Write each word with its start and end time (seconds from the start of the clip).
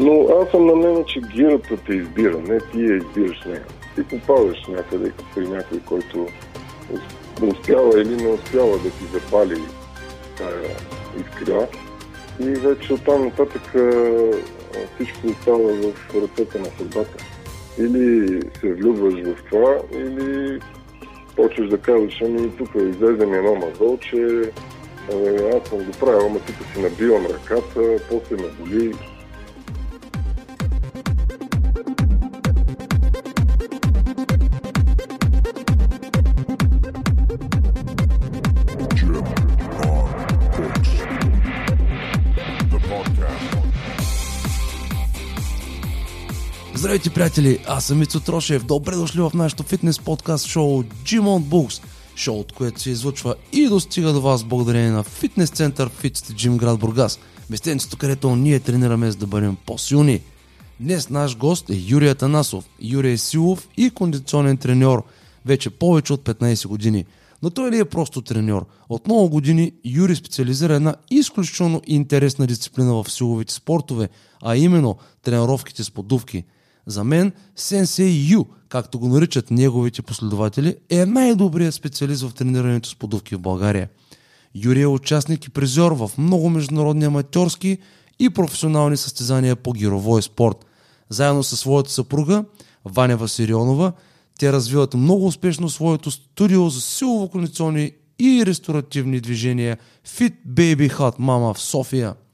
Но 0.00 0.28
аз 0.42 0.50
съм 0.50 0.66
на 0.66 0.74
мнение, 0.74 1.04
че 1.04 1.20
гирата 1.20 1.76
те 1.86 1.94
избира, 1.94 2.38
не 2.38 2.60
ти 2.60 2.80
я 2.80 2.96
избираш 2.96 3.44
нея. 3.44 3.64
Ти 3.94 4.02
попадаш 4.02 4.66
някъде 4.68 5.12
при 5.34 5.48
някой, 5.48 5.80
който 5.86 6.26
успява 7.42 8.00
или 8.00 8.16
не 8.16 8.28
успява 8.28 8.78
да 8.78 8.90
ти 8.90 9.04
запали 9.12 9.60
тая 10.38 10.76
искра. 11.20 11.66
И 12.40 12.44
вече 12.44 12.92
оттам 12.92 13.24
нататък 13.24 13.62
всичко 14.94 15.26
остава 15.26 15.58
в 15.58 16.14
ръцете 16.14 16.58
на 16.58 16.66
съдбата. 16.78 17.24
Или 17.78 18.40
се 18.60 18.72
влюбваш 18.72 19.14
в 19.14 19.44
това, 19.50 19.76
или 19.92 20.60
почваш 21.36 21.68
да 21.68 21.78
казваш, 21.78 22.22
ами 22.24 22.56
тук 22.56 22.70
излезе 22.74 23.26
ми 23.26 23.36
едно 23.36 23.54
мазол, 23.54 23.98
че 23.98 24.50
аз 25.54 25.68
съм 25.68 25.78
го 25.78 25.92
правил, 26.00 26.26
ама 26.26 26.38
тук 26.38 26.56
си 26.74 26.82
набивам 26.82 27.26
ръката, 27.26 27.96
после 28.10 28.36
ме 28.36 28.48
боли, 28.58 28.94
Здравейте, 47.00 47.14
приятели! 47.14 47.64
Аз 47.66 47.84
съм 47.84 48.02
Ицо 48.02 48.20
Трошев. 48.20 48.64
Добре 48.64 48.96
дошли 48.96 49.20
в 49.20 49.30
нашото 49.34 49.62
фитнес 49.62 49.98
подкаст 49.98 50.46
шоу 50.46 50.82
Gym 50.82 51.20
on 51.20 51.42
Books. 51.42 51.82
Шоуто, 52.16 52.54
което 52.54 52.80
се 52.80 52.90
излъчва 52.90 53.34
и 53.52 53.66
достига 53.68 54.12
до 54.12 54.20
вас 54.20 54.44
благодарение 54.44 54.90
на 54.90 55.02
фитнес 55.02 55.50
център 55.50 55.90
Fit 55.90 56.16
Gym 56.16 56.56
град 56.56 56.78
Бургас. 56.78 57.18
Местенцето, 57.50 57.96
където 57.96 58.36
ние 58.36 58.60
тренираме 58.60 59.10
за 59.10 59.16
да 59.16 59.26
бъдем 59.26 59.56
по-силни. 59.66 60.20
Днес 60.80 61.10
наш 61.10 61.36
гост 61.36 61.70
е 61.70 61.82
Юрий 61.88 62.10
Атанасов. 62.10 62.64
Юрий 62.80 63.12
е 63.12 63.18
силов 63.18 63.68
и 63.76 63.90
кондиционен 63.90 64.56
треньор 64.56 65.04
вече 65.46 65.70
повече 65.70 66.12
от 66.12 66.24
15 66.24 66.66
години. 66.66 67.04
Но 67.42 67.50
той 67.50 67.70
ли 67.70 67.78
е 67.78 67.84
просто 67.84 68.22
треньор? 68.22 68.66
От 68.88 69.06
много 69.06 69.28
години 69.28 69.72
Юри 69.84 70.16
специализира 70.16 70.74
една 70.74 70.94
изключително 71.10 71.82
интересна 71.86 72.46
дисциплина 72.46 73.02
в 73.02 73.10
силовите 73.10 73.54
спортове, 73.54 74.08
а 74.42 74.56
именно 74.56 74.96
тренировките 75.22 75.84
с 75.84 75.90
подувки– 75.90 76.44
за 76.86 77.04
мен 77.04 77.32
Сенсей 77.56 78.26
Ю, 78.28 78.44
както 78.68 78.98
го 78.98 79.08
наричат 79.08 79.50
неговите 79.50 80.02
последователи, 80.02 80.76
е 80.90 81.06
най-добрият 81.06 81.74
специалист 81.74 82.22
в 82.22 82.34
тренирането 82.34 82.88
с 82.88 82.94
подувки 82.94 83.34
в 83.34 83.40
България. 83.40 83.88
Юрий 84.54 84.82
е 84.82 84.86
участник 84.86 85.44
и 85.44 85.50
призор 85.50 85.92
в 85.92 86.10
много 86.18 86.50
международни 86.50 87.04
аматьорски 87.04 87.78
и 88.18 88.30
професионални 88.30 88.96
състезания 88.96 89.56
по 89.56 89.72
гировой 89.72 90.22
спорт. 90.22 90.66
Заедно 91.08 91.42
със 91.42 91.60
своята 91.60 91.90
съпруга, 91.90 92.44
Ваня 92.84 93.16
Васирионова, 93.16 93.92
те 94.38 94.52
развиват 94.52 94.94
много 94.94 95.26
успешно 95.26 95.68
своето 95.68 96.10
студио 96.10 96.68
за 96.68 96.80
силово-кондиционни 96.80 97.92
и 98.18 98.46
ресторативни 98.46 99.20
движения 99.20 99.78
Fit 100.08 100.34
Baby 100.48 100.90
Hot 100.92 101.18
Mama 101.18 101.54
в 101.54 101.60
София– 101.60 102.14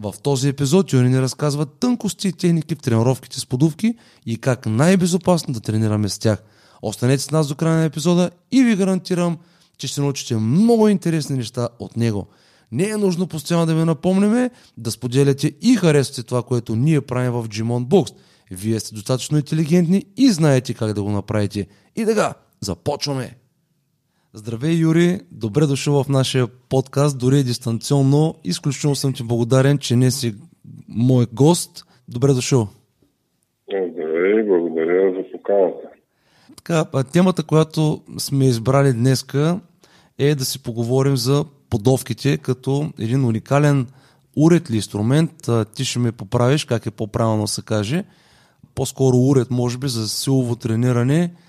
в 0.00 0.14
този 0.22 0.48
епизод 0.48 0.92
Юри 0.92 1.08
ни 1.08 1.20
разказва 1.20 1.66
тънкости 1.66 2.28
и 2.28 2.32
техники 2.32 2.74
в 2.74 2.78
тренировките 2.78 3.40
с 3.40 3.46
подувки 3.46 3.94
и 4.26 4.38
как 4.38 4.66
най-безопасно 4.66 5.54
да 5.54 5.60
тренираме 5.60 6.08
с 6.08 6.18
тях. 6.18 6.42
Останете 6.82 7.22
с 7.22 7.30
нас 7.30 7.48
до 7.48 7.54
края 7.54 7.76
на 7.76 7.84
епизода 7.84 8.30
и 8.52 8.62
ви 8.62 8.76
гарантирам, 8.76 9.38
че 9.78 9.86
ще 9.86 10.00
научите 10.00 10.36
много 10.36 10.88
интересни 10.88 11.36
неща 11.36 11.68
от 11.78 11.96
него. 11.96 12.26
Не 12.72 12.88
е 12.88 12.96
нужно 12.96 13.26
постоянно 13.26 13.66
да 13.66 13.74
ви 13.74 13.84
напомняме 13.84 14.50
да 14.76 14.90
споделяте 14.90 15.52
и 15.62 15.76
харесвате 15.76 16.22
това, 16.22 16.42
което 16.42 16.76
ние 16.76 17.00
правим 17.00 17.32
в 17.32 17.48
Gmon 17.48 17.84
Box. 17.84 18.14
Вие 18.50 18.80
сте 18.80 18.94
достатъчно 18.94 19.36
интелигентни 19.36 20.04
и 20.16 20.30
знаете 20.30 20.74
как 20.74 20.92
да 20.92 21.02
го 21.02 21.10
направите. 21.10 21.66
И 21.96 22.04
така, 22.04 22.34
започваме! 22.60 23.39
Здравей, 24.34 24.74
Юри! 24.74 25.20
Добре 25.32 25.66
дошъл 25.66 26.04
в 26.04 26.08
нашия 26.08 26.46
подкаст, 26.68 27.18
дори 27.18 27.44
дистанционно. 27.44 28.34
Изключително 28.44 28.96
съм 28.96 29.12
ти 29.12 29.22
благодарен, 29.22 29.78
че 29.78 29.96
не 29.96 30.10
си 30.10 30.34
мой 30.88 31.26
гост. 31.32 31.84
Добре 32.08 32.32
дошъл! 32.32 32.68
Здравей, 33.68 34.42
благодаря 34.46 35.12
за 35.12 35.32
поканата. 35.32 35.88
Така, 36.56 36.84
темата, 37.12 37.42
която 37.42 38.02
сме 38.18 38.44
избрали 38.44 38.92
днеска 38.92 39.60
е 40.18 40.34
да 40.34 40.44
си 40.44 40.62
поговорим 40.62 41.16
за 41.16 41.44
подовките 41.70 42.36
като 42.36 42.90
един 42.98 43.24
уникален 43.24 43.86
уред 44.36 44.68
или 44.68 44.76
инструмент. 44.76 45.50
Ти 45.74 45.84
ще 45.84 45.98
ме 45.98 46.12
поправиш, 46.12 46.64
как 46.64 46.86
е 46.86 46.90
по-правилно 46.90 47.46
се 47.46 47.62
каже. 47.62 48.04
По-скоро 48.74 49.16
уред, 49.16 49.50
може 49.50 49.78
би, 49.78 49.88
за 49.88 50.08
силово 50.08 50.56
трениране– 50.56 51.32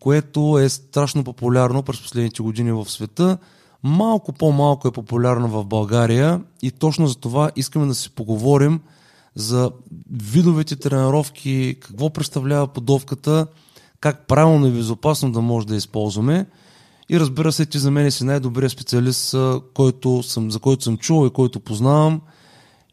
което 0.00 0.58
е 0.58 0.68
страшно 0.68 1.24
популярно 1.24 1.82
през 1.82 2.02
последните 2.02 2.42
години 2.42 2.72
в 2.72 2.90
света. 2.90 3.38
Малко 3.82 4.32
по-малко 4.32 4.88
е 4.88 4.92
популярно 4.92 5.48
в 5.48 5.64
България 5.64 6.40
и 6.62 6.70
точно 6.70 7.06
за 7.06 7.16
това 7.16 7.50
искаме 7.56 7.86
да 7.86 7.94
си 7.94 8.10
поговорим 8.10 8.80
за 9.34 9.70
видовете 10.12 10.76
тренировки, 10.76 11.76
какво 11.80 12.10
представлява 12.10 12.66
подовката, 12.66 13.46
как 14.00 14.26
правилно 14.26 14.66
и 14.66 14.72
безопасно 14.72 15.32
да 15.32 15.40
може 15.40 15.66
да 15.66 15.76
използваме. 15.76 16.46
И 17.10 17.20
разбира 17.20 17.52
се, 17.52 17.66
ти 17.66 17.78
за 17.78 17.90
мен 17.90 18.10
си 18.10 18.24
най-добрият 18.24 18.72
специалист, 18.72 19.34
който 19.74 20.22
съм, 20.22 20.50
за 20.50 20.58
който 20.58 20.84
съм 20.84 20.96
чувал 20.96 21.26
и 21.26 21.30
който 21.30 21.60
познавам. 21.60 22.20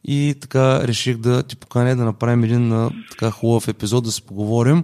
И 0.03 0.35
така 0.41 0.87
реших 0.87 1.17
да 1.17 1.43
ти 1.43 1.55
поканя 1.55 1.95
да 1.95 2.03
направим 2.03 2.43
един 2.43 2.89
така 3.11 3.31
хубав 3.31 3.67
епизод, 3.67 4.03
да 4.03 4.11
си 4.11 4.21
поговорим. 4.21 4.83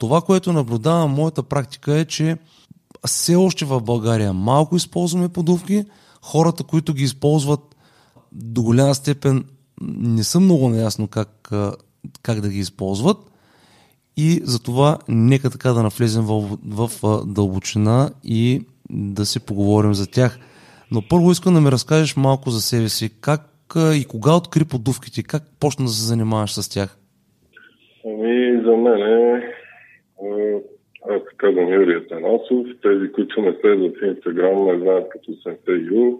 Това, 0.00 0.20
което 0.20 0.52
наблюдавам 0.52 1.10
моята 1.10 1.42
практика 1.42 1.94
е, 1.94 2.04
че 2.04 2.36
все 3.06 3.36
още 3.36 3.64
в 3.64 3.80
България 3.80 4.32
малко 4.32 4.76
използваме 4.76 5.28
подувки. 5.28 5.84
Хората, 6.22 6.64
които 6.64 6.94
ги 6.94 7.04
използват 7.04 7.76
до 8.32 8.62
голяма 8.62 8.94
степен 8.94 9.44
не 9.80 10.24
са 10.24 10.40
много 10.40 10.68
наясно 10.68 11.08
как, 11.08 11.50
как 12.22 12.40
да 12.40 12.48
ги 12.48 12.58
използват. 12.58 13.18
И 14.16 14.40
затова 14.44 14.98
нека 15.08 15.50
така 15.50 15.72
да 15.72 15.82
навлезем 15.82 16.22
в, 16.22 16.58
в 16.66 16.90
дълбочина 17.26 18.10
и 18.24 18.66
да 18.90 19.26
си 19.26 19.40
поговорим 19.40 19.94
за 19.94 20.06
тях. 20.06 20.38
Но 20.90 21.02
първо 21.08 21.30
искам 21.30 21.54
да 21.54 21.60
ми 21.60 21.72
разкажеш 21.72 22.16
малко 22.16 22.50
за 22.50 22.60
себе 22.60 22.88
си. 22.88 23.10
Как 23.20 23.76
и 23.76 24.04
кога 24.08 24.36
откри 24.36 24.64
подувките? 24.64 25.22
Как 25.22 25.42
почна 25.60 25.84
да 25.84 25.90
се 25.90 26.04
занимаваш 26.04 26.52
с 26.52 26.68
тях? 26.68 26.98
Ами, 28.06 28.62
за 28.64 28.76
мен 28.76 29.02
е 29.02 29.59
аз 31.08 31.22
казвам 31.36 31.72
Юрий 31.72 32.06
Танасов. 32.06 32.66
Тези, 32.82 33.12
които 33.12 33.42
не 33.42 33.56
следват 33.60 33.96
в 33.96 34.06
Инстаграм, 34.06 34.66
не 34.66 34.78
знаят 34.78 35.08
като 35.08 35.34
съм 35.34 35.56
Ю. 35.68 36.18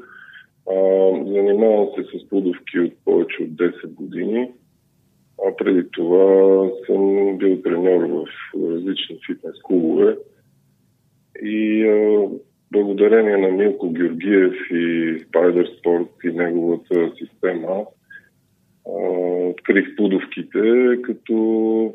Занимавам 1.26 1.88
се 1.96 2.18
с 2.18 2.28
плодовки 2.28 2.80
от 2.80 2.92
повече 3.04 3.42
от 3.42 3.50
10 3.50 3.86
години. 3.86 4.50
А 5.46 5.56
преди 5.56 5.90
това 5.90 6.68
съм 6.86 7.36
бил 7.38 7.62
треньор 7.62 8.02
в 8.02 8.26
различни 8.70 9.18
фитнес 9.26 9.62
клубове. 9.62 10.16
И 11.42 11.84
а, 11.84 12.28
благодарение 12.72 13.36
на 13.36 13.48
Милко 13.48 13.90
Георгиев 13.92 14.54
и 14.70 14.74
Spider 15.18 15.80
Sport 15.80 16.08
и 16.24 16.32
неговата 16.32 17.12
система, 17.18 17.86
открих 19.50 19.96
пудовките, 19.96 20.60
като 21.02 21.34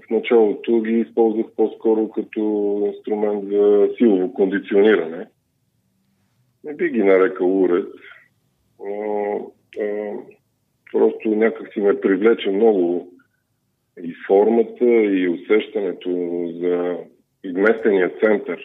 в 0.08 0.10
началото 0.10 0.82
ги 0.82 1.00
използвах 1.00 1.46
по-скоро 1.56 2.10
като 2.10 2.84
инструмент 2.86 3.50
за 3.50 3.90
силово 3.98 4.34
кондициониране. 4.34 5.28
Не 6.64 6.74
би 6.74 6.90
ги 6.90 7.04
нарекал 7.04 7.62
уред, 7.62 7.88
но 8.80 9.52
а, 9.82 10.14
просто 10.92 11.30
някак 11.30 11.74
си 11.74 11.80
ме 11.80 12.02
привлече 12.02 12.50
много 12.50 13.12
и 14.04 14.14
формата, 14.28 14.86
и 14.86 15.30
усещането 15.30 16.10
за 16.60 16.98
изместения 17.44 18.12
център 18.24 18.60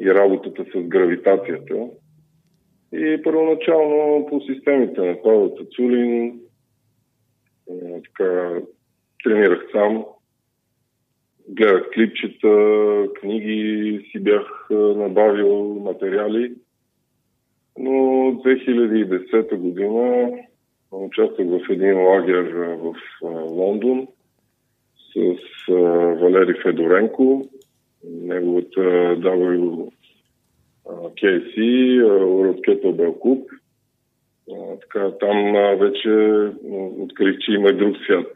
и 0.00 0.14
работата 0.14 0.64
с 0.64 0.82
гравитацията. 0.82 1.86
И 2.92 3.22
първоначално 3.22 4.26
по 4.26 4.40
системите 4.40 5.00
на 5.00 5.22
Павел 5.22 5.56
Цулин 5.76 6.40
така, 8.04 8.60
тренирах 9.24 9.66
сам, 9.72 10.04
гледах 11.48 11.90
клипчета, 11.94 13.06
книги 13.20 14.08
си 14.10 14.18
бях 14.20 14.66
набавил 14.70 15.74
материали. 15.84 16.54
Но 17.78 17.90
2010 17.90 19.56
година 19.56 20.28
участвах 20.92 21.46
в 21.48 21.70
един 21.70 21.98
лагер 21.98 22.44
в 22.76 22.94
Лондон 23.50 24.08
с 25.12 25.36
Валери 26.20 26.54
Федоренко, 26.62 27.48
неговата 28.04 28.80
WKC, 29.16 29.90
World 32.02 32.60
Kettlebell 32.60 33.18
Club– 33.18 33.44
Така, 34.80 35.10
там 35.20 35.52
вече 35.78 36.10
открих, 36.98 37.38
че 37.38 37.52
има 37.52 37.72
друг 37.72 37.96
свят 37.96 38.32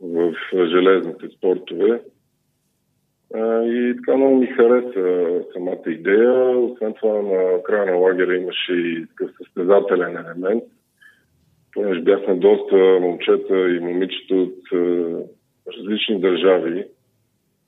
в 0.00 0.34
железните 0.52 1.28
спортове. 1.28 2.00
И 3.64 3.94
така 3.96 4.16
много 4.16 4.36
ми 4.36 4.46
хареса 4.46 5.40
самата 5.52 5.82
идея. 5.86 6.58
Освен 6.58 6.94
това, 6.94 7.22
на 7.22 7.62
края 7.62 7.86
на 7.86 7.96
лагера 7.96 8.36
имаше 8.36 8.72
и 8.72 9.06
такъв 9.06 9.30
състезателен 9.36 10.16
елемент. 10.16 10.64
Понеже 11.72 12.00
бяхме 12.00 12.34
доста 12.34 12.76
момчета 13.00 13.70
и 13.70 13.80
момичета 13.80 14.34
от 14.34 14.58
различни 15.76 16.20
държави, 16.20 16.84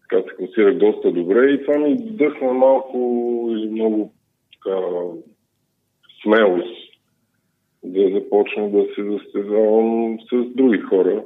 така 0.00 0.28
се 0.28 0.36
класирах 0.36 0.74
доста 0.74 1.12
добре 1.12 1.50
и 1.50 1.64
това 1.64 1.78
ми 1.78 1.96
дъхна 1.96 2.52
малко 2.52 2.98
или 3.52 3.70
много 3.70 4.12
така, 4.52 4.76
смелост 6.22 6.89
да 7.84 8.20
започна 8.20 8.70
да 8.70 8.86
се 8.94 9.04
застезавам 9.04 10.18
с 10.32 10.54
други 10.54 10.78
хора. 10.78 11.24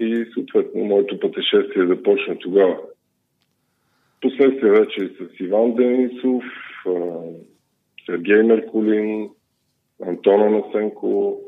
И 0.00 0.26
съответно 0.34 0.84
моето 0.84 1.20
пътешествие 1.20 1.86
започна 1.86 2.38
тогава. 2.38 2.78
Последствие 4.20 4.70
вече 4.70 5.08
с 5.08 5.40
Иван 5.40 5.74
Денисов, 5.74 6.44
Сергей 8.06 8.42
Меркулин, 8.42 9.30
Антона 10.02 10.50
Насенко, 10.50 11.40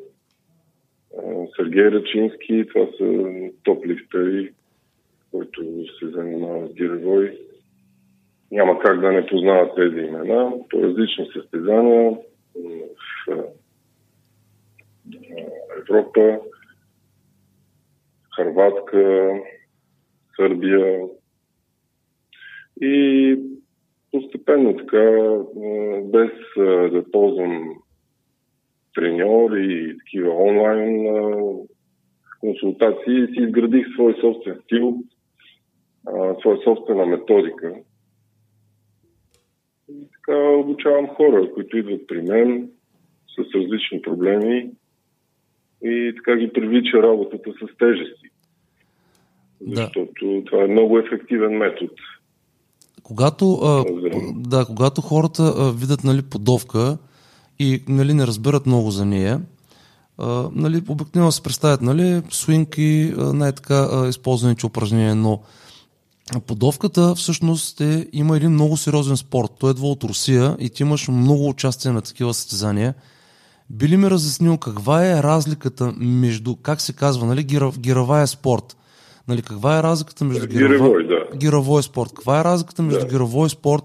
Сергей 1.56 1.91
Рачински, 1.91 2.64
това 2.69 2.87
са 2.99 3.05
топ-лифтери, 3.64 4.53
които 5.31 5.62
се 5.99 6.08
занимават 6.08 6.70
с 6.70 6.75
гиревой. 6.75 7.38
Няма 8.50 8.79
как 8.79 9.00
да 9.00 9.12
не 9.12 9.26
познават 9.26 9.75
тези 9.76 10.06
имена 10.06 10.52
по 10.70 10.82
различни 10.82 11.26
състезания 11.32 12.19
в 13.26 13.50
Европа, 15.79 16.41
Харватска, 18.37 19.32
Сърбия. 20.37 21.00
И 22.81 23.37
постепенно 24.12 24.76
така, 24.76 25.38
без 26.03 26.31
да 26.93 27.05
ползвам 27.12 27.75
треньор 28.94 29.50
и 29.56 29.99
такива 29.99 30.35
онлайн 30.35 31.06
консултации 32.41 33.26
си 33.26 33.43
изградих 33.43 33.87
свой 33.94 34.14
собствен 34.20 34.61
стил, 34.64 34.96
своя 36.41 36.58
собствена 36.64 37.06
методика. 37.06 37.75
Обучавам 40.37 41.06
хора, 41.06 41.50
които 41.55 41.77
идват 41.77 42.06
при 42.09 42.23
мен 42.23 42.71
с 43.29 43.55
различни 43.55 44.03
проблеми 44.03 44.71
и 45.82 46.12
така 46.17 46.37
ги 46.37 46.53
привлича 46.53 47.03
работата 47.03 47.50
с 47.53 47.79
тежести. 47.79 48.29
Защото 49.69 50.09
да. 50.23 50.44
това 50.44 50.65
е 50.65 50.67
много 50.67 50.99
ефективен 50.99 51.53
метод. 51.53 51.93
Когато, 53.03 53.55
а, 53.55 53.85
да, 54.37 54.65
когато 54.65 55.00
хората 55.00 55.43
а, 55.43 55.73
видят 55.73 56.05
нали, 56.05 56.23
подовка, 56.31 56.99
и 57.59 57.82
нали, 57.88 58.15
не 58.15 58.27
разбират 58.27 58.67
много 58.67 58.91
за 58.91 59.05
нея. 59.05 59.41
А, 60.19 60.49
нали, 60.55 60.82
обикновено 60.88 61.32
се 61.32 61.43
представят 61.43 61.82
нали, 61.82 62.23
свинг 62.31 62.75
и 62.79 63.12
най-така 63.17 64.06
използваните 64.09 64.67
упражнения, 64.67 65.15
но 65.15 65.41
подовката 66.47 67.15
всъщност 67.15 67.81
е, 67.81 68.06
има 68.12 68.37
един 68.37 68.50
много 68.50 68.77
сериозен 68.77 69.17
спорт. 69.17 69.50
Той 69.59 69.71
едва 69.71 69.87
от 69.87 70.05
Русия 70.05 70.56
и 70.59 70.71
ти 70.71 70.82
имаш 70.82 71.09
много 71.09 71.49
участие 71.49 71.91
на 71.91 72.03
такива 72.03 72.35
състезания. 72.35 72.94
Би 73.71 73.88
ли 73.88 73.97
ми 73.97 74.11
разяснил 74.11 74.59
каква 74.59 75.06
е 75.06 75.23
разликата 75.23 75.94
между, 75.97 76.56
как 76.56 76.81
се 76.81 76.93
казва, 76.93 77.27
нали, 77.27 77.43
гировая 77.79 78.27
спорт? 78.27 78.77
Нали, 79.29 79.43
каква 79.43 79.79
е 79.79 79.82
разликата 79.82 80.25
между 80.25 80.47
гировой, 80.47 81.06
да. 81.06 81.37
гировой 81.37 81.82
спорт? 81.82 82.11
Каква 82.15 82.41
е 82.41 82.44
разликата 82.44 82.82
между 82.82 83.00
да. 83.00 83.06
гировой 83.06 83.50
спорт 83.50 83.85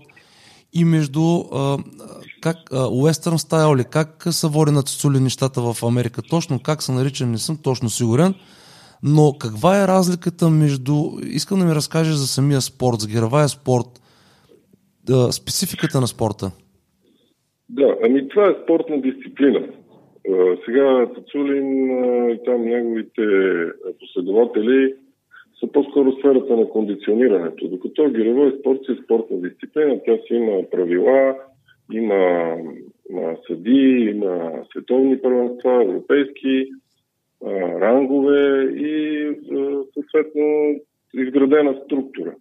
и 0.73 0.85
между 0.85 1.39
а, 1.39 1.77
как 2.41 2.57
уестърн 2.91 3.39
стайл 3.39 3.75
ли, 3.75 3.83
как 3.83 4.27
са 4.31 4.47
води 4.47 4.83
цицули 4.85 5.19
нещата 5.19 5.61
в 5.61 5.83
Америка 5.83 6.21
точно, 6.21 6.59
как 6.59 6.83
са 6.83 6.91
наричани, 6.91 7.31
не 7.31 7.37
съм 7.37 7.57
точно 7.57 7.89
сигурен, 7.89 8.35
но 9.03 9.33
каква 9.39 9.83
е 9.83 9.87
разликата 9.87 10.49
между, 10.49 10.93
искам 11.27 11.59
да 11.59 11.65
ми 11.65 11.71
разкажеш 11.71 12.13
за 12.13 12.27
самия 12.27 12.61
спорт, 12.61 12.99
за 12.99 13.07
гировая 13.07 13.47
спорт, 13.47 13.87
да, 15.05 15.31
спецификата 15.31 16.01
на 16.01 16.07
спорта? 16.07 16.51
Да, 17.69 17.97
ами 18.05 18.27
това 18.29 18.49
е 18.49 18.63
спортна 18.63 19.01
дисциплина. 19.01 19.67
Сега 20.65 21.07
Цацулин 21.15 21.89
и 22.31 22.39
там 22.45 22.65
неговите 22.65 23.21
последователи 23.99 24.93
са 25.59 25.71
по-скоро 25.71 26.11
сферата 26.11 26.57
на 26.57 26.69
кондиционирането. 26.69 27.67
Докато 27.67 28.09
гировой 28.09 28.57
спорт 28.59 28.79
си 28.85 28.91
е 28.91 29.03
спортна 29.03 29.37
дисциплина, 29.37 29.99
тя 30.05 30.17
си 30.27 30.33
има 30.33 30.63
правила, 30.71 31.35
има, 31.91 32.55
има 33.09 33.35
съди, 33.47 34.13
има 34.15 34.51
световни 34.71 35.21
първенства, 35.21 35.83
европейски 35.83 36.67
рангове 37.81 38.63
и 38.63 39.27
съответно 39.93 40.75
изградена 41.13 41.81
структура. 41.85 42.35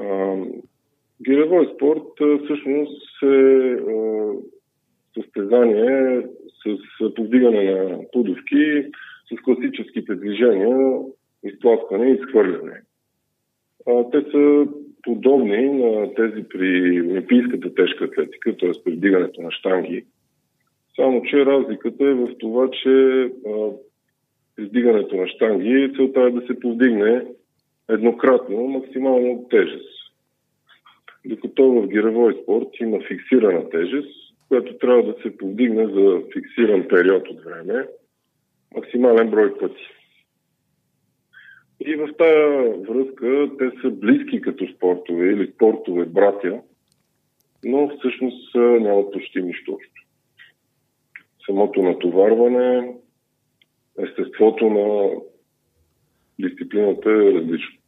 А, 0.00 0.36
гиревой 1.24 1.70
спорт 1.74 2.02
всъщност 2.44 3.22
е 3.22 3.76
състезание 5.14 6.26
с 6.66 7.14
повдигане 7.14 7.72
на 7.72 7.98
пудовки, 8.12 8.84
с 9.32 9.42
класическите 9.44 10.14
движения, 10.14 10.98
изтласкване 11.44 12.06
и 12.06 12.14
изхвърляне. 12.14 12.80
Те 14.12 14.20
са 14.30 14.66
подобни 15.02 15.68
на 15.68 16.14
тези 16.14 16.48
при 16.48 17.00
олимпийската 17.02 17.74
тежка 17.74 18.04
атлетика, 18.04 18.56
т.е. 18.56 18.70
при 18.84 18.92
вдигането 18.92 19.42
на 19.42 19.50
штанги. 19.50 20.04
Само, 20.96 21.22
че 21.22 21.46
разликата 21.46 22.04
е 22.04 22.14
в 22.14 22.28
това, 22.38 22.70
че 22.70 23.30
вдигането 24.58 25.16
на 25.16 25.28
штанги 25.28 25.92
целта 25.96 26.20
е 26.20 26.30
да 26.30 26.46
се 26.46 26.60
повдигне 26.60 27.24
еднократно 27.88 28.68
максимално 28.68 29.46
тежест. 29.50 30.02
Докато 31.24 31.72
в 31.72 31.86
гировой 31.86 32.38
спорт 32.42 32.68
има 32.80 32.98
фиксирана 33.08 33.70
тежест, 33.70 34.34
която 34.48 34.78
трябва 34.78 35.02
да 35.02 35.14
се 35.22 35.36
повдигне 35.36 35.86
за 35.86 36.22
фиксиран 36.32 36.88
период 36.88 37.28
от 37.28 37.44
време, 37.44 37.86
максимален 38.74 39.30
брой 39.30 39.58
пъти. 39.58 39.88
И 41.80 41.94
в 41.94 42.08
тая 42.18 42.72
връзка 42.78 43.50
те 43.58 43.70
са 43.80 43.90
близки 43.90 44.40
като 44.40 44.66
спортове 44.76 45.26
или 45.26 45.52
спортове 45.54 46.04
братя, 46.04 46.60
но 47.64 47.90
всъщност 47.98 48.54
нямат 48.54 49.12
почти 49.12 49.42
нищо 49.42 49.72
общо. 49.72 50.02
Самото 51.46 51.82
натоварване, 51.82 52.94
естеството 53.98 54.64
на 54.64 55.10
дисциплината 56.40 57.10
е 57.10 57.32
различно. 57.34 57.78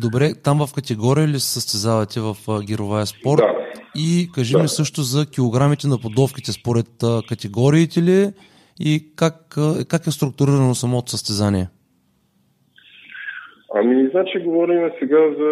Добре, 0.00 0.34
там 0.34 0.66
в 0.66 0.74
категория 0.74 1.28
ли 1.28 1.40
се 1.40 1.52
състезавате 1.52 2.20
в 2.20 2.36
гировая 2.64 3.06
спорт? 3.06 3.40
Да. 3.40 3.80
И 3.96 4.30
кажи 4.34 4.52
да. 4.52 4.62
ми 4.62 4.68
също 4.68 5.02
за 5.02 5.30
килограмите 5.30 5.86
на 5.86 5.98
подовките 5.98 6.52
според 6.52 6.86
категориите 7.28 8.02
ли 8.02 8.32
и 8.80 9.12
как, 9.16 9.56
как 9.88 10.06
е 10.06 10.10
структурирано 10.10 10.74
самото 10.74 11.10
състезание? 11.10 11.68
Ами, 13.76 14.08
значи 14.08 14.38
говорим 14.38 14.90
сега 14.98 15.34
за 15.38 15.50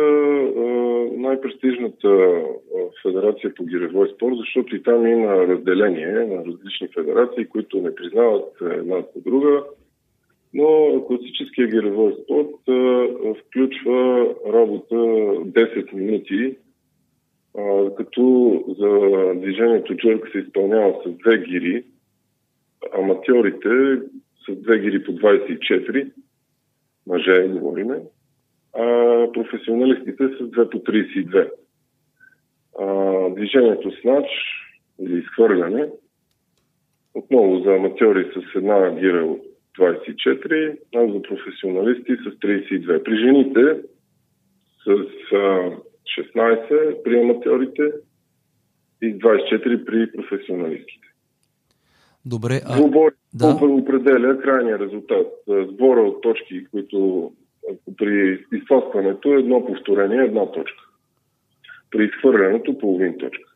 най-престижната 1.16 2.42
федерация 3.02 3.54
по 3.54 3.64
гиревой 3.64 4.08
спорт, 4.14 4.36
защото 4.36 4.76
и 4.76 4.82
там 4.82 5.06
има 5.06 5.34
разделение 5.34 6.06
на 6.06 6.44
различни 6.44 6.88
федерации, 6.94 7.46
които 7.46 7.80
не 7.80 7.94
признават 7.94 8.48
една 8.60 9.02
по 9.12 9.20
друга. 9.20 9.64
Но 10.54 11.00
класическия 11.06 11.66
гиревой 11.66 12.16
спорт 12.24 12.68
а, 12.68 13.06
включва 13.34 14.28
работа 14.52 14.94
10 14.94 15.92
минути, 15.92 16.56
а, 17.58 17.94
като 17.94 18.64
за 18.78 19.32
движението 19.40 19.96
джърк 19.96 20.28
се 20.32 20.38
изпълнява 20.38 20.94
с 21.06 21.10
две 21.10 21.38
гири, 21.38 21.84
аматьорите 22.98 24.00
с 24.48 24.62
две 24.62 24.78
гири 24.78 25.04
по 25.04 25.12
24, 25.12 26.10
мъже 27.06 27.48
говориме, 27.48 28.00
а 28.78 28.82
професионалистите 29.32 30.28
с 30.28 30.38
2 30.38 30.70
по 30.70 30.78
32. 30.78 31.50
А, 32.78 33.30
движението 33.34 33.90
с 33.90 34.04
нач 34.04 34.26
или 35.00 35.18
изхвърляне, 35.18 35.88
отново 37.14 37.60
за 37.60 37.74
аматьори 37.74 38.32
с 38.34 38.56
една 38.56 38.90
гира 39.00 39.24
от 39.24 39.42
24, 39.78 40.78
а 40.94 41.12
за 41.12 41.22
професионалисти 41.22 42.16
с 42.16 42.38
32. 42.38 43.02
При 43.02 43.16
жените 43.16 43.82
с 44.84 44.88
а, 45.32 45.70
16 46.18 47.02
при 47.02 47.20
аматьорите 47.20 47.82
и 49.02 49.18
24 49.18 49.84
при 49.84 50.12
професионалистите. 50.12 51.01
Добре, 52.26 52.60
а... 52.64 52.76
Двубой 52.76 53.10
да. 53.34 53.58
определя 53.64 54.40
крайния 54.40 54.78
резултат. 54.78 55.26
Сбора 55.46 56.00
от 56.00 56.22
точки, 56.22 56.66
които 56.70 57.32
при 57.96 58.44
изтласкването 58.52 59.34
е 59.34 59.38
едно 59.38 59.66
повторение, 59.66 60.18
една 60.18 60.52
точка. 60.52 60.84
При 61.90 62.04
изхвърлянето 62.04 62.78
половин 62.78 63.18
точка. 63.18 63.52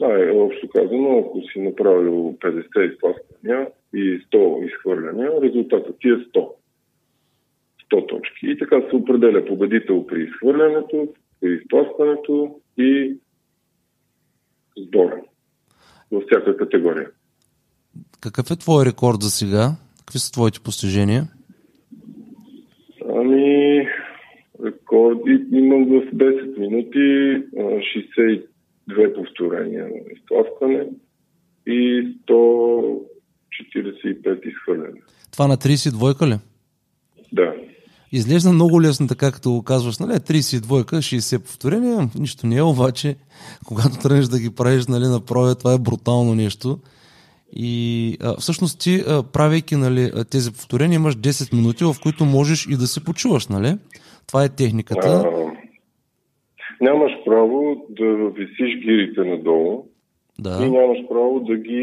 Да, 0.00 0.28
е 0.28 0.30
общо 0.30 0.68
казано, 0.68 1.18
ако 1.18 1.40
си 1.52 1.60
направил 1.60 2.36
50 2.40 2.92
изтласквания 2.92 3.68
и 3.94 4.20
100 4.20 4.66
изхвърляния, 4.66 5.30
резултатът 5.42 5.96
ти 6.00 6.08
е 6.08 6.12
100. 6.12 6.48
100 7.92 8.08
точки. 8.08 8.46
И 8.46 8.58
така 8.58 8.82
се 8.90 8.96
определя 8.96 9.44
победител 9.44 10.06
при 10.06 10.22
изхвърлянето, 10.22 11.08
при 11.40 11.54
изтласкването 11.54 12.60
и 12.78 13.16
сбора 14.78 15.22
във 16.12 16.22
всяка 16.22 16.56
категория. 16.56 17.10
Какъв 18.20 18.50
е 18.50 18.56
твой 18.56 18.84
рекорд 18.84 19.22
за 19.22 19.30
сега? 19.30 19.76
Какви 19.98 20.18
са 20.18 20.32
твоите 20.32 20.60
постижения? 20.60 21.28
Ами, 23.08 23.88
рекорди 24.64 25.44
имам 25.52 25.84
в 25.84 26.02
10 26.14 26.58
минути 26.58 26.98
62 28.88 29.14
повторения 29.14 29.84
на 29.84 30.00
изтласкване 30.12 30.86
и 31.66 32.08
145 32.28 34.46
изхвърляне. 34.46 35.00
Това 35.32 35.46
на 35.46 35.56
32 35.56 36.26
ли? 36.26 36.38
Да. 37.32 37.54
Изглежда 38.12 38.52
много 38.52 38.82
лесно, 38.82 39.06
така 39.06 39.32
като 39.32 39.50
го 39.50 39.62
казваш, 39.62 39.98
нали, 39.98 40.12
32, 40.12 40.84
60 40.84 41.38
повторения, 41.38 42.08
нищо 42.18 42.46
не 42.46 42.56
е, 42.56 42.62
обаче, 42.62 43.16
когато 43.66 43.98
тръгнеш 44.02 44.26
да 44.26 44.38
ги 44.38 44.54
правиш, 44.54 44.86
нали, 44.86 45.04
направя, 45.04 45.54
това 45.54 45.72
е 45.74 45.78
брутално 45.78 46.34
нещо. 46.34 46.78
И 47.56 48.16
а, 48.22 48.36
всъщност 48.36 48.80
ти, 48.80 49.02
а, 49.08 49.22
правейки 49.22 49.76
нали, 49.76 50.10
тези 50.30 50.52
повторения, 50.52 50.96
имаш 50.96 51.16
10 51.16 51.56
минути, 51.56 51.84
в 51.84 51.94
които 52.02 52.24
можеш 52.24 52.66
и 52.66 52.76
да 52.76 52.86
се 52.86 53.04
почуваш, 53.04 53.48
нали? 53.48 53.74
Това 54.26 54.44
е 54.44 54.48
техниката. 54.48 55.08
А, 55.08 55.46
нямаш 56.80 57.12
право 57.24 57.86
да 57.90 58.30
висиш 58.30 58.84
гирите 58.84 59.20
надолу 59.20 59.84
да. 60.38 60.58
и 60.64 60.70
нямаш 60.70 60.98
право 61.08 61.40
да 61.40 61.56
ги 61.56 61.82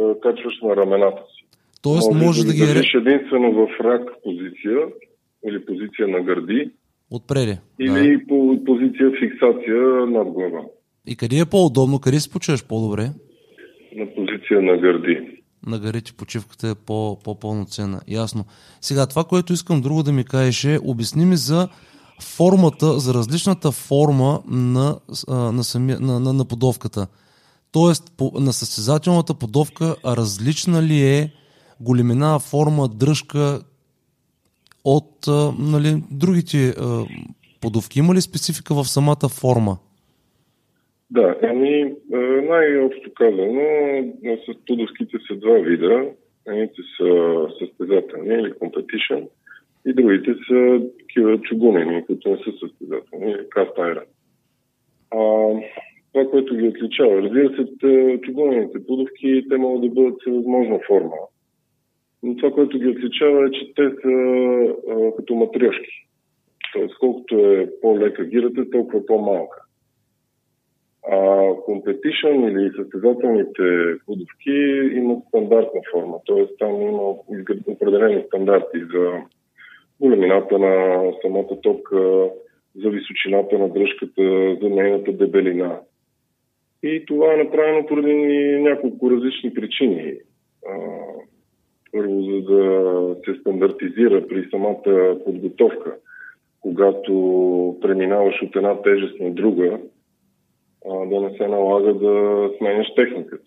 а, 0.00 0.20
качваш 0.20 0.54
на 0.62 0.76
рамената 0.76 1.22
си. 1.34 1.44
Тоест, 1.82 2.12
може, 2.12 2.26
може 2.26 2.44
да, 2.44 2.52
ги 2.52 2.66
държиш 2.66 2.94
единствено 2.94 3.52
в 3.52 3.80
рак 3.80 4.02
позиция 4.24 4.78
или 5.48 5.64
позиция 5.64 6.08
на 6.08 6.22
гърди. 6.22 6.70
Отпреди. 7.10 7.58
Или 7.80 8.16
да. 8.16 8.26
по 8.28 8.64
позиция 8.64 9.10
фиксация 9.20 10.06
над 10.06 10.28
глава. 10.28 10.60
И 11.06 11.16
къде 11.16 11.38
е 11.38 11.46
по-удобно? 11.46 11.98
Къде 11.98 12.20
се 12.20 12.30
почуваш 12.30 12.66
по-добре? 12.66 13.10
На 13.96 14.06
позиция 14.06 14.62
на 14.62 14.76
гърди. 14.78 15.42
На 15.66 15.78
гърдите 15.78 16.12
почивката 16.12 16.68
е 16.68 16.74
по, 16.86 17.18
по-пълноценна. 17.24 18.00
Ясно. 18.08 18.44
Сега, 18.80 19.06
това, 19.06 19.24
което 19.24 19.52
искам 19.52 19.80
друго 19.80 20.02
да 20.02 20.12
ми 20.12 20.24
кажеш 20.24 20.64
е, 20.64 20.78
обясни 20.84 21.24
ми 21.24 21.36
за 21.36 21.68
формата, 22.22 22.98
за 22.98 23.14
различната 23.14 23.72
форма 23.72 24.42
на, 24.50 24.96
на, 25.28 25.64
самия, 25.64 26.00
на, 26.00 26.20
на, 26.20 26.32
на 26.32 26.44
подовката. 26.44 27.06
Тоест, 27.72 28.16
по, 28.16 28.32
на 28.34 28.52
състезателната 28.52 29.34
подовка 29.34 29.96
различна 30.06 30.82
ли 30.82 31.02
е 31.02 31.32
големина, 31.80 32.38
форма, 32.38 32.88
дръжка 32.88 33.60
от 34.84 35.28
а, 35.28 35.52
нали, 35.58 36.02
другите 36.10 36.58
а, 36.68 37.04
подовки? 37.60 37.98
Има 37.98 38.14
ли 38.14 38.20
специфика 38.20 38.74
в 38.74 38.84
самата 38.84 39.28
форма? 39.40 39.76
Да, 41.10 41.36
ами 41.42 41.94
най-общо 42.48 43.10
казано, 43.14 43.62
с 44.46 44.66
подовките 44.66 45.16
са 45.28 45.36
два 45.36 45.58
вида. 45.58 46.04
Едните 46.46 46.82
са 46.96 47.08
състезателни 47.58 48.34
или 48.34 48.52
competition 48.52 49.28
и 49.86 49.92
другите 49.92 50.34
са 50.48 50.82
такива 50.98 51.40
чугунени, 51.40 52.06
които 52.06 52.30
не 52.30 52.36
са 52.36 52.52
състезателни 52.60 53.30
или 53.30 53.46
cast 53.56 53.76
iron. 53.76 54.04
А, 55.10 55.18
това, 56.12 56.30
което 56.30 56.56
ги 56.56 56.68
отличава, 56.68 57.22
разбира 57.22 57.48
се, 57.56 58.20
чугунените 58.22 58.86
подовки, 58.86 59.44
те 59.50 59.56
могат 59.56 59.82
да 59.82 60.00
бъдат 60.00 60.20
всевъзможна 60.20 60.78
форма. 60.86 61.16
Но 62.22 62.36
това, 62.36 62.50
което 62.50 62.78
ги 62.78 62.88
отличава 62.88 63.46
е, 63.46 63.50
че 63.50 63.74
те 63.74 63.90
са 64.02 64.10
а, 64.90 65.16
като 65.16 65.34
матрешки. 65.34 66.06
Тоест, 66.72 66.94
колкото 66.98 67.38
е 67.38 67.70
по-лека 67.80 68.24
гирата, 68.24 68.70
толкова 68.70 68.98
е 68.98 69.06
по-малка. 69.06 69.62
А 71.08 71.16
competition 71.68 72.50
или 72.50 72.72
състезателните 72.76 73.62
подовки 74.06 74.50
имат 74.94 75.24
стандартна 75.28 75.80
форма, 75.92 76.18
т.е. 76.26 76.46
там 76.58 76.82
има 76.82 77.02
определени 77.66 78.22
стандарти 78.26 78.78
за 78.92 79.12
големината 80.00 80.58
на 80.58 81.02
самата 81.22 81.60
топка, 81.62 82.30
за 82.74 82.90
височината 82.90 83.58
на 83.58 83.68
дръжката, 83.68 84.56
за 84.62 84.68
нейната 84.68 85.12
дебелина. 85.12 85.80
И 86.82 87.04
това 87.06 87.34
е 87.34 87.36
направено 87.36 87.86
поради 87.86 88.14
няколко 88.60 89.10
различни 89.10 89.54
причини. 89.54 90.14
Първо, 91.92 92.22
за 92.22 92.42
да 92.42 93.16
се 93.24 93.40
стандартизира 93.40 94.28
при 94.28 94.48
самата 94.50 95.18
подготовка, 95.24 95.96
когато 96.60 97.12
преминаваш 97.82 98.42
от 98.42 98.56
една 98.56 98.82
тежест 98.82 99.20
на 99.20 99.30
друга, 99.30 99.78
да 101.06 101.20
не 101.20 101.36
се 101.36 101.48
налага 101.48 101.94
да 101.94 102.50
сменяш 102.58 102.94
техниката. 102.94 103.44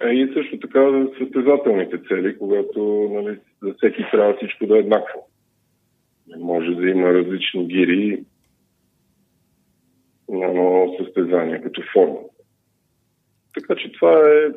А 0.00 0.12
и 0.12 0.32
също 0.34 0.58
така 0.58 0.90
за 0.90 1.08
състезателните 1.18 1.98
цели, 2.08 2.38
когато 2.38 3.10
нали, 3.12 3.38
за 3.62 3.74
всеки 3.74 4.04
трябва 4.10 4.34
всичко 4.34 4.66
да 4.66 4.76
е 4.76 4.80
еднакво. 4.80 5.26
Може 6.38 6.74
да 6.74 6.88
има 6.88 7.14
различни 7.14 7.66
гири 7.66 8.24
на 10.28 10.46
едно 10.46 10.94
състезание 10.98 11.60
като 11.62 11.82
форма. 11.92 12.18
Така 13.68 13.80
че 13.80 13.92
това 13.92 14.12
е. 14.12 14.50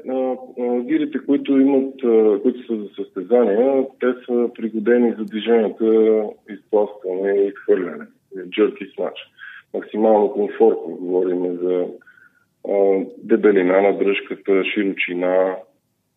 Гирите, 0.82 1.20
които 1.26 1.60
имат, 1.60 1.94
които 2.42 2.66
са 2.68 2.76
за 2.76 2.90
състезания, 2.96 3.86
те 4.00 4.08
са 4.26 4.50
пригодени 4.56 5.14
за 5.18 5.26
движенията 5.26 6.24
изпласкане 6.50 7.32
и 7.32 7.52
хвърляне. 7.52 8.06
Jerky 8.36 8.96
snatch 8.96 9.20
максимално 9.74 10.32
комфортно. 10.32 10.96
Говорим 10.96 11.58
за 11.58 11.86
дебелина 13.18 13.82
на 13.82 13.98
дръжката, 13.98 14.64
широчина, 14.74 15.56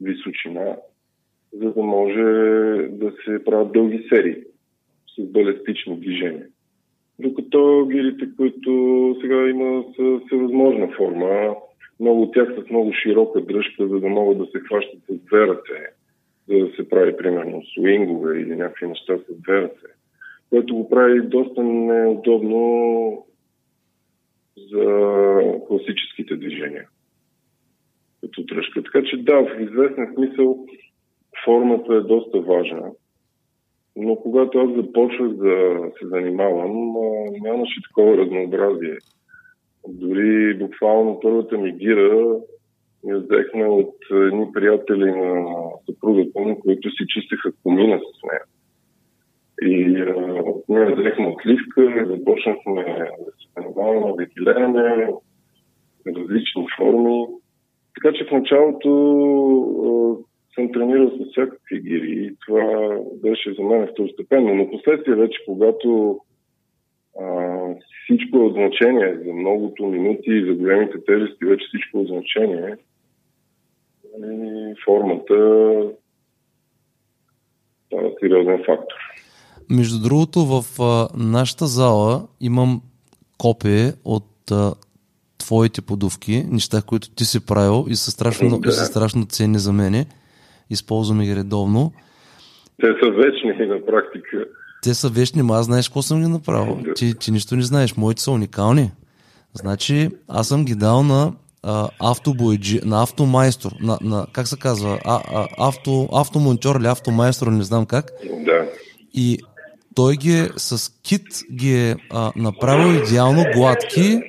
височина, 0.01 0.77
за 1.53 1.73
да 1.73 1.83
може 1.83 2.23
да 2.89 3.13
се 3.25 3.45
правят 3.45 3.73
дълги 3.73 4.07
серии 4.09 4.37
с 5.19 5.23
балестични 5.23 6.01
движения. 6.01 6.47
Докато 7.19 7.89
гирите, 7.93 8.29
които 8.37 8.71
сега 9.21 9.49
има 9.49 9.85
всевъзможна 10.27 10.89
форма, 10.97 11.57
много 12.03 12.23
от 12.23 12.35
тях 12.35 12.49
с 12.59 12.71
много 12.71 12.93
широка 13.03 13.41
дръжка, 13.41 13.89
за 13.89 14.01
да 14.01 14.09
могат 14.09 14.39
да 14.39 14.47
се 14.47 14.61
хващат 14.61 15.01
с 15.09 15.15
две 15.27 15.47
ръце, 15.47 15.93
за 16.49 16.59
да 16.59 16.73
се 16.77 16.89
прави 16.89 17.17
примерно 17.17 17.63
свингове 17.63 18.41
или 18.41 18.57
някакви 18.57 18.87
неща 18.87 19.19
с 19.19 19.43
две 19.43 19.63
ръце, 19.63 19.87
което 20.51 20.75
го 20.75 20.89
прави 20.89 21.21
доста 21.21 21.63
неудобно 21.63 23.27
за 24.71 24.85
класическите 25.69 26.37
движения 26.37 26.87
като 28.23 28.43
дръжка. 28.43 28.83
Така 28.83 29.03
че 29.03 29.17
да, 29.17 29.45
в 29.45 29.61
известен 29.61 30.13
смисъл 30.15 30.67
формата 31.45 31.95
е 31.95 32.01
доста 32.01 32.41
важна. 32.41 32.91
Но 33.97 34.17
когато 34.17 34.59
аз 34.59 34.75
започвах 34.75 35.33
да 35.33 35.81
се 35.99 36.07
занимавам, 36.07 36.93
нямаше 37.43 37.83
такова 37.83 38.17
разнообразие. 38.17 38.97
Дори 39.89 40.55
буквално 40.55 41.21
първата 41.21 41.59
ми 41.59 41.73
гира 41.73 42.41
я 43.05 43.19
взехме 43.19 43.65
от 43.65 43.95
едни 44.11 44.53
приятели 44.53 45.12
на 45.12 45.47
съпругата 45.87 46.41
ми, 46.41 46.61
които 46.61 46.91
си 46.91 47.05
чистиха 47.09 47.53
комина 47.62 47.99
с 47.99 48.23
нея. 48.23 48.43
И 49.62 50.01
а, 50.01 50.45
ние 50.69 50.95
взехме 50.95 51.27
отливка, 51.27 52.07
започнахме 52.07 52.85
да 53.19 53.33
се 53.33 53.49
занимаваме, 53.57 54.17
да 54.17 54.25
ги 54.27 54.33
гледаме, 54.35 55.09
различни 56.07 56.67
форми. 56.77 57.27
Така 57.95 58.17
че 58.17 58.25
в 58.25 58.31
началото 58.31 58.91
а, 59.85 60.25
съм 60.55 60.73
тренирал 60.73 61.11
с 61.11 61.31
всякакви 61.31 61.81
гири 61.81 62.27
и 62.27 62.37
това 62.47 62.99
беше 63.23 63.55
за 63.55 63.62
мен 63.62 63.89
второстепенно. 63.93 64.55
Но 64.55 64.71
последствие 64.71 65.15
вече, 65.15 65.45
когато 65.47 66.19
всичко 68.05 68.39
е 68.39 68.43
от 68.43 68.53
значение, 68.53 69.19
за 69.27 69.33
многото 69.33 69.87
минути 69.87 70.31
и 70.31 70.47
за 70.47 70.55
големите 70.55 71.05
тежести, 71.05 71.45
вече 71.45 71.67
всичко 71.69 71.99
е 71.99 72.01
от 72.01 72.09
значение, 72.09 72.77
и 74.19 74.75
формата 74.85 75.35
става 77.87 78.11
сериозен 78.21 78.59
фактор. 78.59 78.97
Между 79.71 80.03
другото, 80.03 80.41
в 80.41 80.83
а, 80.83 81.09
нашата 81.19 81.67
зала 81.67 82.29
имам 82.41 82.81
копие 83.39 83.93
от 84.05 84.51
а, 84.51 84.75
твоите 85.39 85.83
подувки, 85.83 86.45
неща, 86.53 86.83
които 86.89 87.15
ти 87.15 87.25
си 87.25 87.47
правил 87.47 87.85
и 87.89 87.95
са 87.95 88.11
страшно, 88.11 88.49
да. 88.49 88.69
и 88.69 88.73
са 88.73 88.85
страшно 88.85 89.27
ценни 89.27 89.59
за 89.59 89.73
мене. 89.73 90.07
Използваме 90.71 91.25
ги 91.25 91.37
редовно. 91.37 91.93
Те 92.81 92.87
са 92.87 93.11
вечни 93.11 93.67
на 93.67 93.87
практика. 93.87 94.47
Те 94.83 94.95
са 94.95 95.09
вечни, 95.09 95.43
но 95.43 95.55
аз 95.55 95.67
знаеш 95.67 95.89
какво 95.89 96.03
съм 96.03 96.21
ги 96.21 96.29
направил. 96.29 96.79
Ти, 96.97 97.15
ти 97.15 97.31
нищо 97.31 97.57
не 97.57 97.62
знаеш. 97.62 97.97
Моите 97.97 98.23
са 98.23 98.31
уникални. 98.31 98.91
Значи, 99.55 100.11
аз 100.29 100.49
съм 100.49 100.65
ги 100.65 100.75
дал 100.75 101.03
на 101.03 101.33
автобойджи, 102.01 102.81
на 102.85 103.03
автомайстор, 103.03 103.73
на, 103.81 103.99
на 104.01 104.27
как 104.33 104.49
се 104.49 104.57
казва, 104.57 105.01
а, 105.05 105.23
а, 105.35 105.49
авто, 105.59 106.09
автомонтьор 106.12 106.77
или 106.77 106.87
автомайстор, 106.87 107.47
не 107.47 107.62
знам 107.62 107.87
как. 107.87 108.11
Да. 108.45 108.67
И 109.15 109.39
той 109.95 110.17
ги 110.17 110.39
е 110.39 110.51
с 110.57 110.93
кит 111.03 111.27
ги 111.53 111.75
е 111.75 111.97
а, 112.11 112.33
направил 112.37 112.99
идеално 112.99 113.45
гладки 113.55 114.21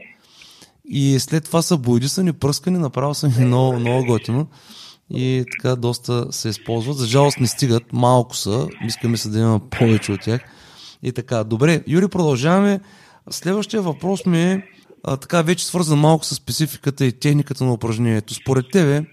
и 0.85 1.19
след 1.19 1.43
това 1.43 1.61
са 1.61 1.77
бойдисани, 1.77 2.33
пръскани, 2.33 2.77
направил 2.77 3.13
съм 3.13 3.31
ги 3.31 3.45
много, 3.45 3.79
много 3.79 4.05
готино 4.05 4.47
и 5.09 5.45
така 5.51 5.75
доста 5.75 6.27
се 6.31 6.49
използват. 6.49 6.97
За 6.97 7.05
жалост 7.05 7.39
не 7.39 7.47
стигат, 7.47 7.83
малко 7.93 8.35
са, 8.35 8.67
искаме 8.85 9.17
се 9.17 9.29
да 9.29 9.39
имаме 9.39 9.59
повече 9.69 10.11
от 10.11 10.21
тях. 10.21 10.41
И 11.03 11.11
така, 11.11 11.43
добре, 11.43 11.83
Юри, 11.87 12.07
продължаваме. 12.07 12.79
Следващия 13.29 13.81
въпрос 13.81 14.25
ми 14.25 14.43
е 14.43 14.63
а, 15.03 15.17
така 15.17 15.41
вече 15.41 15.65
свързан 15.65 15.99
малко 15.99 16.25
с 16.25 16.35
спецификата 16.35 17.05
и 17.05 17.11
техниката 17.11 17.63
на 17.63 17.73
упражнението. 17.73 18.33
Според 18.33 18.65
тебе, 18.71 19.05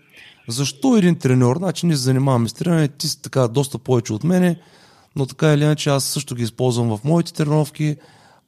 защо 0.48 0.96
един 0.96 1.16
треньор, 1.16 1.56
значи 1.56 1.86
ние 1.86 1.96
се 1.96 2.02
занимаваме 2.02 2.48
с 2.48 2.52
трениране, 2.52 2.88
ти 2.88 3.08
си 3.08 3.22
така 3.22 3.48
доста 3.48 3.78
повече 3.78 4.12
от 4.12 4.24
мене, 4.24 4.60
но 5.16 5.26
така 5.26 5.52
или 5.52 5.64
иначе 5.64 5.90
аз 5.90 6.04
също 6.04 6.34
ги 6.34 6.42
използвам 6.42 6.96
в 6.96 7.04
моите 7.04 7.32
тренировки. 7.32 7.96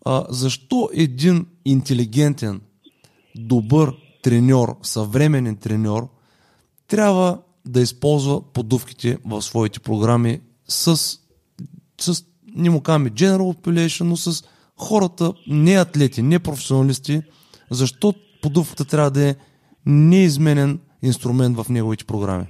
А, 0.04 0.26
защо 0.28 0.88
един 0.92 1.46
интелигентен, 1.64 2.60
добър 3.36 3.94
треньор, 4.22 4.76
съвременен 4.82 5.56
треньор, 5.56 6.08
трябва 6.92 7.38
да 7.66 7.80
използва 7.80 8.42
подувките 8.54 9.18
в 9.26 9.42
своите 9.42 9.80
програми 9.80 10.40
с, 10.64 10.96
с 12.00 12.24
не 12.56 12.70
му 12.70 12.80
казваме 12.82 13.10
general 13.10 13.48
population, 13.56 14.04
но 14.04 14.16
с 14.16 14.48
хората, 14.76 15.32
не 15.50 15.74
атлети, 15.74 16.22
не 16.22 16.38
професионалисти, 16.38 17.20
защо 17.70 18.12
подувката 18.42 18.84
трябва 18.90 19.10
да 19.10 19.28
е 19.28 19.34
неизменен 19.86 20.80
инструмент 21.02 21.56
в 21.56 21.68
неговите 21.70 22.04
програми? 22.04 22.46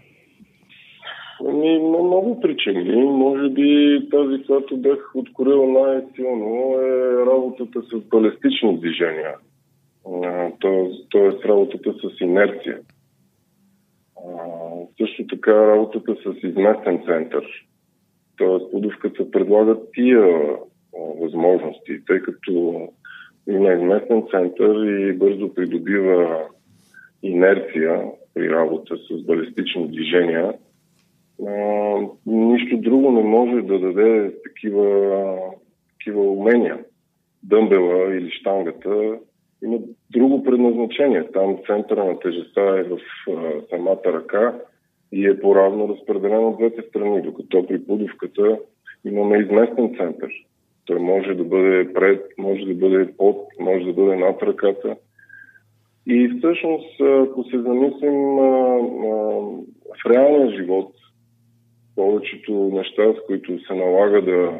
Ами, 1.49 1.78
много 1.78 2.40
причини. 2.40 3.04
Може 3.04 3.49
би 3.49 3.99
тази, 4.11 4.44
която 4.46 4.76
бях 4.76 4.99
откорил 5.14 5.72
най-силно 5.72 6.75
е 6.78 7.26
работата 7.26 7.82
с 7.82 8.08
балестични 8.11 8.78
движения. 8.78 9.34
Тоест 11.11 11.44
работата 11.44 11.92
с 11.92 12.20
инерция. 12.20 12.78
Също 15.00 15.26
така 15.26 15.66
работата 15.66 16.14
с 16.14 16.46
изместен 16.46 17.02
център. 17.06 17.44
Тоест 18.36 18.70
подувката 18.70 19.30
предлага 19.30 19.76
тия 19.94 20.56
възможности, 21.20 22.04
тъй 22.06 22.20
като 22.20 22.88
има 23.48 23.72
изместен 23.72 24.22
център 24.30 24.86
и 24.86 25.12
бързо 25.12 25.54
придобива 25.54 26.44
инерция 27.22 28.02
при 28.34 28.50
работа 28.50 28.96
с 28.96 29.22
балистични 29.22 29.88
движения. 29.88 30.54
А, 31.46 31.52
нищо 32.26 32.76
друго 32.76 33.10
не 33.10 33.22
може 33.22 33.62
да 33.62 33.78
даде 33.78 34.34
такива, 34.44 35.38
такива 35.98 36.22
умения. 36.22 36.78
Дъмбела 37.42 38.16
или 38.16 38.30
штангата 38.30 39.18
има 39.64 39.78
друго 40.11 40.42
предназначение. 40.42 41.31
Там 41.33 41.59
центъра 41.66 42.04
на 42.04 42.19
тежестта 42.19 42.78
е 42.78 42.83
в 42.83 42.99
а, 43.28 43.33
самата 43.71 44.02
ръка 44.07 44.61
и 45.12 45.26
е 45.26 45.40
по-равно 45.40 45.88
разпределен 45.88 46.45
от 46.45 46.59
двете 46.59 46.83
страни, 46.83 47.23
докато 47.23 47.66
при 47.66 47.85
подувката 47.85 48.59
имаме 49.04 49.38
изместен 49.38 49.95
център. 49.97 50.31
Той 50.87 50.98
може 50.98 51.35
да 51.35 51.44
бъде 51.44 51.92
пред, 51.92 52.27
може 52.38 52.64
да 52.64 52.75
бъде 52.75 53.12
под, 53.16 53.37
може 53.61 53.85
да 53.85 53.92
бъде 53.92 54.16
над 54.16 54.42
ръката. 54.42 54.96
И 56.07 56.29
всъщност, 56.38 57.01
ако 57.01 57.44
се 57.44 57.62
замислим 57.62 58.37
в 59.96 60.11
реалния 60.11 60.51
живот, 60.57 60.92
повечето 61.96 62.53
неща, 62.53 63.03
с 63.12 63.27
които 63.27 63.64
се 63.66 63.75
налага 63.75 64.22
да 64.22 64.53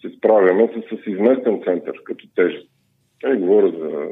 се 0.00 0.16
справяме, 0.16 0.70
са 0.74 0.96
с 0.96 1.06
изместен 1.06 1.62
център, 1.64 2.02
като 2.04 2.28
тежест. 2.34 2.73
Не 3.22 3.36
говоря 3.36 3.70
за 3.70 4.10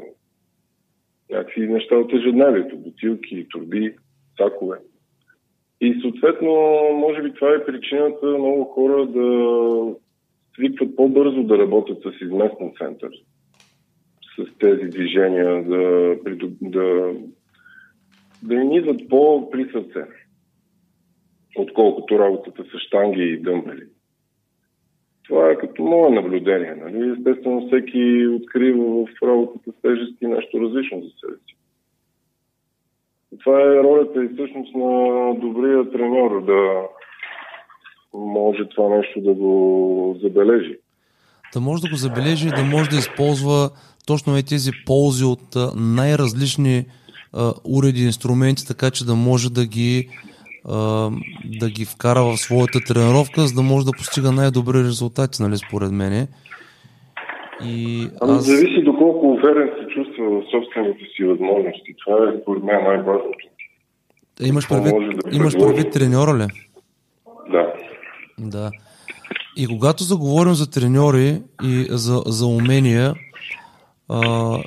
някакви 1.29 1.67
неща 1.67 1.95
от 1.95 2.13
ежедневието, 2.13 2.77
бутилки, 2.77 3.47
турби, 3.49 3.95
сакове. 4.37 4.77
И 5.81 6.01
съответно, 6.01 6.51
може 6.93 7.21
би 7.21 7.33
това 7.33 7.49
е 7.55 7.65
причината 7.65 8.25
много 8.25 8.63
хора 8.63 9.07
да 9.07 9.95
свикват 10.55 10.95
по-бързо 10.95 11.43
да 11.43 11.57
работят 11.57 12.01
с 12.01 12.21
изместен 12.21 12.73
център, 12.77 13.11
с 14.35 14.57
тези 14.59 14.89
движения, 14.89 15.63
да, 15.63 16.15
да, 16.61 17.13
да 18.43 18.53
им 18.53 18.71
идват 18.71 19.09
по-при 19.09 19.69
сърце, 19.71 20.05
отколкото 21.55 22.19
работата 22.19 22.63
с 22.63 22.79
штанги 22.87 23.23
и 23.23 23.37
дъмбели. 23.37 23.83
Това 25.27 25.49
е 25.49 25.57
като 25.57 25.83
мое 25.83 26.09
наблюдение. 26.09 26.75
Нали? 26.75 27.15
Естествено, 27.17 27.67
всеки 27.67 28.27
открива 28.27 29.05
в 29.05 29.23
работата 29.23 29.71
с 29.71 29.81
тежести 29.81 30.27
нещо 30.27 30.61
различно 30.61 31.01
за 31.01 31.09
себе 31.09 31.37
си. 31.47 31.55
Това 33.43 33.61
е 33.61 33.83
ролята 33.83 34.23
и 34.23 34.29
всъщност 34.33 34.75
на 34.75 35.33
добрия 35.35 35.91
треньор 35.91 36.45
да 36.45 36.81
може 38.13 38.69
това 38.69 38.97
нещо 38.97 39.21
да 39.21 39.33
го 39.33 40.19
забележи. 40.21 40.77
Да 41.53 41.59
може 41.61 41.81
да 41.81 41.89
го 41.89 41.95
забележи 41.95 42.47
и 42.47 42.51
да 42.51 42.63
може 42.63 42.89
да 42.89 42.95
използва 42.95 43.69
точно 44.07 44.43
тези 44.49 44.71
ползи 44.85 45.25
от 45.25 45.55
най-различни 45.75 46.85
а, 47.33 47.53
уреди, 47.63 48.03
инструменти, 48.03 48.67
така 48.67 48.91
че 48.91 49.05
да 49.05 49.15
може 49.15 49.49
да 49.49 49.65
ги, 49.65 50.09
да 51.45 51.69
ги 51.69 51.85
вкара 51.85 52.23
в 52.23 52.37
своята 52.37 52.79
тренировка, 52.79 53.41
за 53.41 53.53
да 53.53 53.61
може 53.61 53.85
да 53.85 53.91
постига 53.91 54.31
най-добри 54.31 54.77
резултати, 54.77 55.41
нали, 55.41 55.57
според 55.57 55.91
мене. 55.91 56.27
И 57.65 58.07
ами, 58.21 58.33
аз... 58.33 58.45
Зависи 58.45 58.83
доколко 58.85 59.27
уверен 59.27 59.69
се 59.79 59.87
чувства 59.87 60.25
в 60.25 60.43
собствените 60.51 61.05
си 61.15 61.23
възможности. 61.23 61.95
Това 62.05 62.29
е, 62.29 62.41
според 62.41 62.63
мен, 62.63 62.83
най-важното. 62.83 63.47
Имаш 64.41 64.69
предвид, 64.69 64.93
да 65.25 65.35
имаш 65.35 65.53
предвид 65.53 65.91
треньора 65.91 66.37
ли? 66.37 66.47
Да. 67.51 67.73
Да. 68.39 68.71
И 69.57 69.67
когато 69.67 70.03
заговорим 70.03 70.53
за 70.53 70.71
треньори 70.71 71.41
и 71.63 71.85
за, 71.89 72.21
за 72.25 72.45
умения, 72.45 73.13
а, 74.09 74.57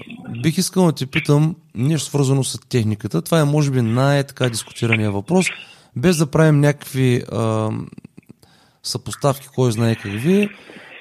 бих 0.43 0.59
искал 0.59 0.87
да 0.87 0.93
ти 0.93 1.07
питам 1.07 1.57
нещо 1.75 2.09
свързано 2.09 2.45
с 2.45 2.69
техниката. 2.69 3.23
Това 3.23 3.41
е 3.41 3.45
може 3.45 3.71
би 3.71 3.83
най-така 3.83 4.49
дискутирания 4.49 5.11
въпрос, 5.11 5.47
без 5.97 6.17
да 6.17 6.27
правим 6.27 6.61
някакви 6.61 7.23
а, 7.33 7.71
съпоставки, 8.83 9.49
кой 9.55 9.73
знае 9.73 9.95
какви. 9.95 10.49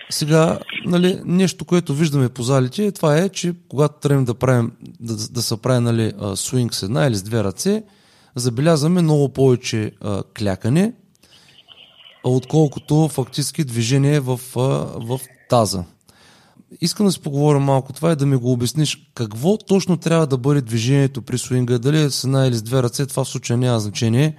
Сега, 0.09 0.59
нали, 0.85 1.21
нещо, 1.25 1.65
което 1.65 1.93
виждаме 1.93 2.29
по 2.29 2.43
залите, 2.43 2.91
това 2.91 3.17
е, 3.17 3.29
че 3.29 3.53
когато 3.69 3.99
тръгнем 3.99 4.25
да 4.25 4.33
правим, 4.33 4.71
да, 4.99 5.15
да 5.15 5.41
се 5.41 5.57
прави 5.57 5.79
нали, 5.79 6.13
свинг 6.35 6.73
с 6.73 6.83
една 6.83 7.05
или 7.05 7.15
с 7.15 7.23
две 7.23 7.43
ръце, 7.43 7.83
забелязваме 8.35 9.01
много 9.01 9.29
повече 9.29 9.91
а, 10.01 10.23
клякане, 10.37 10.93
отколкото 12.23 13.07
фактически 13.07 13.63
движение 13.63 14.19
в, 14.19 14.39
в 14.95 15.19
таза. 15.49 15.83
Искам 16.81 17.05
да 17.05 17.11
си 17.11 17.19
поговоря 17.19 17.59
малко 17.59 17.93
това 17.93 18.11
и 18.11 18.15
да 18.15 18.25
ми 18.25 18.35
го 18.35 18.51
обясниш 18.51 19.09
какво 19.15 19.57
точно 19.57 19.97
трябва 19.97 20.27
да 20.27 20.37
бъде 20.37 20.61
движението 20.61 21.21
при 21.21 21.37
свинга, 21.37 21.77
дали 21.77 22.01
е 22.01 22.09
с 22.09 22.23
една 22.23 22.47
или 22.47 22.55
с 22.55 22.61
две 22.61 22.83
ръце, 22.83 23.05
това 23.05 23.23
в 23.23 23.29
случая 23.29 23.57
няма 23.57 23.79
значение, 23.79 24.37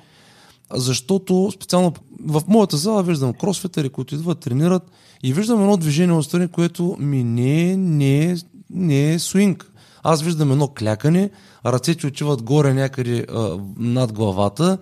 защото 0.75 1.51
специално 1.55 1.93
в 2.25 2.43
моята 2.49 2.77
зала 2.77 3.03
виждам 3.03 3.35
кросфетери, 3.35 3.89
които 3.89 4.15
идват, 4.15 4.39
тренират 4.39 4.83
и 5.23 5.33
виждам 5.33 5.61
едно 5.61 5.77
движение 5.77 6.15
отстрани, 6.15 6.49
което 6.49 6.97
ми 6.99 7.25
не, 7.25 7.71
е, 7.71 7.77
не, 7.77 8.25
е, 8.25 8.37
не 8.71 9.13
е 9.13 9.19
свинг. 9.19 9.73
Аз 10.03 10.23
виждам 10.23 10.53
едно 10.53 10.69
клякане, 10.69 11.31
ръцете 11.67 12.07
отиват 12.07 12.43
горе 12.43 12.75
някъде 12.75 13.27
а, 13.29 13.59
над 13.79 14.13
главата. 14.13 14.79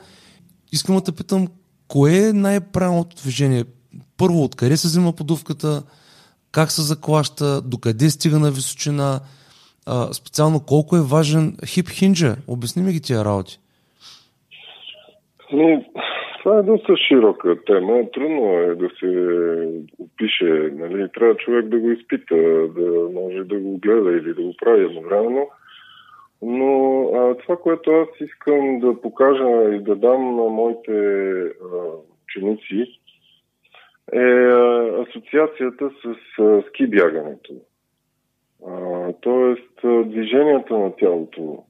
Искам 0.72 0.94
да 0.94 1.00
те 1.00 1.12
питам 1.12 1.48
кое 1.88 2.28
е 2.28 2.32
най-правилното 2.32 3.16
движение? 3.16 3.64
Първо, 4.16 4.44
откъде 4.44 4.76
се 4.76 4.88
взима 4.88 5.12
подувката, 5.12 5.82
как 6.52 6.72
се 6.72 6.82
заклаща, 6.82 7.62
докъде 7.62 8.10
стига 8.10 8.38
на 8.38 8.50
височина, 8.50 9.20
а, 9.86 10.14
специално 10.14 10.60
колко 10.60 10.96
е 10.96 11.02
важен 11.02 11.56
хип 11.66 11.88
хинджа. 11.88 12.36
Обясни 12.46 12.82
ми 12.82 12.92
ги 12.92 13.00
тия 13.00 13.24
работи. 13.24 13.58
Ами, 15.54 15.86
това 16.42 16.58
е 16.58 16.62
доста 16.62 16.96
широка 16.96 17.64
тема. 17.66 18.10
Трудно 18.12 18.58
е 18.58 18.74
да 18.74 18.90
се 19.00 19.68
опише. 19.98 20.70
Нали? 20.72 21.08
Трябва 21.14 21.36
човек 21.36 21.66
да 21.66 21.78
го 21.78 21.90
изпита, 21.90 22.36
да 22.68 23.08
може 23.14 23.44
да 23.44 23.58
го 23.58 23.78
гледа 23.78 24.12
или 24.12 24.34
да 24.34 24.42
го 24.42 24.54
прави 24.64 24.84
едновременно. 24.84 25.48
Но 26.42 27.02
а, 27.14 27.34
това, 27.34 27.56
което 27.56 27.90
аз 27.90 28.08
искам 28.20 28.80
да 28.80 29.00
покажа 29.00 29.74
и 29.74 29.78
да 29.78 29.96
дам 29.96 30.36
на 30.36 30.42
моите 30.42 30.92
а, 30.92 31.46
ученици, 32.24 33.00
е 34.12 34.18
а, 34.18 34.88
асоциацията 35.02 35.90
с 35.90 36.42
а, 36.42 36.62
ски 36.68 36.86
бягането. 36.86 37.54
А, 38.68 39.12
тоест, 39.20 39.80
движенията 40.04 40.78
на 40.78 40.96
тялото. 40.96 41.64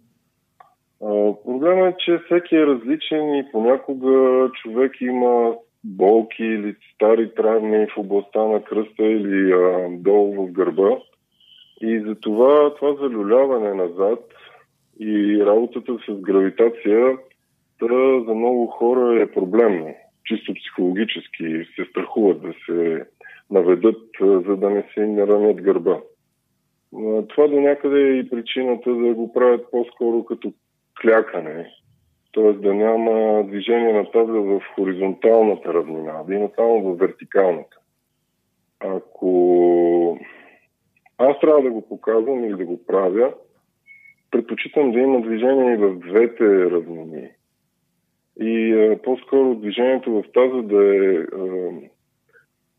А, 1.05 1.35
проблемът 1.45 1.95
е, 1.95 1.97
че 1.99 2.19
всеки 2.19 2.57
е 2.57 2.67
различен 2.67 3.35
и 3.35 3.49
понякога 3.53 4.51
човек 4.63 5.01
има 5.01 5.55
болки 5.85 6.45
или 6.45 6.77
стари 6.95 7.35
травми 7.35 7.87
в 7.87 7.99
областта 7.99 8.45
на 8.45 8.65
кръста 8.65 9.03
или 9.03 9.53
а, 9.53 9.89
долу 9.91 10.47
в 10.47 10.53
гърба. 10.53 10.99
И 11.81 12.01
затова 12.07 12.75
това 12.75 12.95
залюляване 12.95 13.75
назад 13.75 14.21
и 15.01 15.43
работата 15.47 15.97
с 16.09 16.21
гравитация 16.21 17.19
да, 17.83 18.25
за 18.27 18.35
много 18.35 18.67
хора 18.67 19.23
е 19.23 19.33
проблемно. 19.33 19.95
Чисто 20.25 20.55
психологически 20.55 21.45
се 21.77 21.85
страхуват 21.91 22.43
да 22.43 22.53
се 22.67 23.07
наведат, 23.51 24.03
за 24.21 24.57
да 24.57 24.71
не 24.71 24.85
се 24.95 25.07
наранят 25.07 25.63
гърба. 25.63 26.01
Това 27.29 27.49
до 27.49 27.61
някъде 27.61 28.01
е 28.01 28.19
и 28.19 28.31
причината 28.31 28.95
да 28.95 29.15
го 29.15 29.33
правят 29.33 29.71
по-скоро 29.71 30.25
като 30.25 30.53
клякане, 31.03 31.71
т.е. 32.35 32.53
да 32.53 32.75
няма 32.75 33.45
движение 33.45 33.93
на 33.93 34.11
таза 34.11 34.33
в 34.33 34.61
хоризонталната 34.75 35.75
равнина, 35.75 36.23
да 36.23 36.35
има 36.35 36.51
само 36.57 36.83
в 36.83 36.99
вертикалната. 36.99 37.77
Ако 38.81 40.19
аз 41.19 41.41
трябва 41.41 41.63
да 41.63 41.71
го 41.71 41.89
показвам 41.89 42.45
или 42.45 42.57
да 42.57 42.65
го 42.65 42.87
правя, 42.87 43.35
предпочитам 44.31 44.93
да 44.93 44.99
има 44.99 45.21
движение 45.21 45.73
и 45.73 45.77
в 45.77 45.99
двете 45.99 46.71
равнини. 46.71 47.29
И 48.41 48.73
а, 48.73 49.03
по-скоро 49.03 49.55
движението 49.55 50.13
в 50.13 50.25
таза 50.35 50.63
да 50.63 50.97
е 50.97 51.19
а, 51.19 51.73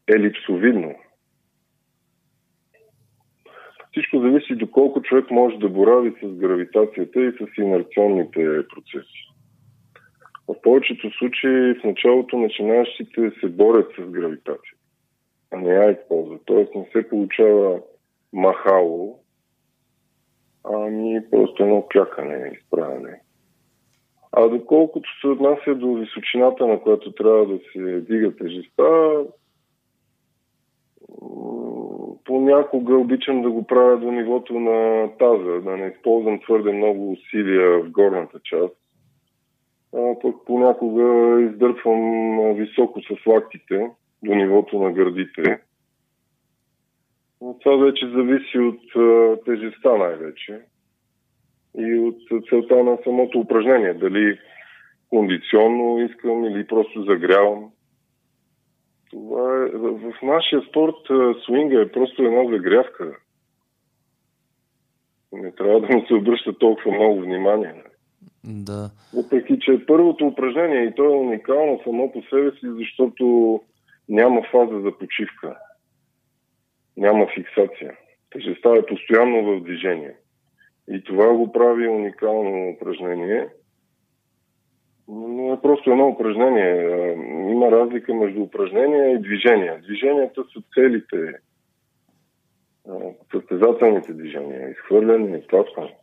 елипсовидно. 0.08 0.95
Всичко 3.95 4.19
зависи 4.19 4.55
доколко 4.55 5.01
човек 5.01 5.31
може 5.31 5.58
да 5.58 5.69
борави 5.69 6.13
с 6.23 6.27
гравитацията 6.27 7.21
и 7.21 7.31
с 7.31 7.58
инерционните 7.58 8.67
процеси. 8.67 9.29
В 10.47 10.62
повечето 10.62 11.12
случаи 11.17 11.73
в 11.73 11.84
началото 11.84 12.38
начинаещите 12.38 13.31
се 13.39 13.47
борят 13.49 13.91
с 13.99 14.01
гравитация, 14.01 14.73
а 15.53 15.58
не 15.58 15.69
я 15.69 15.91
използват. 15.91 16.41
Тоест 16.45 16.75
не 16.75 16.89
се 16.91 17.10
получава 17.10 17.79
махало, 18.34 19.19
ами 20.63 21.29
просто 21.31 21.63
едно 21.63 21.88
клякане, 21.91 22.51
изправяне. 22.62 23.21
А 24.31 24.47
доколкото 24.47 25.10
се 25.21 25.27
отнася 25.27 25.75
до 25.75 25.93
височината, 25.93 26.67
на 26.67 26.81
която 26.81 27.12
трябва 27.12 27.45
да 27.45 27.60
се 27.73 28.01
дига 28.01 28.36
тежеста, 28.36 29.25
понякога 32.25 32.95
обичам 32.95 33.41
да 33.41 33.51
го 33.51 33.67
правя 33.67 33.97
до 33.97 34.11
нивото 34.11 34.59
на 34.59 35.09
таза, 35.17 35.61
да 35.61 35.77
не 35.77 35.88
използвам 35.88 36.39
твърде 36.39 36.71
много 36.71 37.11
усилия 37.11 37.79
в 37.79 37.89
горната 37.89 38.39
част. 38.43 38.75
А, 39.95 40.19
пък 40.21 40.35
понякога 40.45 41.41
издърпвам 41.41 42.53
високо 42.53 43.01
с 43.01 43.25
лактите 43.25 43.89
до 44.23 44.35
нивото 44.35 44.79
на 44.79 44.91
гърдите. 44.91 45.59
Но 47.41 47.59
това 47.59 47.75
вече 47.85 48.07
зависи 48.07 48.59
от 48.59 48.81
тежеста 49.45 49.97
най-вече 49.97 50.59
и 51.77 51.99
от 51.99 52.45
целта 52.49 52.83
на 52.83 52.97
самото 53.03 53.39
упражнение. 53.39 53.93
Дали 53.93 54.39
кондиционно 55.09 55.99
искам 55.99 56.45
или 56.45 56.67
просто 56.67 57.03
загрявам. 57.03 57.71
Това 59.15 59.63
е, 59.63 59.69
в, 59.78 60.13
нашия 60.23 60.62
спорт 60.69 60.95
свинга 61.45 61.82
е 61.82 61.91
просто 61.91 62.23
една 62.23 62.51
загрявка. 62.51 63.17
Не 65.34 65.51
трябва 65.51 65.82
да 65.82 65.95
му 65.95 66.06
се 66.08 66.13
обръща 66.13 66.58
толкова 66.58 66.91
много 66.91 67.21
внимание. 67.21 67.84
Да. 68.43 68.89
Въпреки, 69.13 69.60
че 69.60 69.71
е 69.71 69.86
първото 69.86 70.28
упражнение 70.28 70.84
и 70.84 70.95
то 70.95 71.04
е 71.04 71.17
уникално 71.17 71.82
само 71.84 72.12
по 72.12 72.21
себе 72.21 72.51
си, 72.51 72.67
защото 72.78 73.62
няма 74.10 74.41
фаза 74.51 74.82
за 74.82 74.97
почивка. 74.97 75.58
Няма 76.97 77.28
фиксация. 77.36 77.97
Тежестта 78.32 78.69
е 78.75 78.86
постоянно 78.86 79.43
в 79.43 79.63
движение. 79.63 80.15
И 80.89 81.04
това 81.04 81.34
го 81.34 81.51
прави 81.51 81.88
уникално 81.88 82.69
упражнение. 82.69 83.47
Но 85.07 85.53
е 85.53 85.61
просто 85.61 85.91
едно 85.91 86.07
упражнение. 86.07 87.13
Има 87.51 87.71
разлика 87.71 88.13
между 88.13 88.41
упражнения 88.41 89.11
и 89.11 89.21
движения. 89.21 89.81
Движенията 89.81 90.43
са 90.53 90.61
целите, 90.73 91.33
състезателните 93.31 94.13
движения, 94.13 94.69
изхвърляне, 94.71 95.37
изтласкване. 95.37 95.95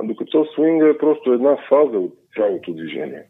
А 0.00 0.06
докато 0.06 0.44
свинга 0.44 0.88
е 0.88 0.98
просто 0.98 1.32
една 1.32 1.56
фаза 1.68 1.98
от 1.98 2.14
цялото 2.36 2.72
движение. 2.72 3.22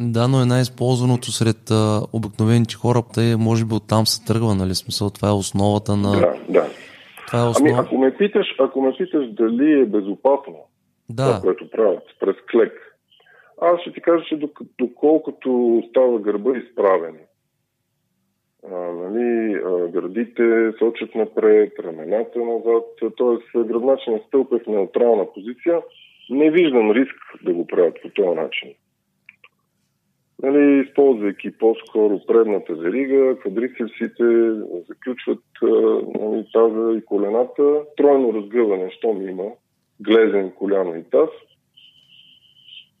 Да, 0.00 0.28
но 0.28 0.42
е 0.42 0.46
най-използваното 0.46 1.32
сред 1.32 1.70
а, 1.70 2.00
обикновените 2.12 2.74
хора, 2.74 3.02
те 3.14 3.36
може 3.38 3.64
би 3.64 3.74
оттам 3.74 4.06
се 4.06 4.24
тръгва, 4.24 4.54
нали? 4.54 4.74
Смисъл, 4.74 5.10
това 5.10 5.28
е 5.28 5.32
основата 5.32 5.96
на... 5.96 6.12
Да, 6.12 6.34
да. 6.48 6.66
Това 7.26 7.38
е 7.40 7.48
основа... 7.48 7.70
Ами, 7.70 7.86
ако 7.86 7.98
ме, 7.98 8.16
питаш, 8.16 8.46
ако 8.58 8.80
ме 8.80 8.92
питаш 8.98 9.32
дали 9.32 9.80
е 9.80 9.84
безопасно, 9.84 10.56
да. 11.10 11.26
това, 11.26 11.40
което 11.40 11.70
правят 11.70 12.02
през 12.20 12.36
клек, 12.50 12.72
аз 13.60 13.80
ще 13.80 13.92
ти 13.92 14.00
кажа, 14.00 14.24
че 14.24 14.40
доколкото 14.78 15.82
става 15.90 16.18
гърба 16.18 16.58
изправен, 16.58 17.18
а, 18.72 18.76
нали, 18.76 19.54
а, 19.54 19.88
гърдите 19.88 20.72
сочат 20.78 21.14
напред, 21.14 21.72
рамената 21.78 22.38
назад, 22.38 22.84
т.е. 23.18 23.64
гръбначният 23.64 24.26
стълб 24.26 24.52
е 24.52 24.58
в 24.58 24.66
неутрална 24.66 25.32
позиция, 25.34 25.82
не 26.30 26.50
виждам 26.50 26.92
риск 26.92 27.16
да 27.44 27.52
го 27.52 27.66
правят 27.66 27.98
по 28.02 28.08
този 28.08 28.40
начин 28.40 28.74
нали, 30.42 30.84
използвайки 30.86 31.50
по-скоро 31.58 32.20
предната 32.26 32.74
верига, 32.74 33.38
квадрицепсите 33.40 34.24
заключват 34.88 35.42
нали, 36.20 36.46
таза 36.52 36.98
и 36.98 37.04
колената, 37.04 37.82
тройно 37.96 38.34
разгъване, 38.34 38.90
щом 38.90 39.28
има, 39.28 39.44
глезен, 40.00 40.50
коляно 40.50 40.96
и 40.96 41.02
таз. 41.02 41.28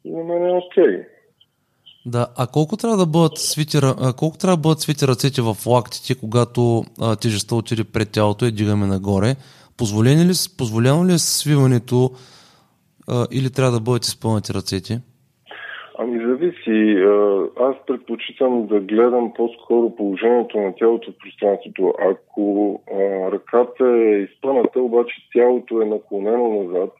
На 0.06 0.24
мен 0.24 0.46
е 0.46 0.52
окей. 0.52 0.84
Okay. 0.84 1.06
Да, 2.06 2.26
а 2.38 2.46
колко 2.46 2.76
трябва 2.76 2.96
да 2.96 3.06
бъдат 3.06 3.38
свити, 3.38 3.78
колко 4.18 4.38
трябва 4.38 4.56
да 4.56 4.62
бъдат 4.62 4.80
свити 4.80 5.06
ръцете 5.06 5.42
в 5.42 5.56
лактите, 5.66 6.20
когато 6.20 6.84
а, 7.00 7.16
тежестта 7.16 7.54
отиде 7.54 7.84
пред 7.84 8.12
тялото 8.12 8.44
и 8.44 8.52
дигаме 8.52 8.86
нагоре? 8.86 9.34
Позволено 9.78 10.22
ли, 10.24 10.34
позволено 10.58 11.06
ли 11.06 11.12
е 11.12 11.18
свиването 11.18 12.10
а, 13.08 13.26
или 13.32 13.52
трябва 13.52 13.72
да 13.72 13.80
бъдат 13.80 14.04
изпълнати 14.04 14.52
ръцете? 14.54 15.00
Ами 15.98 16.26
зависи. 16.26 16.78
Аз 17.60 17.76
предпочитам 17.86 18.66
да 18.66 18.80
гледам 18.80 19.32
по-скоро 19.36 19.96
положението 19.96 20.58
на 20.58 20.74
тялото 20.74 21.10
в 21.10 21.18
пространството. 21.18 21.94
Ако 22.10 22.44
а, 22.92 22.96
ръката 23.32 23.84
е 23.84 24.22
изпъната, 24.26 24.80
обаче 24.80 25.14
тялото 25.32 25.82
е 25.82 25.84
наклонено 25.84 26.62
назад, 26.62 26.90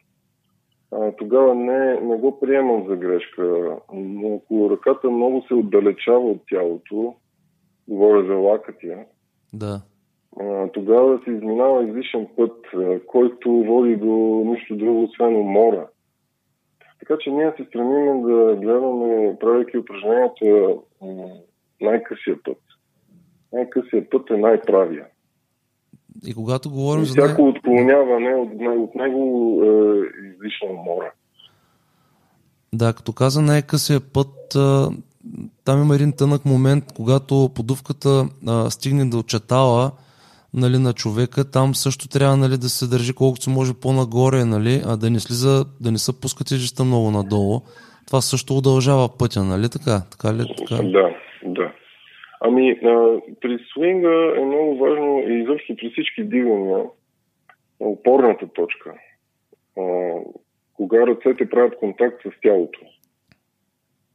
а, 0.91 1.11
тогава 1.11 1.55
не, 1.55 1.99
не 2.01 2.17
го 2.17 2.39
приемам 2.39 2.85
за 2.87 2.95
грешка. 2.95 3.75
Но 3.93 4.35
ако 4.35 4.69
ръката 4.69 5.09
много 5.09 5.43
се 5.47 5.53
отдалечава 5.53 6.31
от 6.31 6.41
тялото, 6.49 7.15
говоря 7.87 8.25
за 8.25 8.33
лакътя, 8.33 8.97
да. 9.53 9.81
а, 10.39 10.67
тогава 10.67 11.19
се 11.23 11.31
изминава 11.31 11.87
излишен 11.87 12.27
път, 12.35 12.65
а, 12.75 12.99
който 13.07 13.49
води 13.49 13.95
до 13.95 14.43
нищо 14.45 14.75
друго, 14.75 15.03
освен 15.03 15.35
умора. 15.35 15.87
Така 16.99 17.17
че 17.19 17.31
ние 17.31 17.53
се 17.57 17.65
стремим 17.65 18.21
да 18.21 18.55
гледаме, 18.55 19.37
правейки 19.39 19.77
упражненията, 19.77 20.75
най-късия 21.81 22.35
път. 22.43 22.57
Най-късия 23.53 24.09
път 24.09 24.29
е 24.29 24.37
най-правия. 24.37 25.05
И 26.27 26.33
когато 26.33 26.69
говорим 26.69 27.03
и 27.03 27.05
за... 27.05 27.13
Всяко 27.13 27.47
отклоняване 27.47 28.35
от, 28.35 28.49
от 28.61 28.95
него 28.95 29.61
е 29.63 30.03
излишно 30.37 30.73
мора. 30.73 31.11
Да, 32.73 32.93
като 32.93 33.13
каза 33.13 33.41
най-късия 33.41 33.99
път, 34.13 34.57
там 35.65 35.81
има 35.81 35.95
един 35.95 36.13
тънък 36.17 36.45
момент, 36.45 36.83
когато 36.95 37.49
подувката 37.55 38.25
стигне 38.69 39.05
да 39.05 39.17
очетала 39.17 39.91
нали, 40.53 40.77
на 40.77 40.93
човека, 40.93 41.51
там 41.51 41.75
също 41.75 42.09
трябва 42.09 42.37
нали, 42.37 42.57
да 42.57 42.69
се 42.69 42.89
държи 42.89 43.13
колкото 43.13 43.43
се 43.43 43.49
може 43.49 43.71
по-нагоре, 43.81 44.45
нали, 44.45 44.81
а 44.85 44.97
да 44.97 45.09
не 45.09 45.19
слиза, 45.19 45.65
да 45.81 45.91
не 45.91 45.97
се 45.97 46.21
пуска 46.21 46.43
тежестта 46.43 46.83
много 46.83 47.11
надолу. 47.11 47.61
Това 48.07 48.21
също 48.21 48.57
удължава 48.57 49.07
пътя, 49.19 49.43
нали 49.43 49.67
така? 49.75 49.95
така, 50.11 50.29
ли, 50.35 50.43
така? 50.57 50.75
Да, 50.83 51.07
да. 51.43 51.71
Ами, 52.41 52.71
а, 52.71 53.19
при 53.41 53.59
свинга 53.69 54.15
е 54.37 54.45
много 54.45 54.77
важно 54.77 55.19
и 55.27 55.41
изобщо 55.41 55.75
при 55.75 55.89
всички 55.91 56.23
дигания 56.23 56.83
опорната 57.79 58.47
точка. 58.47 58.93
А, 59.79 60.13
кога 60.73 61.07
ръцете 61.07 61.49
правят 61.49 61.77
контакт 61.79 62.21
с 62.21 62.41
тялото. 62.41 62.79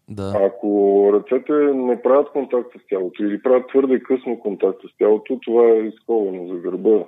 Да. 0.08 0.32
Ако 0.40 1.10
ръцете 1.12 1.52
не 1.74 2.02
правят 2.02 2.30
контакт 2.32 2.70
с 2.72 2.86
тялото 2.88 3.24
или 3.24 3.42
правят 3.42 3.68
твърде 3.68 4.00
късно 4.00 4.40
контакт 4.40 4.78
с 4.82 4.96
тялото, 4.98 5.38
това 5.42 5.68
е 5.68 5.78
изковано 5.78 6.46
за 6.48 6.60
гърба, 6.60 7.04